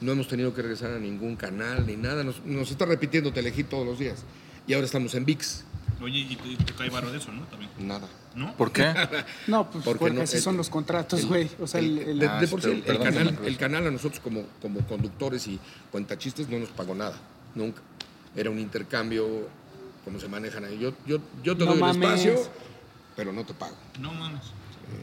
No 0.00 0.12
hemos 0.12 0.26
tenido 0.28 0.52
que 0.52 0.62
regresar 0.62 0.92
a 0.92 0.98
ningún 0.98 1.36
canal 1.36 1.86
ni 1.86 1.96
nada. 1.96 2.24
Nos, 2.24 2.44
nos 2.44 2.70
está 2.70 2.86
repitiendo 2.86 3.32
Telehit 3.32 3.68
todos 3.68 3.86
los 3.86 3.98
días. 3.98 4.24
Y 4.66 4.74
ahora 4.74 4.86
estamos 4.86 5.14
en 5.14 5.24
VIX. 5.24 5.64
Oye, 6.02 6.18
y 6.18 6.36
te, 6.36 6.62
te 6.64 6.72
cae 6.74 6.90
varo 6.90 7.10
de 7.10 7.18
eso, 7.18 7.32
¿no? 7.32 7.42
También. 7.44 7.70
Nada. 7.78 8.06
¿No? 8.34 8.54
¿Por 8.56 8.70
qué? 8.72 8.92
No, 9.46 9.70
pues 9.70 9.82
Porque 9.84 9.98
porque, 9.98 10.14
no- 10.14 10.22
así 10.22 10.36
el- 10.36 10.42
son 10.42 10.56
los 10.56 10.68
contratos, 10.68 11.24
güey. 11.24 11.48
O 11.60 11.66
sea, 11.66 11.80
el, 11.80 11.98
El- 11.98 12.08
el- 12.10 12.18
de, 12.18 12.26
Ah, 12.28 12.40
de 12.40 12.48
por 12.48 12.60
sí, 12.60 12.68
sí, 12.68 12.74
el, 12.76 12.82
perdón, 12.82 13.02
canal, 13.04 13.38
el 13.44 13.56
canal 13.56 13.86
a 13.86 13.90
nosotros 13.90 14.20
como, 14.20 14.42
como 14.60 14.80
conductores 14.86 15.46
y 15.48 15.58
cuentachistes 15.90 16.48
no 16.48 16.58
nos 16.58 16.68
pagó 16.70 16.94
nada. 16.94 17.16
Nunca. 17.54 17.80
Era 18.34 18.50
un 18.50 18.58
intercambio, 18.58 19.48
como 20.04 20.20
se 20.20 20.28
manejan 20.28 20.64
ahí. 20.66 20.78
Yo, 20.78 20.92
yo, 21.06 21.18
yo 21.42 21.56
te 21.56 21.64
No 21.64 21.70
doy 21.72 21.80
mames. 21.80 21.96
el 21.96 22.02
espacio, 22.32 22.52
pero 23.16 23.32
no 23.32 23.44
te 23.46 23.54
pago. 23.54 23.76
No 23.98 24.12
mames. 24.12 24.42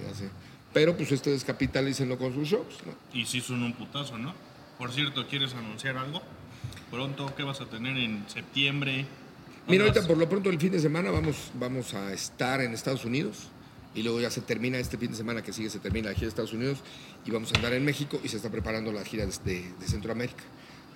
Ya 0.08 0.14
sé. 0.14 0.30
Pero 0.74 0.96
pues 0.96 1.12
ustedes 1.12 1.44
capitalícenlo 1.44 2.18
con 2.20 2.34
sus 2.34 2.48
shows, 2.48 2.76
¿no? 2.86 2.94
Y 3.20 3.26
sí 3.26 3.42
son 3.42 3.64
un 3.64 3.74
putazo, 3.74 4.18
¿no? 4.20 4.34
Por 4.78 4.92
cierto, 4.92 5.28
¿quieres 5.28 5.54
anunciar 5.56 5.98
algo? 5.98 6.22
Pronto, 6.92 7.34
¿qué 7.36 7.42
vas 7.44 7.62
a 7.62 7.66
tener 7.66 7.98
en 7.98 8.24
septiembre? 8.28 9.06
Mira, 9.68 9.86
ahorita 9.86 10.06
por 10.08 10.18
lo 10.18 10.28
pronto 10.28 10.50
el 10.50 10.60
fin 10.60 10.72
de 10.72 10.80
semana 10.80 11.10
vamos, 11.12 11.52
vamos 11.60 11.94
a 11.94 12.12
estar 12.14 12.62
en 12.62 12.74
Estados 12.74 13.06
Unidos 13.06 13.48
y 13.96 14.04
luego 14.04 14.20
ya 14.20 14.30
se 14.30 14.42
termina 14.42 14.78
este 14.78 14.98
fin 14.98 15.12
de 15.12 15.18
semana 15.18 15.42
que 15.42 15.54
sigue, 15.54 15.70
se 15.70 15.80
termina 15.80 16.10
la 16.10 16.14
gira 16.16 16.26
de 16.26 16.30
Estados 16.30 16.54
Unidos 16.54 16.80
y 17.26 17.32
vamos 17.32 17.52
a 17.54 17.56
andar 17.58 17.74
en 17.74 17.86
México 17.86 18.20
y 18.24 18.28
se 18.28 18.38
está 18.38 18.50
preparando 18.50 18.92
la 18.92 19.04
gira 19.06 19.26
de, 19.26 19.32
de- 19.46 19.72
de 19.80 19.88
Centroamérica. 19.88 20.44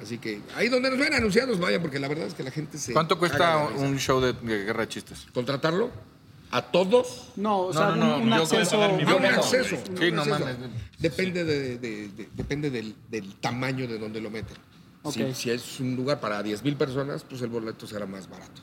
Así 0.01 0.17
que 0.19 0.41
ahí 0.55 0.67
donde 0.69 0.89
nos 0.91 0.99
ven 0.99 1.13
anunciados 1.13 1.59
vayan 1.59 1.81
porque 1.81 1.97
la 1.99 2.07
verdad 2.07 2.27
es 2.27 2.33
que 2.33 2.43
la 2.43 2.51
gente 2.51 2.77
se... 2.77 2.93
¿Cuánto 2.93 3.17
cuesta 3.17 3.67
un 3.77 3.97
show 3.97 4.19
de, 4.21 4.33
de 4.33 4.65
guerra 4.65 4.81
de 4.81 4.89
chistes? 4.89 5.27
¿Contratarlo? 5.33 5.89
¿A 6.51 6.61
todos? 6.61 7.29
no, 7.35 7.57
o 7.63 7.73
No, 7.73 7.79
sea, 7.79 7.89
no, 7.89 7.95
no, 7.95 8.15
un, 8.17 8.23
un 8.23 8.29
yo 8.29 8.35
acceso. 8.43 8.81
Ah, 8.81 8.87
un 8.89 9.25
acceso. 9.25 9.75
un 9.89 9.97
Sí, 9.97 10.11
no 10.11 10.21
acceso. 10.21 10.39
mames. 10.39 10.57
Depende, 10.99 11.43
de, 11.43 11.77
de- 11.77 12.07
de- 12.09 12.29
depende 12.33 12.69
del, 12.69 12.95
del 13.09 13.35
tamaño 13.35 13.87
de 13.87 13.97
donde 13.99 14.21
lo 14.21 14.29
meten. 14.29 14.55
Si, 15.11 15.49
es 15.49 15.79
un 15.79 15.95
lugar 15.95 16.19
para 16.19 16.41
10 16.43 16.63
mil 16.63 16.75
personas, 16.75 17.23
pues 17.23 17.41
el 17.41 17.49
boleto 17.49 17.87
será 17.87 18.05
más 18.05 18.29
barato. 18.29 18.61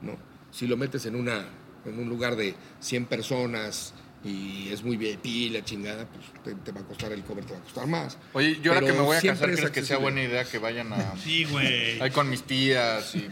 ¿no? 0.00 0.16
Si 0.50 0.66
lo 0.66 0.76
metes 0.76 1.06
en, 1.06 1.16
una, 1.16 1.44
en 1.84 1.98
un 1.98 2.08
lugar 2.08 2.36
de 2.36 2.54
100 2.80 3.06
personas 3.06 3.94
y 4.24 4.68
es 4.70 4.84
muy 4.84 4.96
VIP, 4.96 5.52
la 5.52 5.64
chingada, 5.64 6.06
pues 6.06 6.26
te, 6.44 6.54
te 6.54 6.72
va 6.72 6.80
a 6.80 6.84
costar 6.84 7.12
el 7.12 7.22
cover, 7.24 7.44
te 7.44 7.54
va 7.54 7.58
a 7.58 7.62
costar 7.62 7.86
más. 7.86 8.18
Oye, 8.34 8.58
yo 8.62 8.72
ahora 8.72 8.86
que 8.86 8.92
me 8.92 9.00
voy 9.00 9.16
a 9.16 9.20
casar, 9.20 9.50
es 9.50 9.56
¿crees 9.56 9.70
que 9.72 9.82
sea 9.82 9.98
buena 9.98 10.22
idea 10.22 10.44
que 10.44 10.58
vayan 10.58 10.92
a... 10.92 11.16
Sí, 11.22 11.44
güey. 11.44 12.00
Ahí 12.00 12.10
con 12.10 12.28
mis 12.28 12.42
tías 12.42 13.14
y... 13.14 13.28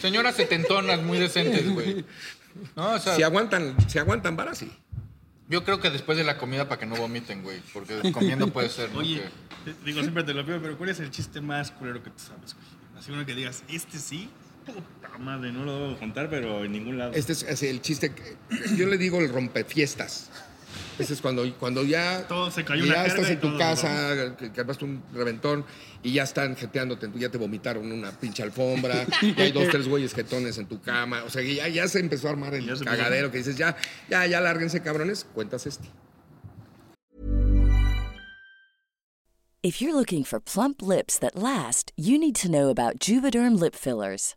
Señoras 0.00 0.34
setentonas 0.34 1.00
muy 1.02 1.18
decentes, 1.18 1.68
güey. 1.72 2.04
No, 2.74 2.94
o 2.94 2.98
sea, 2.98 3.14
Si 3.16 3.22
aguantan, 3.22 3.76
si 3.88 3.98
aguantan 3.98 4.36
vara, 4.36 4.54
sí. 4.54 4.70
Yo 5.48 5.64
creo 5.64 5.80
que 5.80 5.90
después 5.90 6.18
de 6.18 6.24
la 6.24 6.38
comida 6.38 6.68
para 6.68 6.78
que 6.80 6.86
no 6.86 6.96
vomiten, 6.96 7.42
güey. 7.42 7.60
Porque 7.72 8.12
comiendo 8.12 8.52
puede 8.52 8.68
ser, 8.68 8.90
¿no? 8.92 8.98
Oye, 9.00 9.22
Que- 9.64 9.74
digo, 9.84 10.00
siempre 10.00 10.22
te 10.24 10.34
lo 10.34 10.44
pido, 10.44 10.60
pero 10.60 10.76
¿cuál 10.76 10.90
es 10.90 11.00
el 11.00 11.10
chiste 11.10 11.40
más 11.40 11.70
culero 11.70 12.02
que 12.02 12.10
te 12.10 12.18
sabes, 12.20 12.54
güey? 12.54 12.66
Así 12.98 13.12
uno 13.12 13.26
que 13.26 13.34
digas, 13.34 13.62
este 13.68 13.98
sí, 13.98 14.28
puta 14.64 15.18
madre, 15.18 15.52
no 15.52 15.64
lo 15.64 15.78
debo 15.88 15.98
contar, 15.98 16.28
pero 16.30 16.64
en 16.64 16.72
ningún 16.72 16.98
lado. 16.98 17.12
Este 17.14 17.32
es, 17.32 17.42
es 17.42 17.62
el 17.62 17.80
chiste 17.82 18.12
que 18.12 18.36
yo 18.76 18.86
le 18.86 18.96
digo 18.98 19.20
el 19.20 19.28
rompefiestas. 19.28 20.30
Ese 20.98 21.12
es 21.12 21.20
cuando, 21.20 21.44
cuando 21.58 21.84
ya, 21.84 22.26
Todo 22.26 22.50
se 22.50 22.64
cayó 22.64 22.84
ya 22.84 22.94
una 22.94 23.06
estás 23.06 23.28
en 23.28 23.40
tu 23.40 23.48
todo, 23.48 23.58
casa, 23.58 24.36
que, 24.38 24.50
que 24.50 24.60
armaste 24.60 24.84
un 24.84 25.02
reventón 25.12 25.64
y 26.02 26.12
ya 26.12 26.22
están 26.22 26.56
jeteándote, 26.56 27.10
ya 27.16 27.28
te 27.28 27.36
vomitaron 27.36 27.90
una 27.92 28.12
pinche 28.12 28.42
alfombra, 28.42 29.06
y 29.20 29.40
hay 29.40 29.52
dos, 29.52 29.68
tres 29.68 29.88
güeyes 29.88 30.14
jetones 30.14 30.56
en 30.58 30.66
tu 30.66 30.80
cama. 30.80 31.24
O 31.24 31.30
sea, 31.30 31.42
que 31.42 31.54
ya, 31.54 31.68
ya 31.68 31.86
se 31.88 32.00
empezó 32.00 32.28
a 32.28 32.30
armar 32.30 32.54
el 32.54 32.66
cagadero 32.82 33.30
que 33.30 33.38
dices, 33.38 33.56
ya, 33.56 33.76
ya, 34.08 34.26
ya 34.26 34.40
lárguense 34.40 34.80
cabrones, 34.80 35.26
cuentas 35.34 35.66
este. 35.66 35.88
If 39.62 39.82
you're 39.82 39.96
looking 39.96 40.22
for 40.22 40.38
plump 40.38 40.80
lips 40.80 41.18
that 41.18 41.34
last, 41.34 41.90
you 41.96 42.18
need 42.18 42.36
to 42.36 42.48
know 42.48 42.68
about 42.68 43.00
Juvederm 43.00 43.58
lip 43.58 43.74
fillers. 43.74 44.36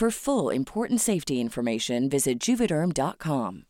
For 0.00 0.10
full 0.10 0.48
important 0.48 0.98
safety 0.98 1.42
information, 1.42 2.08
visit 2.08 2.40
juvederm.com. 2.40 3.64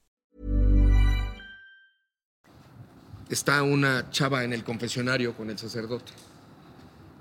está 3.29 3.65
una 3.65 4.09
chava 4.13 4.45
en 4.45 4.53
el 4.53 4.63
confesionario 4.63 5.37
con 5.37 5.51
el 5.51 5.59
sacerdote 5.59 6.13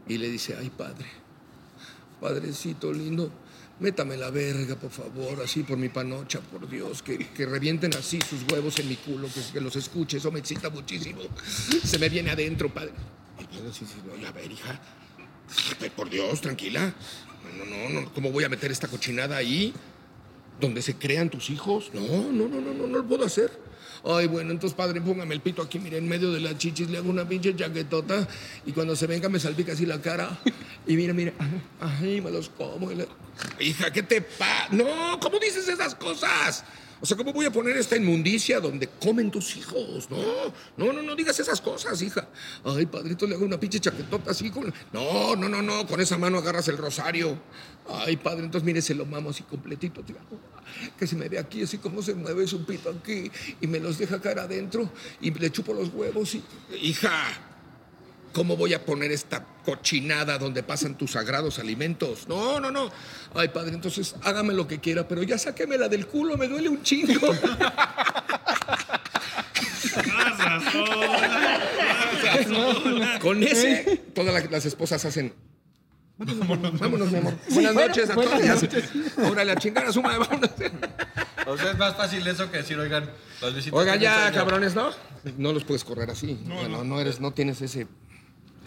y 0.07 0.19
le 0.19 0.29
dice, 0.29 0.55
ay 0.59 0.69
padre, 0.69 1.07
padrecito 2.21 2.93
lindo, 2.93 3.31
métame 3.79 4.15
la 4.15 4.29
verga, 4.29 4.75
por 4.75 4.91
favor, 4.91 5.41
así 5.43 5.63
por 5.63 5.77
mi 5.79 5.89
panocha, 5.89 6.39
por 6.41 6.69
Dios, 6.69 7.01
que, 7.01 7.17
que 7.17 7.47
revienten 7.47 7.95
así 7.95 8.19
sus 8.21 8.43
huevos 8.51 8.77
en 8.77 8.89
mi 8.89 8.95
culo, 8.95 9.27
que, 9.51 9.59
los 9.59 9.75
escuche, 9.75 10.17
eso 10.17 10.31
me 10.31 10.37
excita 10.37 10.69
muchísimo. 10.69 11.21
Se 11.83 11.97
me 11.97 12.09
viene 12.09 12.29
adentro, 12.29 12.71
padre. 12.71 12.93
Y 13.39 13.45
padre 13.45 13.69
dice, 13.69 13.85
a 14.27 14.31
ver, 14.31 14.51
hija, 14.51 14.79
por 15.95 16.11
Dios, 16.11 16.41
tranquila. 16.41 16.93
No, 17.57 17.65
no, 17.65 18.01
no, 18.01 18.13
¿cómo 18.13 18.31
voy 18.31 18.43
a 18.43 18.49
meter 18.49 18.71
esta 18.71 18.87
cochinada 18.87 19.37
ahí? 19.37 19.73
donde 20.59 20.81
se 20.81 20.95
crean 20.95 21.29
tus 21.29 21.49
hijos. 21.49 21.91
No, 21.93 22.01
no, 22.01 22.47
no, 22.47 22.61
no, 22.61 22.73
no, 22.73 22.87
no 22.87 22.97
lo 22.97 23.05
puedo 23.05 23.25
hacer. 23.25 23.51
Ay, 24.03 24.27
bueno, 24.27 24.51
entonces, 24.51 24.75
padre, 24.75 25.01
póngame 25.01 25.35
el 25.35 25.41
pito 25.41 25.61
aquí, 25.61 25.77
mire, 25.77 25.97
en 25.97 26.07
medio 26.07 26.31
de 26.31 26.39
las 26.39 26.57
chichis, 26.57 26.89
le 26.89 26.97
hago 26.97 27.09
una 27.09 27.27
pinche 27.27 27.53
chaquetota 27.53 28.27
y 28.65 28.71
cuando 28.71 28.95
se 28.95 29.07
venga 29.07 29.27
me 29.27 29.39
salpica 29.39 29.73
así 29.73 29.85
la 29.85 30.01
cara. 30.01 30.39
Y 30.87 30.95
mira, 30.95 31.13
mira, 31.13 31.33
ay, 31.79 32.21
me 32.21 32.31
los 32.31 32.49
como. 32.49 32.89
Hija, 33.59 33.91
¿qué 33.91 34.01
te 34.01 34.21
pasa? 34.21 34.69
No, 34.71 35.19
¿cómo 35.19 35.37
dices 35.37 35.67
esas 35.67 35.93
cosas? 35.93 36.63
O 37.01 37.05
sea, 37.05 37.15
¿cómo 37.15 37.31
voy 37.31 37.45
a 37.45 37.51
poner 37.51 37.77
esta 37.77 37.95
inmundicia 37.95 38.59
donde 38.59 38.87
comen 38.87 39.31
tus 39.31 39.55
hijos? 39.55 40.09
No, 40.09 40.17
no, 40.75 40.91
no, 40.91 41.01
no 41.01 41.15
digas 41.15 41.39
esas 41.39 41.61
cosas, 41.61 42.01
hija. 42.01 42.27
Ay, 42.63 42.85
padrito, 42.85 43.25
le 43.25 43.35
hago 43.35 43.45
una 43.45 43.59
pinche 43.59 43.79
chaquetota 43.79 44.31
así 44.31 44.49
con... 44.49 44.73
No, 44.91 45.35
no, 45.35 45.47
no, 45.47 45.61
no, 45.61 45.87
con 45.87 46.01
esa 46.01 46.17
mano 46.17 46.39
agarras 46.39 46.67
el 46.67 46.77
rosario. 46.77 47.39
Ay, 47.87 48.17
padre, 48.17 48.43
entonces 48.43 48.65
mire, 48.65 48.81
se 48.81 48.95
lo 48.95 49.05
mamo 49.05 49.29
así 49.29 49.43
completito. 49.43 50.03
Que 50.97 51.07
se 51.07 51.15
me 51.15 51.29
ve 51.29 51.39
aquí 51.39 51.63
así 51.63 51.77
como 51.77 52.01
se 52.01 52.13
mueve 52.15 52.45
su 52.47 52.65
pito 52.65 52.89
aquí 52.89 53.31
y 53.61 53.67
me 53.67 53.79
los 53.79 53.97
deja 53.97 54.19
caer 54.19 54.39
adentro 54.39 54.91
y 55.21 55.31
le 55.31 55.49
chupo 55.51 55.73
los 55.73 55.93
huevos 55.93 56.35
y... 56.35 56.43
Hija, 56.81 57.48
¿Cómo 58.33 58.55
voy 58.57 58.73
a 58.73 58.85
poner 58.85 59.11
esta 59.11 59.43
cochinada 59.65 60.37
donde 60.37 60.63
pasan 60.63 60.97
tus 60.97 61.11
sagrados 61.11 61.59
alimentos? 61.59 62.27
No, 62.27 62.59
no, 62.59 62.71
no. 62.71 62.89
Ay, 63.33 63.49
padre, 63.49 63.73
entonces 63.73 64.15
hágame 64.23 64.53
lo 64.53 64.67
que 64.67 64.79
quiera, 64.79 65.07
pero 65.07 65.23
ya 65.23 65.37
sáquemela 65.37 65.87
del 65.89 66.07
culo, 66.07 66.37
me 66.37 66.47
duele 66.47 66.69
un 66.69 66.81
chingo. 66.83 67.19
Con 73.21 73.43
ese, 73.43 74.01
todas 74.13 74.33
la- 74.43 74.49
las 74.49 74.65
esposas 74.65 75.03
hacen. 75.05 75.33
Vámonos, 76.17 76.79
vámonos, 76.79 77.11
mi 77.11 77.17
amor. 77.19 77.33
Buenas 77.49 77.75
noches 77.75 78.09
a 78.09 78.15
todos. 78.15 78.43
Ya 78.43 78.57
se- 78.57 78.69
Ahora 79.23 79.45
la 79.45 79.55
chingada 79.55 79.91
suma, 79.91 80.17
vámonos. 80.17 80.49
O 81.47 81.57
sea, 81.57 81.71
es 81.71 81.77
más 81.77 81.95
fácil 81.95 82.25
eso 82.27 82.51
que 82.51 82.57
decir, 82.57 82.77
oigan, 82.77 83.09
las 83.41 83.55
visitas. 83.55 83.79
Oigan, 83.79 83.99
tienen 83.99 84.17
ya, 84.17 84.21
sueño. 84.23 84.37
cabrones, 84.37 84.75
¿no? 84.75 84.89
No 85.37 85.53
los 85.53 85.63
puedes 85.63 85.83
correr 85.83 86.09
así. 86.11 86.39
No, 86.45 86.67
no, 86.67 86.83
no 86.83 86.99
eres, 86.99 87.19
no 87.19 87.31
tienes 87.31 87.61
ese. 87.61 87.87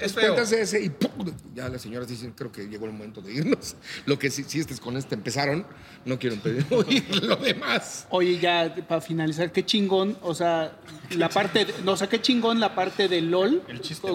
Es 0.05 0.13
feo. 0.13 0.35
Ese 0.37 0.83
y 0.83 0.89
¡pum! 0.91 1.31
ya 1.55 1.69
las 1.69 1.83
señoras 1.83 2.09
dicen, 2.09 2.33
creo 2.33 2.51
que 2.53 2.69
llegó 2.69 2.87
el 2.87 2.93
momento 2.93 3.21
de 3.21 3.33
irnos. 3.33 3.77
Lo 4.07 4.19
que 4.19 4.31
si, 4.31 4.43
si 4.45 4.61
estés 4.61 4.81
con 4.81 4.97
este 4.97 5.15
empezaron, 5.15 5.65
no 6.05 6.19
quiero 6.19 6.35
impedir 6.37 6.67
oír 6.71 7.05
lo 7.23 7.37
demás. 7.37 8.07
Oye, 8.11 8.39
ya 8.39 8.75
para 8.89 9.01
finalizar, 9.01 9.53
qué 9.53 9.65
chingón, 9.65 10.17
o 10.23 10.35
sea, 10.35 10.77
la 11.17 11.29
parte, 11.29 11.65
de- 11.67 11.75
no, 11.85 11.93
o 11.93 11.97
sea, 11.97 12.09
qué 12.09 12.21
chingón 12.21 12.59
la 12.61 12.75
parte 12.75 13.09
de 13.09 13.21
LOL 13.21 13.63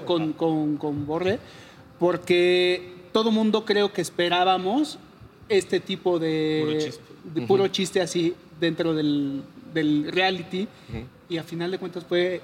con, 0.05 0.33
con, 0.33 0.77
con 0.77 1.05
Borre, 1.05 1.39
porque 1.99 2.93
todo 3.11 3.31
mundo 3.31 3.65
creo 3.65 3.91
que 3.93 4.01
esperábamos 4.01 4.99
este 5.49 5.79
tipo 5.79 6.19
de 6.19 6.63
Puro 6.65 6.79
chiste. 6.79 7.01
de 7.23 7.41
puro 7.47 7.67
chiste 7.69 8.01
así 8.01 8.35
dentro 8.59 8.93
del, 8.93 9.43
del 9.73 10.11
reality 10.11 10.67
y 11.29 11.37
a 11.37 11.43
final 11.43 11.71
de 11.71 11.77
cuentas 11.79 12.03
fue 12.07 12.41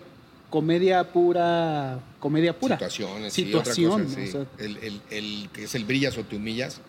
comedia 0.58 1.12
pura, 1.12 2.00
comedia 2.20 2.54
pura. 2.60 2.76
Situaciones 2.76 3.34
Situación, 3.34 3.92
y 3.92 3.96
otra 3.96 4.04
cosa, 4.06 4.22
o 4.22 4.26
sí. 4.26 4.32
sea, 4.32 4.46
el, 4.64 4.78
el- 4.78 5.02
el 5.10 5.50
que 5.52 5.64
es 5.64 5.74
el 5.74 5.84
brillas 5.84 6.16
o 6.20 6.24
te 6.26 6.36
humillas, 6.36 6.80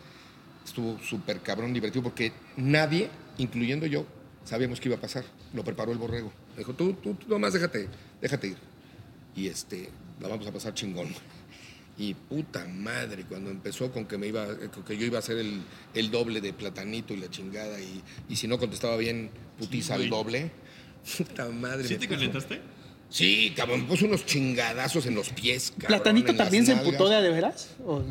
estuvo 0.67 0.99
súper 1.03 1.41
cabrón 1.41 1.73
divertido 1.73 2.03
porque 2.03 2.31
nadie, 2.59 3.09
incluyendo 3.39 3.87
yo, 3.87 4.05
sabíamos 4.45 4.81
que 4.81 4.91
iba 4.91 4.99
a 4.99 5.01
pasar. 5.01 5.25
Lo 5.55 5.65
preparó 5.65 5.93
el 5.93 5.97
borrego. 5.99 6.31
Me 6.53 6.59
dijo, 6.59 6.75
tú, 6.75 6.93
tú, 6.93 7.15
tú 7.15 7.27
nomás 7.27 7.55
déjate, 7.55 7.89
déjate 8.21 8.49
ir. 8.49 8.57
Y 9.35 9.47
este, 9.47 9.89
la 10.21 10.29
vamos 10.29 10.47
a 10.47 10.53
pasar 10.53 10.75
chingón. 10.75 11.09
Y 11.97 12.13
puta 12.13 12.67
madre, 12.67 13.25
cuando 13.27 13.49
empezó 13.51 13.91
con 13.93 14.05
que 14.05 14.19
me 14.19 14.27
iba, 14.27 14.47
con 14.75 14.83
que 14.85 14.99
yo 14.99 15.07
iba 15.07 15.17
a 15.17 15.21
hacer 15.21 15.39
el, 15.39 15.63
el 15.95 16.11
doble 16.11 16.43
de 16.43 16.53
platanito 16.53 17.15
y 17.15 17.17
la 17.17 17.31
chingada, 17.31 17.81
y, 17.81 18.03
y 18.29 18.37
si 18.37 18.47
no 18.47 18.59
contestaba 18.59 18.99
bien, 18.99 19.31
putiza 19.59 19.95
al 19.95 20.11
doble. 20.11 20.51
Puta 21.17 21.49
madre. 21.49 21.89
¿Sí 21.89 21.95
te 21.97 22.07
puso- 22.07 22.11
calentaste? 22.19 22.61
Sí, 23.15 23.53
cabrón, 23.57 23.83
me 23.83 23.87
puso 23.87 24.07
unos 24.07 24.27
chingadazos 24.27 25.07
en 25.07 25.15
los 25.15 25.29
pies. 25.29 25.71
cabrón, 25.79 25.87
¿Platanito 25.87 26.35
también 26.35 26.67
se 26.67 26.73
emputó 26.73 27.09
de 27.09 27.23
de 27.23 27.29
veras? 27.31 27.71
¿O, 27.87 28.03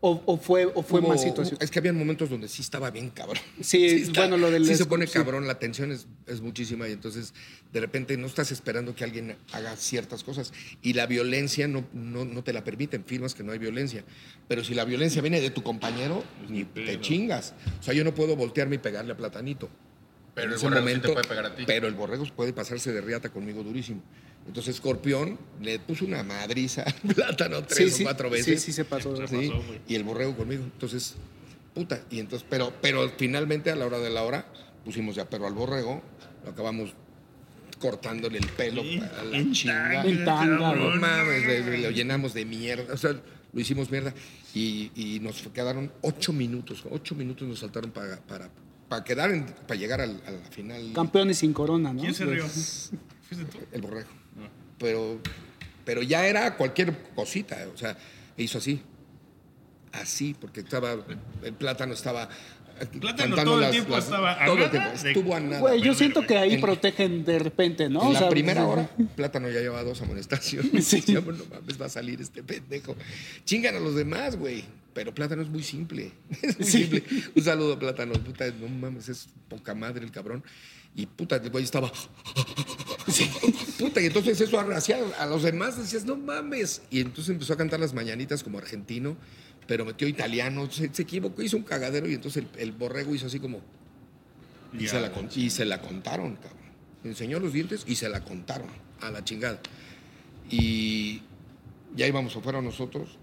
o- 0.00 0.22
o 0.24 0.36
fue, 0.38 0.64
o 0.64 0.82
fue 0.82 1.00
Hubo- 1.02 1.08
más 1.08 1.20
situación? 1.20 1.58
Es 1.60 1.70
que 1.70 1.78
había 1.78 1.92
momentos 1.92 2.30
donde 2.30 2.48
sí 2.48 2.62
estaba 2.62 2.90
bien 2.90 3.10
cabrón. 3.10 3.36
Sí, 3.60 4.04
bueno, 4.14 4.38
lo 4.38 4.50
del 4.50 4.64
Sí 4.64 4.76
se 4.76 4.86
pone 4.86 5.06
sí. 5.06 5.12
cabrón, 5.12 5.46
la 5.46 5.58
tensión 5.58 5.92
es, 5.92 6.06
es 6.26 6.40
muchísima 6.40 6.88
y 6.88 6.92
entonces 6.92 7.34
de 7.70 7.80
repente 7.80 8.16
no 8.16 8.26
estás 8.26 8.50
esperando 8.50 8.94
que 8.94 9.04
alguien 9.04 9.36
haga 9.52 9.76
ciertas 9.76 10.24
cosas 10.24 10.54
y 10.80 10.94
la 10.94 11.04
violencia 11.04 11.68
no, 11.68 11.84
no, 11.92 12.24
no 12.24 12.42
te 12.42 12.54
la 12.54 12.64
permiten, 12.64 13.04
firmas 13.04 13.34
que 13.34 13.42
no 13.42 13.52
hay 13.52 13.58
violencia. 13.58 14.04
Pero 14.48 14.64
si 14.64 14.72
la 14.72 14.86
violencia 14.86 15.20
viene 15.20 15.38
de 15.42 15.50
tu 15.50 15.62
compañero, 15.62 16.24
ni 16.48 16.64
te 16.64 16.98
chingas. 17.02 17.52
O 17.78 17.82
sea, 17.82 17.92
yo 17.92 18.04
no 18.04 18.14
puedo 18.14 18.36
voltearme 18.36 18.76
y 18.76 18.78
pegarle 18.78 19.12
a 19.12 19.16
Platanito. 19.18 19.68
Pero 20.34 20.46
En 20.46 20.52
el 20.52 20.56
ese 20.58 20.64
borrego 20.66 20.88
sí 20.88 21.00
te 21.00 21.08
puede 21.12 21.28
pegar 21.28 21.44
a 21.44 21.54
ti. 21.54 21.64
Pero 21.66 21.86
el 21.88 21.94
borrego 21.94 22.24
puede 22.34 22.54
pasarse 22.54 22.90
de 22.90 23.02
riata 23.02 23.28
conmigo 23.28 23.62
durísimo. 23.62 24.00
Entonces 24.46 24.74
Escorpión 24.76 25.38
le 25.60 25.78
puso 25.78 26.04
una 26.04 26.22
madriza 26.22 26.82
al 26.82 26.94
plátano 27.14 27.62
tres 27.64 27.78
Sí, 27.78 27.84
o 27.94 27.96
sí, 27.98 28.02
cuatro 28.04 28.28
sí, 28.28 28.32
veces. 28.34 28.62
sí 28.62 28.72
se 28.72 28.84
pasó. 28.84 29.14
Se 29.16 29.28
Sí, 29.28 29.48
pasó, 29.48 29.62
güey. 29.66 29.80
y 29.86 29.94
el 29.94 30.04
borrego 30.04 30.36
conmigo. 30.36 30.62
Entonces, 30.64 31.14
puta. 31.74 32.02
Y 32.10 32.18
entonces, 32.20 32.46
pero, 32.50 32.72
pero 32.80 33.08
finalmente 33.16 33.70
a 33.70 33.76
la 33.76 33.86
hora 33.86 33.98
de 33.98 34.10
la 34.10 34.22
hora 34.22 34.46
pusimos 34.84 35.14
ya 35.14 35.28
perro 35.28 35.46
al 35.46 35.54
borrego, 35.54 36.02
lo 36.44 36.50
acabamos 36.50 36.94
cortándole 37.78 38.38
el 38.38 38.46
pelo 38.48 38.82
Sí, 38.82 39.00
a 39.00 39.24
la 39.24 39.36
en 39.38 39.52
chinga. 39.52 39.74
tanga, 39.74 40.04
En 40.08 40.24
tanga, 40.24 40.74
No 40.74 40.96
mames, 40.96 41.80
lo 41.82 41.90
llenamos 41.90 42.34
de 42.34 42.44
mierda. 42.44 42.92
O 42.92 42.96
sea, 42.96 43.12
lo 43.52 43.60
hicimos 43.60 43.90
mierda. 43.90 44.12
Y, 44.54 44.90
y 44.96 45.20
nos 45.20 45.42
quedaron 45.54 45.92
ocho 46.02 46.32
minutos. 46.32 46.82
Ocho 46.90 47.14
minutos 47.14 47.46
nos 47.46 47.60
saltaron 47.60 47.90
para, 47.92 48.16
para, 48.20 48.50
para 48.88 49.04
quedar, 49.04 49.30
en- 49.30 49.46
para 49.46 49.78
llegar 49.78 50.00
al- 50.00 50.20
a 50.26 50.30
la 50.32 50.44
final. 50.50 50.92
Campeones 50.94 51.38
sin 51.38 51.52
corona, 51.52 51.92
¿no? 51.92 52.00
¿Quién 52.00 52.14
se 52.14 52.24
rió? 52.24 52.42
Pues, 52.42 52.90
¿Fuiste 53.28 53.46
tú? 53.46 53.58
El 53.72 53.80
borrego. 53.82 54.08
Pero 54.80 55.20
pero 55.84 56.02
ya 56.02 56.26
era 56.26 56.56
cualquier 56.56 56.96
cosita, 57.14 57.56
o 57.72 57.76
sea, 57.76 57.96
hizo 58.36 58.58
así. 58.58 58.82
Así, 59.92 60.36
porque 60.40 60.60
estaba, 60.60 60.96
el 61.42 61.52
plátano 61.54 61.94
estaba... 61.94 62.28
Plátano 63.00 63.34
todo 63.36 63.62
el 63.62 63.70
tiempo 63.72 63.98
estaba 63.98 64.40
a 64.42 64.46
todo 64.46 64.54
el 64.54 64.60
nada 64.60 64.70
tiempo, 64.70 65.02
de- 65.02 65.10
estuvo 65.10 65.34
a 65.34 65.40
nada. 65.40 65.60
Güey, 65.60 65.74
yo 65.78 65.80
Bueno, 65.86 65.94
siento 65.94 66.14
bueno, 66.20 66.28
que 66.28 66.38
ahí 66.38 66.54
en- 66.54 66.60
protegen 66.60 67.24
de 67.24 67.38
repente, 67.40 67.88
¿no? 67.90 68.02
En 68.02 68.08
O 68.08 68.12
la 68.12 68.18
sea, 68.20 68.28
primera 68.30 68.64
pues, 68.64 68.78
hora, 68.78 68.90
Plátano 69.16 69.50
ya 69.50 69.60
llevaba 69.60 69.82
dos 69.82 70.00
amonestaciones. 70.00 70.84
Sí. 70.86 70.96
Decíamos, 71.00 71.36
no 71.36 71.44
mames, 71.46 71.80
va 71.80 71.86
a 71.86 71.90
salir 71.90 72.20
este 72.20 72.42
pendejo. 72.42 72.94
Chingan 73.44 73.74
a 73.76 73.80
los 73.80 73.96
demás, 73.96 74.36
güey. 74.36 74.64
Pero 74.94 75.12
Plátano 75.14 75.42
es 75.42 75.48
muy 75.48 75.62
simple. 75.62 76.12
Es 76.42 76.58
muy 76.58 76.66
Sí. 76.68 76.78
simple. 76.84 77.04
Un 77.34 77.42
saludo 77.42 77.74
a 77.74 77.78
Plátano. 77.78 78.12
Puta, 78.14 78.46
no 78.60 78.68
mames, 78.68 79.08
es 79.10 79.28
poca 79.48 79.74
madre 79.74 80.04
el 80.04 80.10
cabrón. 80.12 80.42
Y 80.94 81.06
puta, 81.06 81.36
el 81.36 81.50
güey 81.50 81.64
estaba. 81.64 81.90
Puta, 83.78 84.00
y 84.00 84.06
entonces 84.06 84.40
eso 84.40 84.60
hacía 84.60 84.98
a 85.18 85.26
los 85.26 85.42
demás, 85.42 85.78
decías, 85.78 86.04
no 86.04 86.16
mames. 86.16 86.82
Y 86.90 87.00
entonces 87.00 87.30
empezó 87.30 87.54
a 87.54 87.56
cantar 87.56 87.80
las 87.80 87.94
mañanitas 87.94 88.42
como 88.42 88.58
argentino, 88.58 89.16
pero 89.66 89.84
metió 89.84 90.06
italiano. 90.06 90.70
Se, 90.70 90.92
se 90.92 91.02
equivocó, 91.02 91.42
hizo 91.42 91.56
un 91.56 91.62
cagadero 91.62 92.08
y 92.08 92.14
entonces 92.14 92.44
el, 92.54 92.60
el 92.60 92.72
borrego 92.72 93.14
hizo 93.14 93.26
así 93.26 93.40
como. 93.40 93.60
Y, 94.78 94.86
se 94.86 95.00
la, 95.00 95.10
y 95.34 95.50
se 95.50 95.64
la 95.64 95.80
contaron, 95.80 96.36
cabrón. 96.36 96.58
Enseñó 97.02 97.40
los 97.40 97.52
dientes 97.52 97.84
y 97.86 97.96
se 97.96 98.08
la 98.08 98.22
contaron 98.22 98.68
a 99.00 99.10
la 99.10 99.24
chingada. 99.24 99.60
Y 100.50 101.22
ya 101.96 102.06
íbamos 102.06 102.36
afuera 102.36 102.60
nosotros. 102.60 103.18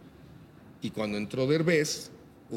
Y 0.82 0.91
cuando 0.91 1.18
entró 1.18 1.47
Derbez, 1.47 2.11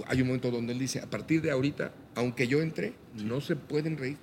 hay 0.06 0.22
un 0.22 0.28
momento 0.28 0.50
donde 0.50 0.72
él 0.72 0.78
dice, 0.78 1.00
a 1.00 1.08
partir 1.08 1.42
de 1.42 1.50
ahorita, 1.50 1.92
aunque 2.14 2.46
yo 2.48 2.62
entre, 2.62 2.94
no 3.14 3.40
se 3.40 3.56
pueden 3.56 3.96
reír. 3.96 4.18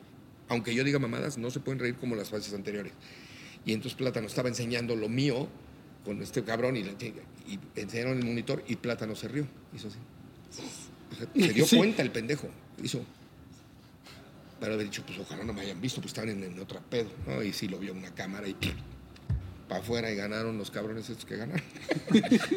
Aunque 0.49 0.73
yo 0.73 0.83
diga 0.83 0.99
mamadas, 0.99 1.37
no 1.37 1.51
se 1.51 1.59
pueden 1.59 1.79
reír 1.79 1.95
como 1.95 2.15
las 2.15 2.29
fases 2.29 2.53
anteriores. 2.53 2.93
Y 3.65 3.73
entonces 3.73 3.97
Plátano 3.97 4.27
estaba 4.27 4.49
enseñando 4.49 4.95
lo 4.95 5.09
mío 5.09 5.47
con 6.05 6.21
este 6.21 6.43
cabrón 6.43 6.77
y, 6.77 6.83
chinga, 6.97 7.21
y 7.47 7.59
enseñaron 7.79 8.17
el 8.19 8.25
monitor 8.25 8.63
y 8.67 8.77
Plátano 8.77 9.15
se 9.15 9.27
rió. 9.27 9.45
Hizo 9.75 9.89
así. 9.89 9.97
Se 11.39 11.53
dio 11.53 11.65
Sí. 11.65 11.77
cuenta 11.77 12.01
el 12.01 12.11
pendejo. 12.11 12.47
Hizo. 12.81 13.03
Pero 14.59 14.73
haber 14.73 14.85
dicho, 14.87 15.03
pues 15.05 15.19
ojalá 15.19 15.43
no 15.43 15.53
me 15.53 15.61
hayan 15.61 15.79
visto, 15.81 16.01
pues 16.01 16.11
estaban 16.11 16.29
en, 16.29 16.43
en 16.43 16.59
otra 16.59 16.79
pedo. 16.79 17.09
¿no? 17.27 17.43
Y 17.43 17.51
sí 17.53 17.67
lo 17.67 17.77
vio 17.77 17.91
en 17.91 17.97
una 17.99 18.13
cámara 18.15 18.47
y 18.47 18.55
para 19.67 19.81
afuera 19.81 20.09
y 20.11 20.15
ganaron 20.15 20.57
los 20.57 20.71
cabrones 20.71 21.09
estos 21.09 21.25
que 21.25 21.35
ganaron. 21.35 21.61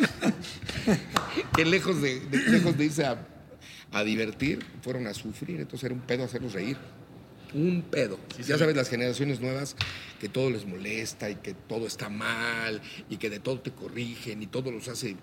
que 1.57 1.65
lejos 1.65 2.01
de, 2.01 2.21
de- 2.21 2.39
lejos 2.51 2.77
de 2.79 2.85
irse 2.85 3.05
a, 3.05 3.27
a 3.93 4.05
divertir, 4.05 4.65
fueron 4.83 5.07
a 5.07 5.15
sufrir. 5.15 5.61
Entonces 5.61 5.85
era 5.85 5.95
un 5.95 6.01
pedo 6.01 6.25
hacerlos 6.25 6.53
reír. 6.53 6.77
Un 7.55 7.83
pedo. 7.83 8.19
ya 8.47 8.59
sabes, 8.59 8.77
las 8.77 8.89
generaciones 8.89 9.41
nuevas 9.41 9.77
que 10.21 10.29
todo 10.29 10.51
les 10.51 10.67
molesta 10.67 11.31
y 11.31 11.37
que 11.37 11.55
todo 11.55 11.87
está 11.87 12.11
mal 12.11 12.81
y 13.09 13.17
que 13.17 13.31
de 13.31 13.41
todo 13.41 13.59
te 13.59 13.71
corrigen 13.71 14.43
y 14.43 14.47
todo 14.47 14.71
los 14.71 14.87
hace. 14.89 15.17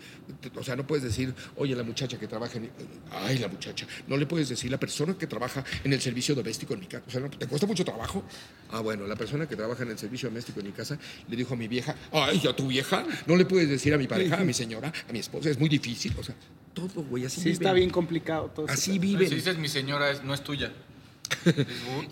O 0.56 0.64
sea, 0.64 0.76
no 0.76 0.88
puedes 0.88 1.04
decir, 1.04 1.34
oye, 1.56 1.76
la 1.76 1.84
muchacha 1.84 2.18
que 2.20 2.28
trabaja 2.28 2.58
en. 2.58 2.72
Ay, 3.12 3.38
la 3.38 3.48
muchacha. 3.48 3.86
No 4.08 4.18
le 4.18 4.26
puedes 4.26 4.50
decir, 4.50 4.72
la 4.72 4.80
persona 4.80 5.16
que 5.18 5.28
trabaja 5.28 5.64
en 5.84 5.94
el 5.94 6.02
servicio 6.02 6.34
doméstico 6.34 6.74
en 6.74 6.80
mi 6.82 6.88
casa. 6.88 7.04
O 7.08 7.12
sea, 7.12 7.22
¿no? 7.22 7.30
¿te 7.30 7.46
cuesta 7.48 7.68
mucho 7.68 7.86
trabajo? 7.86 8.24
Ah, 8.72 8.82
bueno, 8.82 9.06
la 9.06 9.16
persona 9.16 9.48
que 9.48 9.56
trabaja 9.56 9.84
en 9.84 9.92
el 9.92 10.00
servicio 10.00 10.30
doméstico 10.30 10.60
en 10.60 10.66
mi 10.66 10.72
casa 10.72 10.98
le 11.30 11.36
dijo 11.36 11.54
a 11.54 11.58
mi 11.58 11.68
vieja, 11.68 11.96
ay, 12.12 12.42
a 12.48 12.56
tu 12.56 12.68
vieja. 12.68 13.06
No 13.28 13.36
le 13.36 13.46
puedes 13.46 13.70
decir 13.70 13.94
a 13.94 13.98
mi 13.98 14.08
pareja, 14.08 14.42
a 14.42 14.44
mi 14.44 14.54
señora, 14.54 14.92
a 15.08 15.14
mi 15.14 15.20
esposa. 15.20 15.50
Es 15.50 15.60
muy 15.60 15.70
difícil. 15.70 16.14
O 16.18 16.24
sea, 16.24 16.36
todo, 16.74 17.04
güey, 17.04 17.26
así 17.26 17.40
Sí, 17.40 17.52
está 17.52 17.72
bien 17.74 17.92
complicado 17.92 18.52
todo. 18.54 18.68
Así 18.68 18.98
viven. 18.98 19.30
Si 19.30 19.36
dices 19.36 19.58
mi 19.58 19.68
señora, 19.68 20.12
no 20.24 20.34
es 20.34 20.44
tuya. 20.44 20.72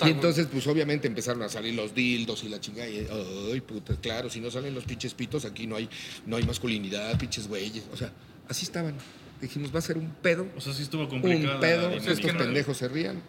Y 0.05 0.09
entonces, 0.09 0.47
pues 0.51 0.65
obviamente 0.67 1.07
empezaron 1.07 1.41
a 1.43 1.49
salir 1.49 1.73
los 1.73 1.93
dildos 1.95 2.43
y 2.43 2.49
la 2.49 2.59
chingada. 2.59 2.87
Y, 2.89 3.07
ay, 3.53 3.61
puta, 3.61 3.95
claro, 4.01 4.29
si 4.29 4.39
no 4.39 4.51
salen 4.51 4.73
los 4.75 4.83
pinches 4.85 5.13
pitos, 5.13 5.45
aquí 5.45 5.67
no 5.67 5.75
hay, 5.75 5.89
no 6.25 6.37
hay 6.37 6.43
masculinidad, 6.43 7.17
pinches 7.17 7.47
güeyes. 7.47 7.83
O 7.93 7.97
sea, 7.97 8.11
así 8.47 8.65
estaban. 8.65 8.95
Dijimos, 9.41 9.73
va 9.73 9.79
a 9.79 9.81
ser 9.81 9.97
un 9.97 10.09
pedo. 10.21 10.47
O 10.55 10.61
sea, 10.61 10.73
sí 10.73 10.83
estuvo 10.83 11.07
complicada. 11.09 11.55
Un 11.55 11.61
pedo. 11.61 11.89
Estos 11.91 12.19
pendejos 12.19 12.77
se 12.77 12.87
rían. 12.87 13.21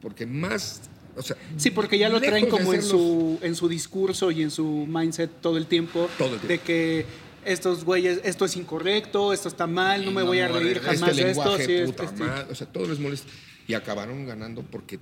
Porque 0.00 0.26
más. 0.26 0.82
O 1.16 1.22
sea, 1.22 1.36
Sí, 1.56 1.70
porque 1.70 1.96
ya 1.96 2.08
lo 2.08 2.20
traen 2.20 2.48
como 2.48 2.74
en 2.74 2.82
su, 2.82 3.38
en 3.40 3.54
su 3.54 3.68
discurso 3.68 4.30
y 4.32 4.42
en 4.42 4.50
su 4.50 4.66
mindset 4.88 5.30
todo 5.40 5.56
el 5.56 5.66
tiempo. 5.66 6.08
Todo 6.18 6.34
el 6.34 6.40
tiempo. 6.40 6.48
De 6.48 6.58
que 6.58 7.06
estos 7.44 7.84
güeyes, 7.84 8.20
esto 8.24 8.44
es 8.46 8.56
incorrecto, 8.56 9.32
esto 9.32 9.48
está 9.48 9.66
mal, 9.66 10.04
no 10.04 10.10
me 10.10 10.22
no 10.22 10.26
voy 10.26 10.40
a 10.40 10.48
reír 10.48 10.62
reír. 10.64 10.80
jamás 10.80 11.10
este 11.10 11.24
de 11.24 11.30
esto. 11.30 11.42
lenguaje, 11.44 11.66
sí, 11.66 11.72
es- 11.74 11.86
puta 11.90 12.04
este- 12.04 12.24
madre, 12.24 12.46
O 12.50 12.54
sea, 12.54 12.66
todo 12.66 12.88
les 12.88 12.98
molesta. 12.98 13.30
Y 13.68 13.74
acabaron 13.74 14.26
ganando 14.26 14.62
porque 14.62 14.98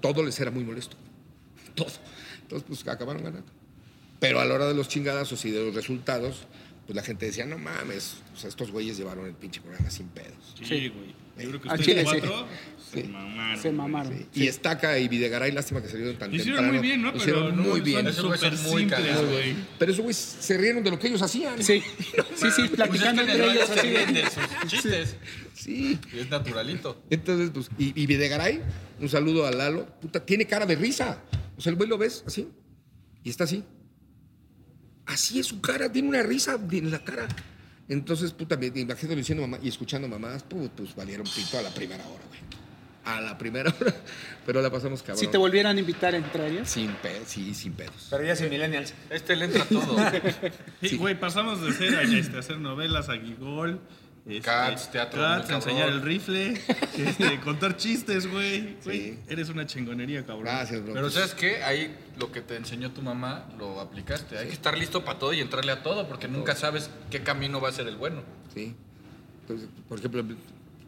todo 0.00 0.22
les 0.22 0.38
era 0.40 0.50
muy 0.50 0.64
molesto. 0.64 0.96
Todo. 1.74 1.90
Entonces, 2.42 2.66
pues 2.66 2.86
acabaron 2.88 3.22
ganando. 3.22 3.50
Pero 4.18 4.40
a 4.40 4.44
la 4.44 4.54
hora 4.54 4.66
de 4.66 4.74
los 4.74 4.88
chingadazos 4.88 5.44
y 5.44 5.50
de 5.50 5.64
los 5.64 5.74
resultados, 5.74 6.46
pues 6.86 6.94
la 6.96 7.02
gente 7.02 7.26
decía, 7.26 7.46
no 7.46 7.58
mames, 7.58 8.16
o 8.34 8.36
sea, 8.36 8.48
estos 8.48 8.70
güeyes 8.70 8.96
llevaron 8.96 9.26
el 9.26 9.34
pinche 9.34 9.60
programa 9.60 9.90
sin 9.90 10.08
pedos. 10.08 10.54
Sí, 10.62 10.88
güey. 10.88 11.14
Yo 11.42 11.48
creo 11.48 11.60
que 11.60 11.68
Al 11.68 11.80
ustedes 11.80 12.04
chile, 12.08 12.20
cuatro 12.20 12.46
Sí. 12.92 13.02
se 13.02 13.08
mamaron. 13.08 13.56
Se 13.62 13.68
güey. 13.68 13.74
mamaron. 13.78 14.18
Sí. 14.18 14.26
Y 14.42 14.46
Estaca 14.48 14.98
y 14.98 15.06
Videgaray, 15.08 15.52
lástima 15.52 15.80
que 15.80 15.88
salieron 15.88 16.16
tan 16.18 16.30
Lo 16.30 16.36
hicieron 16.36 16.56
temprano. 16.56 16.78
muy 16.80 16.88
bien, 16.88 17.02
¿no? 17.02 17.08
Pero 17.12 17.22
hicieron 17.22 17.56
no, 17.56 17.62
muy 17.62 17.70
son 17.78 17.84
bien. 17.84 18.12
Súper 18.12 18.52
muy 18.58 18.80
simples, 18.80 19.28
güey. 19.28 19.54
Pero 19.78 19.92
esos 19.92 20.02
güeyes 20.02 20.16
se 20.40 20.58
rieron 20.58 20.82
de 20.82 20.90
lo 20.90 20.98
que 20.98 21.06
ellos 21.08 21.22
hacían. 21.22 21.62
Sí, 21.62 21.80
sí, 22.34 22.46
sí, 22.54 22.68
platicando 22.68 23.22
Pues 23.22 23.34
entre 23.34 23.44
en 23.44 23.50
el 23.50 23.56
ellos 23.56 23.70
así. 23.70 23.88
de- 23.88 24.06
de 24.06 24.22
sus 24.30 24.68
chistes. 24.70 25.16
Sí. 25.54 25.98
Y 26.12 26.18
es 26.18 26.30
naturalito. 26.30 27.00
Entonces, 27.10 27.50
pues, 27.52 27.70
y, 27.78 27.92
y 28.02 28.06
Videgaray, 28.06 28.60
un 28.98 29.08
saludo 29.08 29.46
a 29.46 29.50
Lalo, 29.52 29.86
puta, 30.00 30.24
tiene 30.24 30.46
cara 30.46 30.66
de 30.66 30.74
risa. 30.74 31.22
O 31.56 31.60
sea, 31.60 31.70
el 31.70 31.76
güey 31.76 31.88
lo 31.88 31.98
ves 31.98 32.24
así, 32.26 32.48
y 33.22 33.30
está 33.30 33.44
así. 33.44 33.62
Así 35.06 35.38
es 35.40 35.46
su 35.46 35.60
cara, 35.60 35.90
tiene 35.90 36.08
una 36.08 36.22
risa 36.22 36.58
en 36.72 36.90
la 36.90 37.04
cara. 37.04 37.28
Entonces, 37.90 38.30
puta, 38.32 38.56
me 38.56 38.66
imagino 38.66 39.16
diciendo 39.16 39.42
mamá 39.42 39.58
y 39.60 39.68
escuchando 39.68 40.06
mamadas, 40.06 40.44
pues, 40.44 40.70
pues 40.76 40.94
valieron 40.94 41.26
pito 41.26 41.58
a 41.58 41.62
la 41.62 41.70
primera 41.70 42.06
hora, 42.06 42.22
güey. 42.28 42.40
A 43.04 43.20
la 43.20 43.36
primera 43.36 43.74
hora. 43.80 43.94
Pero 44.46 44.62
la 44.62 44.70
pasamos 44.70 45.02
cabrón. 45.02 45.18
Si 45.18 45.26
te 45.26 45.36
volvieran 45.36 45.76
a 45.76 45.80
invitar, 45.80 46.14
¿entrarías? 46.14 46.70
Sin 46.70 46.92
pedos, 46.92 47.26
sí, 47.26 47.52
sin 47.52 47.72
pedos. 47.72 48.06
Pero 48.08 48.24
ya 48.24 48.36
sin 48.36 48.48
millennials. 48.48 48.94
Este 49.10 49.34
le 49.34 49.46
entra 49.46 49.64
todo. 49.64 49.96
Sí, 50.80 50.96
güey, 50.98 51.18
pasamos 51.18 51.60
de 51.62 51.72
ser 51.72 51.96
a 51.96 52.02
este, 52.02 52.38
hacer 52.38 52.58
novelas 52.58 53.08
a 53.08 53.16
Gigol. 53.16 53.80
Este, 54.36 54.42
Cats, 54.50 54.90
teatro, 54.90 55.20
Cats, 55.20 55.50
enseñar 55.50 55.88
el 55.88 56.02
rifle, 56.02 56.60
este, 56.96 57.40
contar 57.40 57.76
chistes, 57.76 58.26
güey. 58.30 58.76
Güey, 58.84 59.00
Sí. 59.00 59.18
Eres 59.28 59.48
una 59.48 59.66
chingonería, 59.66 60.24
cabrón. 60.24 60.44
Gracias, 60.44 60.82
bro. 60.82 60.94
Pero 60.94 61.10
¿sabes 61.10 61.34
qué? 61.34 61.62
Ahí 61.62 61.96
lo 62.18 62.30
que 62.32 62.40
te 62.40 62.56
enseñó 62.56 62.90
tu 62.92 63.02
mamá 63.02 63.46
lo 63.58 63.80
aplicaste. 63.80 64.38
Hay 64.38 64.46
que 64.46 64.52
estar 64.52 64.76
listo 64.76 65.04
para 65.04 65.18
todo 65.18 65.32
y 65.32 65.40
entrarle 65.40 65.72
a 65.72 65.82
todo 65.82 66.06
porque 66.08 66.28
nunca 66.28 66.54
sabes 66.54 66.90
qué 67.10 67.20
camino 67.22 67.60
va 67.60 67.68
a 67.68 67.72
ser 67.72 67.86
el 67.88 67.96
bueno. 67.96 68.22
Sí. 68.54 68.74
Entonces, 69.42 69.68
por 69.88 69.98
ejemplo, 69.98 70.24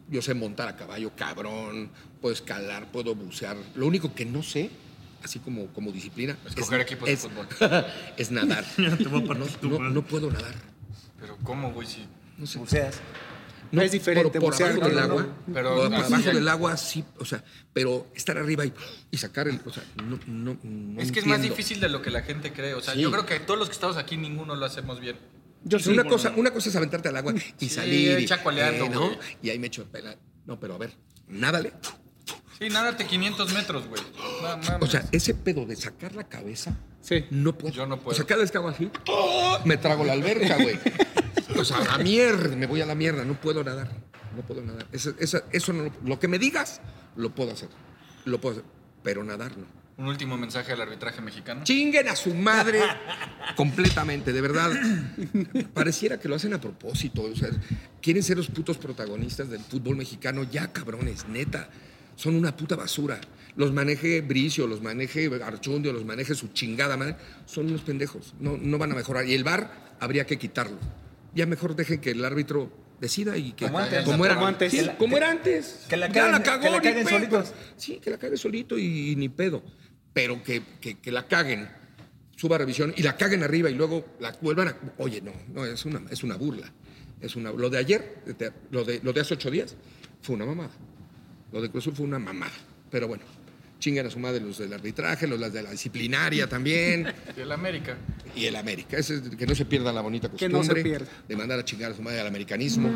yo 0.09 0.21
sé 0.21 0.33
montar 0.33 0.67
a 0.67 0.75
caballo, 0.75 1.11
cabrón, 1.15 1.89
puedo 2.21 2.33
escalar, 2.33 2.91
puedo 2.91 3.15
bucear. 3.15 3.57
Lo 3.75 3.87
único 3.87 4.13
que 4.13 4.25
no 4.25 4.43
sé, 4.43 4.69
así 5.23 5.39
como, 5.39 5.67
como 5.67 5.91
disciplina, 5.91 6.37
Escoger 6.45 6.81
es, 6.81 6.85
equipos 6.85 7.09
de 7.09 7.17
fútbol. 7.17 7.47
es 8.17 8.31
nadar. 8.31 8.63
Te 8.75 8.81
voy 9.05 9.21
a 9.21 9.23
no, 9.23 9.27
partir 9.27 9.57
tu 9.57 9.69
no- 9.69 9.79
madre. 9.79 9.93
no 9.93 10.01
puedo 10.03 10.29
nadar. 10.31 10.53
Pero 11.19 11.37
¿cómo, 11.43 11.71
güey? 11.71 11.87
Si 11.87 12.05
No 12.37 12.45
sé. 12.45 12.59
Buceas. 12.59 12.99
No, 13.73 13.81
Es 13.81 13.91
diferente 13.91 14.39
Por, 14.39 14.53
por 14.53 14.63
abajo 14.63 14.79
no, 14.81 14.85
del 14.87 14.95
no, 14.95 15.01
agua. 15.01 15.21
no. 15.47 15.53
Pero 15.53 15.75
por 15.75 15.93
abajo 15.95 16.17
del 16.31 16.47
agua 16.47 16.77
sí, 16.77 17.03
o 17.19 17.25
sea, 17.25 17.43
pero 17.73 18.07
estar 18.15 18.37
arriba 18.37 18.63
y, 18.65 18.73
y 19.11 19.17
sacar 19.17 19.47
el. 19.47 19.59
O 19.65 19.71
sea, 19.73 19.83
no. 20.05 20.19
no, 20.27 20.57
no 20.63 21.01
es 21.01 21.11
que 21.11 21.19
es 21.19 21.25
más 21.25 21.41
difícil 21.41 21.79
de 21.79 21.89
lo 21.89 22.01
que 22.01 22.11
la 22.11 22.21
gente 22.21 22.53
cree. 22.53 22.75
O 22.75 22.81
sea, 22.81 22.93
Sí. 22.93 23.01
yo 23.01 23.11
creo 23.11 23.25
que 23.25 23.39
todos 23.39 23.59
los 23.59 23.67
que 23.69 23.73
estamos 23.73 23.97
aquí 23.97 24.15
ninguno 24.15 24.55
lo 24.55 24.65
hacemos 24.65 24.99
bien. 24.99 25.17
Yo 25.63 25.79
sí. 25.79 25.89
una, 25.89 26.03
cosa, 26.03 26.31
una 26.35 26.51
cosa 26.51 26.69
es 26.69 26.75
aventarte 26.75 27.09
al 27.09 27.17
agua 27.17 27.33
y 27.35 27.39
Sí, 27.57 27.69
salir. 27.69 28.19
y- 28.19 28.25
chacoaleando, 28.25 28.85
eh, 28.85 28.89
¿no? 28.89 29.09
Y 29.41 29.49
ahí 29.49 29.57
me 29.59 29.67
echo 29.67 29.85
pela. 29.85 30.15
No, 30.45 30.59
pero 30.59 30.75
a 30.75 30.77
ver, 30.77 30.91
nádale. 31.27 31.73
Sí, 32.59 32.69
nádate 32.69 33.05
500 33.07 33.53
metros, 33.53 33.87
güey. 33.87 34.01
O 34.81 34.85
sea, 34.87 35.03
ese 35.11 35.33
pedo 35.33 35.65
de 35.65 35.75
sacar 35.75 36.13
la 36.15 36.25
cabeza, 36.25 36.77
Sí. 37.01 37.25
no 37.31 37.57
puedo. 37.57 37.73
Yo 37.73 37.87
no 37.87 37.97
puedo. 37.97 38.11
O 38.11 38.13
sea, 38.15 38.25
cada 38.25 38.41
vez 38.41 38.51
que 38.51 38.57
hago 38.59 38.69
así, 38.69 38.89
¡oh! 39.07 39.57
me 39.65 39.77
trago 39.77 40.03
la 40.05 40.13
alberca, 40.13 40.57
güey. 40.61 40.77
O 41.57 41.65
sea, 41.65 41.77
a 41.77 41.97
la 41.97 41.97
mierda, 41.97 42.55
me 42.55 42.65
voy 42.67 42.81
a 42.81 42.85
la 42.85 42.95
mierda, 42.95 43.23
no 43.23 43.39
puedo 43.39 43.63
nadar. 43.63 43.89
No 44.35 44.41
puedo 44.41 44.61
nadar. 44.61 44.87
Eso, 44.91 45.13
eso, 45.19 45.41
eso 45.51 45.73
no 45.73 45.83
lo, 45.83 45.91
lo 46.03 46.19
que 46.19 46.27
me 46.27 46.39
digas, 46.39 46.81
lo 47.15 47.33
puedo 47.33 47.51
hacer. 47.51 47.69
Lo 48.25 48.39
puedo 48.39 48.57
hacer. 48.57 48.65
Pero 49.03 49.23
nadar 49.23 49.57
no. 49.57 49.83
Un 49.95 50.07
último 50.07 50.37
mensaje 50.37 50.71
al 50.71 50.81
arbitraje 50.81 51.21
mexicano. 51.21 51.63
Chinguen 51.63 52.07
a 52.07 52.15
su 52.15 52.33
madre 52.33 52.79
completamente, 53.55 54.33
de 54.33 54.41
verdad. 54.41 54.71
Pareciera 55.73 56.19
que 56.19 56.27
lo 56.27 56.35
hacen 56.35 56.53
a 56.53 56.59
propósito. 56.59 57.21
O 57.21 57.35
sea, 57.35 57.49
quieren 58.01 58.23
ser 58.23 58.37
los 58.37 58.47
putos 58.47 58.77
protagonistas 58.79 59.49
del 59.49 59.61
fútbol 59.61 59.97
mexicano. 59.97 60.43
Ya, 60.49 60.73
cabrones, 60.73 61.27
neta. 61.27 61.69
Son 62.15 62.35
una 62.35 62.55
puta 62.57 62.75
basura. 62.75 63.21
Los 63.55 63.71
maneje 63.71 64.21
Bricio, 64.21 64.65
los 64.65 64.81
maneje 64.81 65.29
Archundio, 65.43 65.93
los 65.93 66.05
maneje 66.05 66.33
su 66.33 66.47
chingada 66.47 66.97
madre. 66.97 67.15
Son 67.45 67.67
unos 67.67 67.81
pendejos. 67.81 68.33
No, 68.39 68.57
no 68.57 68.79
van 68.79 68.93
a 68.93 68.95
mejorar. 68.95 69.27
Y 69.27 69.35
el 69.35 69.43
VAR 69.43 69.95
habría 69.99 70.25
que 70.25 70.39
quitarlo. 70.39 70.77
Ya 71.35 71.45
mejor 71.45 71.75
dejen 71.75 71.99
que 71.99 72.11
el 72.11 72.23
árbitro 72.23 72.71
decida 72.99 73.35
y 73.37 73.53
que 73.53 73.65
Como 73.65 73.79
antes. 73.79 74.03
como 74.05 74.25
era 74.25 74.47
antes. 74.47 74.71
Sí, 74.71 74.77
Que 74.79 74.83
la- 74.85 74.97
como 74.97 75.17
era 75.17 75.31
antes. 75.31 75.85
que 75.89 75.97
la 75.97 76.07
Ya 76.07 76.13
caguen- 76.31 76.43
cagó, 76.43 76.61
que 76.61 76.69
la 76.69 76.77
ni 76.77 76.83
caguen 76.83 77.05
pedo. 77.05 77.19
solitos. 77.19 77.53
Sí, 77.75 77.99
que 78.01 78.09
la 78.11 78.17
cague 78.17 78.37
solito 78.37 78.77
y, 78.77 79.15
ni 79.15 79.29
pedo. 79.29 79.63
Pero 80.13 80.41
que, 80.43 80.61
que- 80.79 80.99
que 80.99 81.11
la 81.11 81.27
caguen 81.27 81.67
suba 82.35 82.55
a 82.55 82.59
revisión 82.59 82.93
y 82.95 83.01
la 83.03 83.17
caguen 83.17 83.43
arriba 83.43 83.69
y 83.69 83.73
luego 83.75 84.05
la 84.19 84.31
vuelvan 84.41 84.67
a. 84.69 84.77
Oye, 84.99 85.21
no, 85.21 85.31
no, 85.53 85.65
es 85.65 85.83
una, 85.85 86.01
es 86.11 86.23
una 86.23 86.35
burla. 86.37 86.71
Es 87.19 87.35
una, 87.35 87.51
lo 87.51 87.69
de 87.69 87.77
ayer, 87.77 88.17
lo 88.69 88.83
de, 88.83 88.99
lo 89.01 89.13
de 89.13 89.21
hace 89.21 89.33
ocho 89.33 89.49
días, 89.49 89.75
fue 90.21 90.35
una 90.35 90.45
mamada. 90.45 90.71
Lo 91.51 91.61
de 91.61 91.69
Cruz 91.69 91.83
Azul 91.85 91.95
fue 91.95 92.05
una 92.05 92.19
mamada. 92.19 92.51
Pero 92.91 93.07
bueno, 93.07 93.23
chingan 93.83 94.05
a 94.05 94.09
su 94.09 94.17
madre 94.17 94.39
los 94.39 94.57
del 94.59 94.71
arbitraje, 94.71 95.27
los 95.27 95.51
de 95.51 95.61
la 95.61 95.71
disciplinaria 95.71 96.47
también. 96.47 97.13
Y 97.37 97.41
el 97.41 97.51
América. 97.51 97.97
y 98.35 98.45
el 98.45 98.55
América. 98.55 98.97
Es- 98.97 99.11
que 99.37 99.45
no 99.45 99.53
se 99.55 99.65
pierda 99.65 99.91
la 99.91 99.99
bonita 100.01 100.27
Que 100.29 100.33
costumbre 100.49 100.57
no 100.59 100.63
se 100.63 100.75
pierda. 100.81 101.07
de 101.27 101.35
mandar 101.35 101.59
a 101.59 101.65
chingar 101.65 101.91
a 101.91 101.95
su 101.95 102.01
madre 102.01 102.21
al 102.21 102.27
americanismo. 102.27 102.89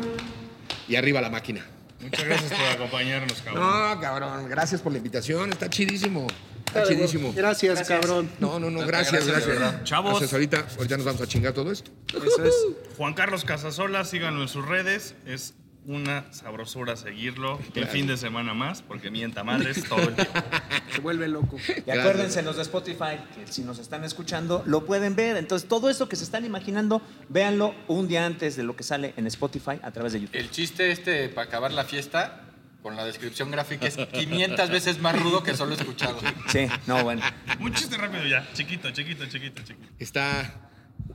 Y 0.88 0.96
arriba 0.96 1.20
la 1.20 1.28
máquina. 1.28 1.64
Muchas 2.00 2.24
gracias 2.24 2.52
por 2.52 2.66
acompañarnos, 2.68 3.42
cabrón. 3.42 3.64
No, 3.64 4.00
cabrón, 4.00 4.48
gracias 4.48 4.80
por 4.80 4.92
la 4.92 4.98
invitación. 4.98 5.50
Está 5.50 5.68
chidísimo. 5.68 6.26
Está 6.66 6.84
chidísimo. 6.84 7.32
Gracias, 7.34 7.86
cabrón. 7.86 8.30
No, 8.38 8.58
no, 8.58 8.70
no, 8.70 8.86
gracias, 8.86 9.26
Gracias. 9.26 9.84
Chavos. 9.84 10.12
Gracias, 10.12 10.32
ahorita, 10.32 10.66
ahorita 10.76 10.96
nos 10.96 11.04
vamos 11.06 11.20
a 11.20 11.26
chingar 11.26 11.52
todo 11.52 11.70
esto. 11.72 11.90
Eso 12.14 12.44
es. 12.44 12.54
Juan 12.96 13.12
Carlos 13.14 13.44
Casasola, 13.44 14.04
síganlo 14.04 14.40
en 14.42 14.48
sus 14.48 14.66
redes. 14.66 15.14
Es 15.26 15.54
una 15.88 16.30
sabrosura 16.32 16.96
seguirlo. 16.96 17.58
El 17.74 17.86
fin 17.86 18.06
de 18.06 18.18
semana 18.18 18.52
más, 18.52 18.82
porque 18.82 19.10
mienta 19.10 19.42
madres 19.42 19.82
todo 19.88 20.00
el 20.00 20.14
tiempo. 20.14 20.32
Se 20.94 21.00
vuelve 21.00 21.28
loco. 21.28 21.56
Y 21.86 21.90
acuérdense 21.90 22.42
los 22.42 22.56
de 22.56 22.62
Spotify, 22.62 23.16
que 23.34 23.50
si 23.50 23.62
nos 23.62 23.78
están 23.78 24.04
escuchando, 24.04 24.62
lo 24.66 24.84
pueden 24.84 25.16
ver. 25.16 25.38
Entonces, 25.38 25.66
todo 25.66 25.88
eso 25.88 26.08
que 26.08 26.16
se 26.16 26.24
están 26.24 26.44
imaginando, 26.44 27.00
véanlo 27.30 27.74
un 27.86 28.06
día 28.06 28.26
antes 28.26 28.56
de 28.56 28.62
lo 28.62 28.76
que 28.76 28.82
sale 28.82 29.14
en 29.16 29.26
Spotify 29.26 29.80
a 29.82 29.90
través 29.90 30.12
de 30.12 30.20
YouTube. 30.20 30.36
El 30.36 30.50
chiste 30.50 30.90
este 30.90 31.30
para 31.30 31.46
acabar 31.46 31.72
la 31.72 31.84
fiesta, 31.84 32.42
con 32.82 32.94
la 32.94 33.06
descripción 33.06 33.50
gráfica, 33.50 33.86
es 33.86 33.96
500 33.96 34.68
veces 34.68 35.00
más 35.00 35.18
rudo 35.18 35.42
que 35.42 35.56
solo 35.56 35.74
escuchado. 35.74 36.18
Sí, 36.48 36.66
no, 36.86 37.02
bueno. 37.02 37.22
Un 37.60 37.72
chiste 37.72 37.96
rápido 37.96 38.26
ya. 38.26 38.46
Chiquito, 38.52 38.90
chiquito, 38.90 39.24
chiquito, 39.24 39.62
chiquito. 39.62 39.88
Está, 39.98 40.70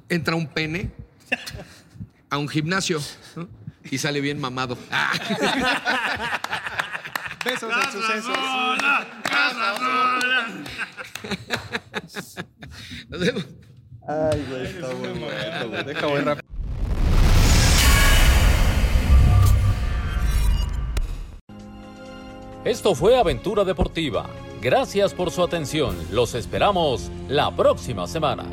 entra 0.09 0.35
un 0.35 0.47
pene 0.47 0.91
a 2.29 2.39
un 2.39 2.49
gimnasio 2.49 2.99
¿no? 3.35 3.47
Y 3.91 3.97
sale 3.97 4.21
bien 4.21 4.39
mamado. 4.39 4.77
Ah, 4.91 5.13
Besos 7.45 7.69
de 7.75 7.91
sucesos. 7.91 8.37
Nos 13.09 13.19
vemos. 13.19 13.45
Esto 22.65 22.95
fue 22.95 23.17
Aventura 23.17 23.63
Deportiva. 23.65 24.29
Gracias 24.61 25.13
por 25.13 25.31
su 25.31 25.43
atención. 25.43 25.97
Los 26.11 26.33
esperamos 26.33 27.11
la 27.27 27.53
próxima 27.53 28.07
semana. 28.07 28.45